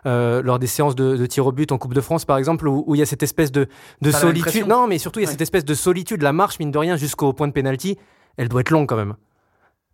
euh, 0.07 0.41
lors 0.41 0.61
des 0.61 0.69
séances 0.69 0.95
de, 0.95 1.17
de, 1.17 1.27
tir 1.27 1.47
au 1.47 1.53
but 1.53 1.73
en 1.73 1.79
Coupe 1.79 1.95
de 1.95 2.01
France, 2.01 2.25
par 2.25 2.39
exemple, 2.39 2.69
où, 2.69 2.95
il 2.95 2.99
y 2.99 3.03
a 3.03 3.07
cette 3.07 3.25
espèce 3.25 3.51
de, 3.51 3.67
de 4.03 4.11
solitude. 4.13 4.69
Non, 4.69 4.87
mais 4.87 4.99
surtout, 4.99 5.19
il 5.19 5.25
y 5.25 5.27
a 5.27 5.31
cette 5.31 5.41
espèce 5.41 5.65
de 5.65 5.75
solitude. 5.75 6.23
La 6.23 6.33
marche, 6.33 6.61
mine 6.61 6.71
de 6.71 6.79
rien, 6.79 6.97
jusqu'au 6.97 7.33
point 7.33 7.49
de 7.49 7.53
pénalty, 7.53 7.99
elle 8.37 8.49
doit 8.49 8.61
être 8.61 8.71
longue 8.71 8.89
quand 8.89 8.97
même. 8.97 9.15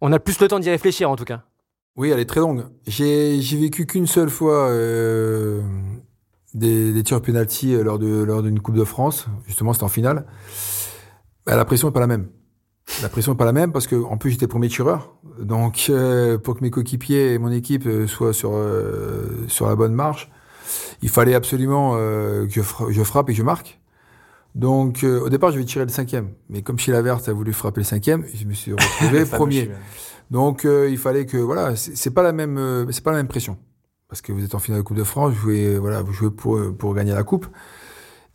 On 0.03 0.13
a 0.13 0.19
plus 0.19 0.39
le 0.41 0.49
temps 0.49 0.59
d'y 0.59 0.69
réfléchir, 0.69 1.09
en 1.09 1.17
tout 1.17 1.25
cas. 1.25 1.45
Oui, 1.97 2.11
elle 2.11 2.21
est 2.21 2.27
très 2.27 2.41
longue. 2.41 2.65
J'ai 2.87 3.39
vécu 3.57 3.87
qu'une 3.87 4.07
seule 4.07 4.31
fois 4.31 4.69
euh, 4.71 5.61
des, 6.55 6.93
des, 6.93 7.03
tirs 7.03 7.21
penalty 7.21 7.75
euh, 7.75 7.83
lors 7.83 8.43
d'une 8.43 8.61
Coupe 8.61 8.77
de 8.77 8.85
France. 8.85 9.27
Justement, 9.47 9.73
c'était 9.73 9.85
en 9.85 9.89
finale. 9.89 10.27
Bah, 11.47 11.57
la 11.57 11.65
pression 11.65 11.89
n'est 11.89 11.93
pas 11.93 12.01
la 12.01 12.07
même. 12.07 12.29
La 13.03 13.09
pression 13.09 13.33
n'est 13.33 13.39
pas 13.39 13.45
la 13.45 13.53
même 13.53 13.73
parce 13.73 13.87
que 13.87 13.95
en 13.95 14.17
plus 14.17 14.33
j'étais 14.33 14.47
premier 14.47 14.69
tireur. 14.69 15.15
Donc 15.39 15.87
euh, 15.89 16.37
pour 16.37 16.57
que 16.57 16.63
mes 16.63 16.71
coéquipiers 16.71 17.35
et 17.35 17.39
mon 17.39 17.51
équipe 17.53 17.89
soient 18.07 18.33
sur 18.33 18.53
euh, 18.55 19.45
sur 19.47 19.69
la 19.69 19.77
bonne 19.77 19.95
marche, 19.95 20.31
il 21.01 21.09
fallait 21.09 21.35
absolument 21.35 21.95
que 21.95 22.49
je, 22.51 22.61
je, 22.91 23.03
frappe 23.03 23.31
et 23.31 23.33
que 23.33 23.39
je 23.39 23.45
marque. 23.45 23.81
Donc 24.57 25.05
au 25.05 25.29
départ 25.29 25.53
je 25.53 25.59
vais 25.59 25.65
tirer 25.65 25.85
le 25.85 25.91
cinquième, 25.91 26.31
mais 26.51 26.63
comme 26.63 26.79
chez 26.79 26.93
la 26.93 27.03
Verte 27.03 27.29
a 27.29 27.33
voulu 27.33 27.53
frapper 27.53 27.81
le 27.81 27.85
cinquième, 27.85 28.27
je 28.35 28.45
me 28.47 28.53
suis 28.53 28.73
retrouvé 28.73 29.25
premier. 29.25 29.71
Donc 30.33 30.65
il 30.65 30.99
fallait 30.99 31.27
que 31.27 31.37
voilà, 31.37 31.77
c'est 31.77 32.11
pas 32.11 32.23
la 32.23 32.33
même 32.33 32.87
c'est 32.91 33.05
pas 33.05 33.13
la 33.13 33.19
même 33.19 33.29
pression 33.29 33.57
parce 34.09 34.21
que 34.21 34.33
vous 34.33 34.45
êtes 34.45 34.55
en 34.55 34.59
finale 34.59 34.81
de 34.81 34.85
Coupe 34.85 34.97
de 34.97 35.05
France, 35.05 35.33
vous 35.33 35.41
jouez 35.41 35.79
voilà, 35.79 36.03
vous 36.03 36.13
jouez 36.13 36.31
pour 36.31 36.59
pour 36.77 36.95
gagner 36.95 37.13
la 37.13 37.23
coupe. 37.23 37.47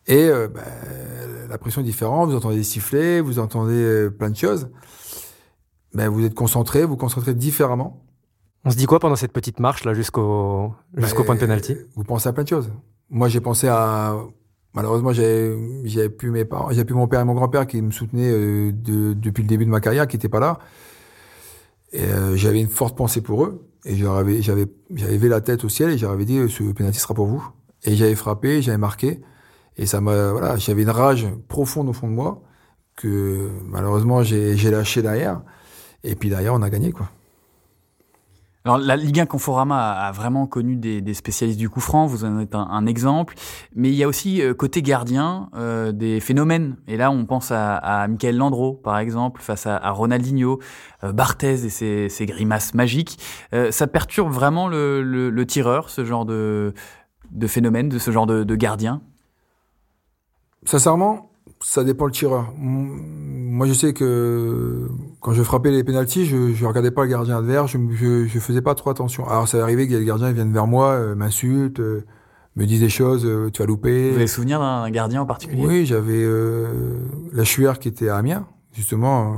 Et 0.08 0.30
euh, 0.30 0.48
bah, 0.48 0.62
la 1.50 1.58
pression 1.58 1.82
est 1.82 1.84
différente, 1.84 2.30
vous 2.30 2.36
entendez 2.36 2.56
des 2.56 2.64
sifflets, 2.64 3.20
vous 3.20 3.40
entendez 3.40 3.74
euh, 3.74 4.10
plein 4.10 4.30
de 4.30 4.38
choses. 4.38 4.70
Ben, 5.94 6.08
vous 6.08 6.26
êtes 6.26 6.34
concentré, 6.34 6.86
vous 6.86 6.96
concentrez 6.96 7.34
différemment. 7.34 8.04
On 8.64 8.72
se 8.72 8.78
dit 8.78 8.86
quoi 8.86 9.00
pendant 9.00 9.16
cette 9.16 9.34
petite 9.34 9.60
marche 9.60 9.84
là 9.84 9.94
jusqu'au 9.94 10.74
jusqu'au 10.96 11.24
point 11.24 11.36
de 11.36 11.40
pénalty 11.40 11.76
Vous 11.96 12.04
pensez 12.04 12.30
à 12.30 12.34
plein 12.34 12.44
de 12.44 12.50
choses. 12.50 12.72
Moi, 13.10 13.28
j'ai 13.28 13.42
pensé 13.42 13.68
à 13.68 14.16
malheureusement 14.74 15.12
j'avais 15.12 15.58
j'avais 15.86 16.10
plus 16.10 16.32
mes 16.32 16.46
parents, 16.46 16.70
j'avais 16.70 16.86
plus 16.86 16.96
mon 16.96 17.08
père 17.08 17.22
et 17.22 17.26
mon 17.26 17.34
grand-père 17.34 17.68
qui 17.68 17.82
me 17.82 17.92
soutenaient 17.92 18.32
euh, 18.32 18.72
de, 18.72 19.14
depuis 19.14 19.44
le 19.44 19.48
début 19.48 19.66
de 19.66 19.70
ma 19.70 19.82
carrière, 19.82 20.08
qui 20.08 20.16
n'étaient 20.16 20.30
pas 20.30 20.40
là. 20.40 20.60
Et 21.94 22.06
j'avais 22.36 22.60
une 22.60 22.70
forte 22.70 22.98
pensée 22.98 23.22
pour 23.22 23.46
eux 23.46 23.70
et 23.86 23.96
j'avais 23.96 24.42
j'avais 24.42 24.66
j'avais 24.94 25.14
levé 25.14 25.30
la 25.30 25.42
tête 25.42 25.64
au 25.64 25.70
ciel 25.70 25.90
et 25.90 25.98
j'avais 25.98 26.26
dit 26.26 26.38
ce 26.50 26.64
pénalty 26.74 27.00
sera 27.00 27.14
pour 27.14 27.28
vous. 27.28 27.48
Et 27.84 27.96
j'avais 27.96 28.16
frappé, 28.16 28.62
j'avais 28.62 28.78
marqué. 28.78 29.22
Et 29.78 29.86
ça 29.86 30.02
m'a, 30.02 30.32
voilà, 30.32 30.58
j'avais 30.58 30.82
une 30.82 30.90
rage 30.90 31.28
profonde 31.48 31.88
au 31.88 31.94
fond 31.94 32.08
de 32.08 32.14
moi 32.14 32.42
que 32.96 33.50
malheureusement 33.66 34.24
j'ai 34.24 34.72
lâché 34.72 35.02
derrière. 35.02 35.42
Et 36.04 36.16
puis 36.16 36.30
derrière, 36.30 36.54
on 36.54 36.62
a 36.62 36.70
gagné, 36.70 36.92
quoi. 36.92 37.10
Alors, 38.66 38.78
la 38.80 38.98
Ligue 38.98 39.22
1 39.22 39.28
Conforama 39.28 39.94
a 39.94 40.12
vraiment 40.12 40.46
connu 40.46 40.76
des, 40.76 41.14
spécialistes 41.14 41.60
du 41.60 41.70
coup 41.70 41.80
franc, 41.80 42.06
vous 42.06 42.26
en 42.26 42.40
êtes 42.40 42.54
un, 42.54 42.86
exemple, 42.86 43.36
mais 43.76 43.90
il 43.90 43.96
y 43.96 44.04
a 44.04 44.08
aussi 44.10 44.42
euh, 44.42 44.54
côté 44.54 44.82
gardien 44.82 45.50
euh, 45.56 45.94
des 45.94 46.20
phénomènes. 46.20 46.76
Et 46.88 46.98
là, 46.98 47.10
on 47.10 47.26
pense 47.26 47.52
à, 47.52 48.08
Michael 48.10 48.36
Landreau, 48.36 48.74
par 48.74 48.98
exemple, 49.00 49.42
face 49.42 49.68
à, 49.68 49.90
Ronaldinho, 49.92 50.60
euh, 51.04 51.14
Barthez 51.14 51.66
et 51.66 52.10
ses, 52.10 52.26
grimaces 52.26 52.74
magiques. 52.74 53.18
Ça 53.70 53.88
perturbe 53.88 54.34
vraiment 54.34 54.68
le, 54.68 55.44
tireur, 55.46 55.90
ce 55.90 56.04
genre 56.04 56.26
de, 56.26 56.74
de 57.32 57.48
phénomène, 57.48 57.88
de 57.88 58.00
ce 58.00 58.12
genre 58.12 58.26
de, 58.26 58.44
de 58.44 58.56
gardien? 58.56 59.02
Sincèrement, 60.66 61.27
ça 61.70 61.84
dépend 61.84 62.06
le 62.06 62.14
tireur. 62.14 62.54
Moi, 62.58 63.68
je 63.68 63.74
sais 63.74 63.92
que 63.92 64.88
quand 65.20 65.34
je 65.34 65.44
frappais 65.44 65.70
les 65.70 65.84
pénalties, 65.84 66.26
je, 66.26 66.38
ne 66.38 66.66
regardais 66.66 66.92
pas 66.92 67.04
le 67.04 67.10
gardien 67.10 67.40
adverse, 67.40 67.70
je, 67.70 67.78
je, 67.92 68.26
je, 68.26 68.40
faisais 68.40 68.62
pas 68.62 68.74
trop 68.74 68.90
attention. 68.90 69.28
Alors, 69.28 69.50
ça 69.50 69.62
arrivait 69.62 69.86
que 69.86 69.94
les 69.94 70.06
gardiens 70.06 70.32
viennent 70.32 70.54
vers 70.54 70.66
moi, 70.66 70.92
euh, 70.92 71.14
m'insultent, 71.14 71.82
euh, 71.82 72.06
me 72.56 72.66
disent 72.66 72.80
des 72.80 72.88
choses, 72.88 73.26
euh, 73.26 73.50
tu 73.52 73.62
as 73.62 73.66
loupé. 73.66 74.12
Vous 74.12 74.16
avez 74.16 74.28
souvenir 74.28 74.62
d'un 74.62 74.90
gardien 74.92 75.24
en 75.24 75.26
particulier? 75.26 75.68
Oui, 75.68 75.86
j'avais 75.86 76.26
la 77.34 77.44
Chuer 77.44 77.74
qui 77.82 77.90
était 77.90 78.08
à 78.08 78.16
Amiens, 78.16 78.48
justement, 78.72 79.36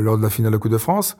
lors 0.00 0.18
de 0.18 0.22
la 0.22 0.30
finale 0.30 0.52
de 0.52 0.56
la 0.56 0.60
Coupe 0.60 0.70
de 0.70 0.78
France. 0.78 1.16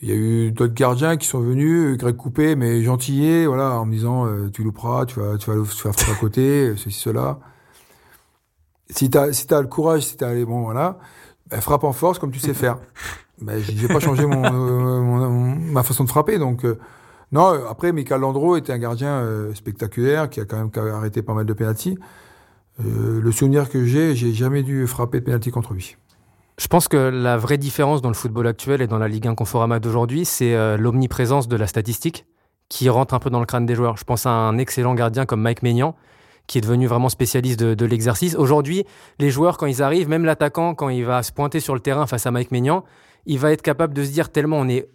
Il 0.00 0.08
y 0.08 0.12
a 0.12 0.16
eu 0.16 0.50
d'autres 0.50 0.74
gardiens 0.74 1.16
qui 1.16 1.28
sont 1.28 1.40
venus, 1.40 1.96
Greg 1.98 2.16
Coupé, 2.16 2.56
mais 2.56 2.82
gentillés, 2.82 3.46
voilà, 3.46 3.78
en 3.78 3.86
me 3.86 3.92
disant, 3.92 4.26
tu 4.52 4.64
louperas, 4.64 5.06
tu 5.06 5.20
vas, 5.20 5.36
tu 5.36 5.52
vas, 5.52 5.54
tu 5.54 5.84
vas 5.84 5.92
frapper 5.92 6.10
à 6.10 6.14
côté, 6.16 6.72
ceci, 6.76 6.98
cela 6.98 7.38
si 8.92 9.10
si 9.32 9.54
as 9.54 9.60
le 9.60 9.66
courage, 9.66 10.02
si 10.02 10.16
t'as 10.16 10.32
les 10.32 10.44
bon 10.44 10.62
voilà, 10.62 10.98
ben, 11.50 11.60
frappe 11.60 11.84
en 11.84 11.92
force 11.92 12.18
comme 12.18 12.30
tu 12.30 12.38
sais 12.38 12.54
faire. 12.54 12.78
ben, 13.40 13.60
j'ai 13.60 13.88
pas 13.88 14.00
changé 14.00 14.26
mon, 14.26 14.50
mon, 14.50 15.30
ma 15.56 15.82
façon 15.82 16.04
de 16.04 16.08
frapper 16.08 16.38
donc 16.38 16.64
euh, 16.64 16.78
non. 17.32 17.66
Après, 17.68 17.92
Michael 17.92 18.20
Landreau 18.20 18.56
était 18.56 18.72
un 18.72 18.78
gardien 18.78 19.08
euh, 19.08 19.54
spectaculaire 19.54 20.28
qui 20.28 20.40
a 20.40 20.44
quand 20.44 20.58
même 20.58 20.92
arrêté 20.92 21.22
pas 21.22 21.32
mal 21.32 21.46
de 21.46 21.52
pénalty. 21.52 21.98
Euh, 22.80 23.20
le 23.20 23.32
souvenir 23.32 23.70
que 23.70 23.84
j'ai, 23.84 24.14
j'ai 24.14 24.32
jamais 24.32 24.62
dû 24.62 24.86
frapper 24.86 25.20
de 25.20 25.24
pénalty 25.24 25.50
contre 25.50 25.72
lui. 25.72 25.96
Je 26.58 26.66
pense 26.68 26.88
que 26.88 26.96
la 26.96 27.38
vraie 27.38 27.58
différence 27.58 28.02
dans 28.02 28.10
le 28.10 28.14
football 28.14 28.46
actuel 28.46 28.82
et 28.82 28.86
dans 28.86 28.98
la 28.98 29.08
Ligue 29.08 29.26
1 29.26 29.34
Conforama 29.34 29.80
d'aujourd'hui, 29.80 30.26
c'est 30.26 30.76
l'omniprésence 30.76 31.48
de 31.48 31.56
la 31.56 31.66
statistique 31.66 32.26
qui 32.68 32.88
rentre 32.90 33.14
un 33.14 33.18
peu 33.18 33.30
dans 33.30 33.40
le 33.40 33.46
crâne 33.46 33.64
des 33.64 33.74
joueurs. 33.74 33.96
Je 33.96 34.04
pense 34.04 34.26
à 34.26 34.30
un 34.30 34.58
excellent 34.58 34.94
gardien 34.94 35.24
comme 35.24 35.40
Mike 35.40 35.62
Maignan, 35.62 35.96
qui 36.46 36.58
est 36.58 36.60
devenu 36.60 36.86
vraiment 36.86 37.08
spécialiste 37.08 37.60
de, 37.60 37.86
l'exercice. 37.86 38.34
Aujourd'hui, 38.34 38.84
les 39.18 39.30
joueurs, 39.30 39.56
quand 39.56 39.66
ils 39.66 39.82
arrivent, 39.82 40.08
même 40.08 40.24
l'attaquant, 40.24 40.74
quand 40.74 40.88
il 40.88 41.04
va 41.04 41.22
se 41.22 41.32
pointer 41.32 41.60
sur 41.60 41.74
le 41.74 41.80
terrain 41.80 42.06
face 42.06 42.26
à 42.26 42.30
Mike 42.30 42.50
Maignan, 42.50 42.84
il 43.26 43.38
va 43.38 43.52
être 43.52 43.62
capable 43.62 43.94
de 43.94 44.04
se 44.04 44.10
dire 44.10 44.30
tellement 44.30 44.58
on 44.58 44.68
est 44.68 44.88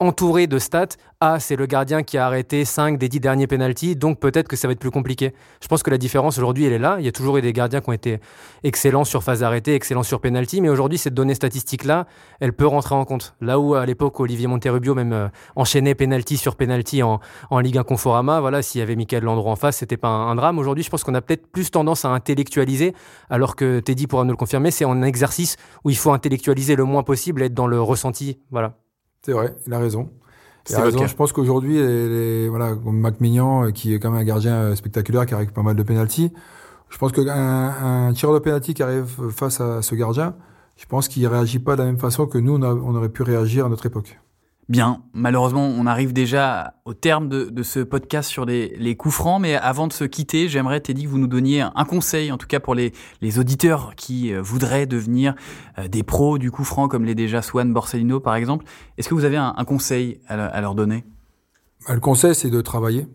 entouré 0.00 0.46
de 0.46 0.58
stats. 0.58 0.96
Ah, 1.20 1.38
c'est 1.38 1.56
le 1.56 1.66
gardien 1.66 2.02
qui 2.02 2.16
a 2.16 2.24
arrêté 2.24 2.64
5 2.64 2.96
des 2.96 3.10
10 3.10 3.20
derniers 3.20 3.46
penalties, 3.46 3.94
donc 3.94 4.18
peut-être 4.18 4.48
que 4.48 4.56
ça 4.56 4.66
va 4.66 4.72
être 4.72 4.78
plus 4.78 4.90
compliqué. 4.90 5.34
Je 5.62 5.68
pense 5.68 5.82
que 5.82 5.90
la 5.90 5.98
différence 5.98 6.38
aujourd'hui, 6.38 6.64
elle 6.64 6.72
est 6.72 6.78
là. 6.78 6.96
Il 6.98 7.04
y 7.04 7.08
a 7.08 7.12
toujours 7.12 7.36
eu 7.36 7.42
des 7.42 7.52
gardiens 7.52 7.82
qui 7.82 7.90
ont 7.90 7.92
été 7.92 8.20
excellents 8.64 9.04
sur 9.04 9.22
phase 9.22 9.42
arrêtée, 9.42 9.74
excellents 9.74 10.02
sur 10.02 10.22
penalty, 10.22 10.62
mais 10.62 10.70
aujourd'hui, 10.70 10.96
cette 10.96 11.12
donnée 11.12 11.34
statistique-là, 11.34 12.06
elle 12.40 12.54
peut 12.54 12.66
rentrer 12.66 12.94
en 12.94 13.04
compte. 13.04 13.34
Là 13.42 13.60
où, 13.60 13.74
à 13.74 13.84
l'époque, 13.84 14.18
Olivier 14.18 14.46
Monterrubio 14.46 14.94
même 14.94 15.12
euh, 15.12 15.28
enchaînait 15.56 15.94
penalty 15.94 16.38
sur 16.38 16.56
penalty 16.56 17.02
en, 17.02 17.20
en 17.50 17.58
Ligue 17.60 17.76
1 17.76 17.82
Conforama, 17.82 18.40
voilà, 18.40 18.62
s'il 18.62 18.78
y 18.78 18.82
avait 18.82 18.96
Michael 18.96 19.24
Landreau 19.24 19.50
en 19.50 19.56
face, 19.56 19.76
c'était 19.76 19.98
pas 19.98 20.08
un, 20.08 20.34
drame. 20.34 20.58
Aujourd'hui, 20.58 20.84
je 20.84 20.88
pense 20.88 21.04
qu'on 21.04 21.14
a 21.14 21.20
peut-être 21.20 21.46
plus 21.48 21.70
tendance 21.70 22.06
à 22.06 22.08
intellectualiser, 22.08 22.94
alors 23.28 23.56
que 23.56 23.80
Teddy 23.80 24.06
pourra 24.06 24.24
nous 24.24 24.30
le 24.30 24.38
confirmer, 24.38 24.70
c'est 24.70 24.86
un 24.86 25.02
exercice 25.02 25.56
où 25.84 25.90
il 25.90 25.96
faut 25.98 26.12
intellectualiser 26.12 26.76
le 26.76 26.84
moins 26.84 27.02
possible, 27.02 27.42
être 27.42 27.52
dans 27.52 27.66
le 27.66 27.82
ressenti, 27.82 28.38
voilà. 28.50 28.78
C'est 29.22 29.32
vrai, 29.32 29.54
il 29.66 29.74
a 29.74 29.78
raison. 29.78 30.10
Je 30.68 31.14
pense 31.14 31.32
qu'aujourd'hui, 31.32 31.78
voilà, 32.48 32.74
Mac 32.84 33.20
Mignon, 33.20 33.72
qui 33.72 33.94
est 33.94 33.98
quand 33.98 34.10
même 34.10 34.20
un 34.20 34.24
gardien 34.24 34.74
spectaculaire, 34.76 35.26
qui 35.26 35.34
arrive 35.34 35.52
pas 35.52 35.62
mal 35.62 35.76
de 35.76 35.82
pénalty, 35.82 36.32
je 36.88 36.98
pense 36.98 37.12
qu'un 37.12 37.26
un 37.28 38.12
tireur 38.12 38.34
de 38.34 38.40
pénalty 38.40 38.74
qui 38.74 38.82
arrive 38.82 39.30
face 39.30 39.60
à 39.60 39.82
ce 39.82 39.94
gardien, 39.94 40.34
je 40.76 40.86
pense 40.86 41.08
qu'il 41.08 41.26
réagit 41.26 41.58
pas 41.58 41.76
de 41.76 41.80
la 41.82 41.86
même 41.86 41.98
façon 41.98 42.26
que 42.26 42.38
nous, 42.38 42.54
on 42.54 42.94
aurait 42.94 43.08
pu 43.10 43.22
réagir 43.22 43.66
à 43.66 43.68
notre 43.68 43.86
époque. 43.86 44.18
Bien, 44.70 45.02
malheureusement, 45.14 45.66
on 45.66 45.84
arrive 45.84 46.12
déjà 46.12 46.74
au 46.84 46.94
terme 46.94 47.28
de, 47.28 47.62
ce 47.64 47.80
podcast 47.80 48.30
sur 48.30 48.44
les, 48.44 48.96
coups 48.96 49.12
francs, 49.12 49.42
mais 49.42 49.56
avant 49.56 49.88
de 49.88 49.92
se 49.92 50.04
quitter, 50.04 50.48
j'aimerais, 50.48 50.78
Teddy, 50.78 51.06
que 51.06 51.08
vous 51.08 51.18
nous 51.18 51.26
donniez 51.26 51.62
un 51.62 51.84
conseil, 51.84 52.30
en 52.30 52.38
tout 52.38 52.46
cas 52.46 52.60
pour 52.60 52.76
les, 52.76 52.92
auditeurs 53.36 53.96
qui 53.96 54.32
euh, 54.32 54.40
voudraient 54.40 54.86
devenir 54.86 55.34
euh, 55.76 55.88
des 55.88 56.04
pros 56.04 56.38
du 56.38 56.52
coup 56.52 56.62
franc, 56.62 56.86
comme 56.86 57.04
les 57.04 57.16
déjà 57.16 57.42
Swan, 57.42 57.72
Borsellino, 57.72 58.20
par 58.20 58.36
exemple. 58.36 58.64
Est-ce 58.96 59.08
que 59.08 59.14
vous 59.14 59.24
avez 59.24 59.38
un, 59.38 59.64
conseil 59.64 60.20
à, 60.28 60.60
leur 60.60 60.76
donner? 60.76 61.04
Bah, 61.88 61.94
Le 61.94 62.00
conseil, 62.00 62.36
c'est 62.36 62.50
de 62.50 62.60
travailler. 62.60 63.08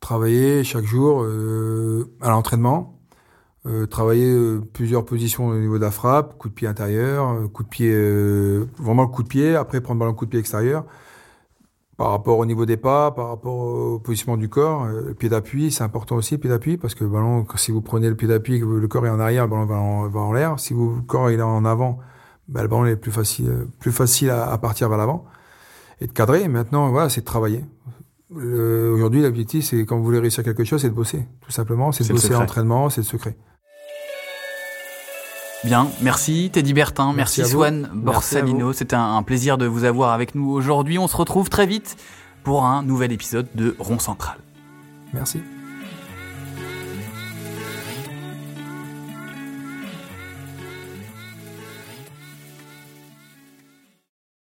Travailler 0.00 0.64
chaque 0.64 0.86
jour 0.86 1.22
euh, 1.22 2.10
à 2.22 2.30
l'entraînement, 2.30 3.01
travailler 3.90 4.58
plusieurs 4.72 5.04
positions 5.04 5.46
au 5.46 5.54
niveau 5.54 5.78
de 5.78 5.84
la 5.84 5.90
frappe, 5.90 6.36
coup 6.36 6.48
de 6.48 6.54
pied 6.54 6.66
intérieur, 6.66 7.50
coup 7.52 7.62
de 7.62 7.68
pied, 7.68 7.92
vraiment 8.78 9.02
le 9.02 9.08
coup 9.08 9.22
de 9.22 9.28
pied, 9.28 9.54
après 9.54 9.80
prendre 9.80 9.98
le 9.98 10.06
ballon 10.06 10.14
coup 10.14 10.24
de 10.24 10.30
pied 10.30 10.40
extérieur 10.40 10.84
par 12.02 12.10
rapport 12.10 12.38
au 12.38 12.46
niveau 12.46 12.66
des 12.66 12.76
pas, 12.76 13.12
par 13.12 13.28
rapport 13.28 13.54
au 13.54 13.98
positionnement 14.00 14.36
du 14.36 14.48
corps, 14.48 14.86
euh, 14.86 15.02
le 15.08 15.14
pied 15.14 15.28
d'appui, 15.28 15.70
c'est 15.70 15.84
important 15.84 16.16
aussi 16.16 16.34
le 16.34 16.40
pied 16.40 16.50
d'appui 16.50 16.76
parce 16.76 16.96
que 16.96 17.04
le 17.04 17.10
ballon, 17.10 17.46
si 17.54 17.70
vous 17.70 17.80
prenez 17.80 18.08
le 18.08 18.16
pied 18.16 18.26
d'appui, 18.26 18.58
que 18.58 18.64
le 18.64 18.88
corps 18.88 19.06
est 19.06 19.10
en 19.10 19.20
arrière, 19.20 19.44
le 19.44 19.50
ballon 19.50 20.08
va 20.08 20.20
en, 20.20 20.32
l'air. 20.32 20.58
Si 20.58 20.74
vous, 20.74 20.96
le 20.96 21.02
corps 21.02 21.30
est 21.30 21.40
en 21.40 21.64
avant, 21.64 21.98
bah, 22.48 22.62
le 22.62 22.68
ballon 22.68 22.86
est 22.86 22.96
plus 22.96 23.12
facile, 23.12 23.68
plus 23.78 23.92
facile 23.92 24.30
à, 24.30 24.58
partir 24.58 24.88
vers 24.88 24.98
l'avant 24.98 25.26
et 26.00 26.08
de 26.08 26.12
cadrer. 26.12 26.48
Maintenant, 26.48 26.90
voilà, 26.90 27.08
c'est 27.08 27.20
de 27.20 27.26
travailler. 27.26 27.64
Aujourd'hui, 28.34 29.22
l'objectif, 29.22 29.66
c'est 29.66 29.84
quand 29.84 29.96
vous 29.98 30.04
voulez 30.04 30.18
réussir 30.18 30.42
quelque 30.42 30.64
chose, 30.64 30.80
c'est 30.80 30.88
de 30.88 30.94
bosser, 30.94 31.26
tout 31.40 31.52
simplement. 31.52 31.92
C'est 31.92 32.08
de 32.08 32.12
bosser 32.12 32.30
l'entraînement, 32.30 32.90
c'est 32.90 33.02
le 33.02 33.06
secret. 33.06 33.36
Bien, 35.64 35.88
merci 36.00 36.50
Teddy 36.52 36.72
Bertin, 36.72 37.12
merci, 37.12 37.44
Swan 37.44 37.88
Borsalino. 37.92 38.72
C'était 38.72 38.96
un, 38.96 39.22
plaisir 39.22 39.58
de 39.58 39.66
vous 39.66 39.84
avoir 39.84 40.12
avec 40.12 40.34
nous 40.34 40.50
aujourd'hui. 40.50 40.98
On 40.98 41.06
se 41.06 41.16
retrouve 41.16 41.50
très 41.50 41.66
vite 41.66 41.96
pour 42.42 42.64
un 42.64 42.82
nouvel 42.82 43.12
épisode 43.12 43.46
de 43.54 43.76
Rond 43.78 44.00
Central. 44.00 44.38
Merci. 45.12 45.40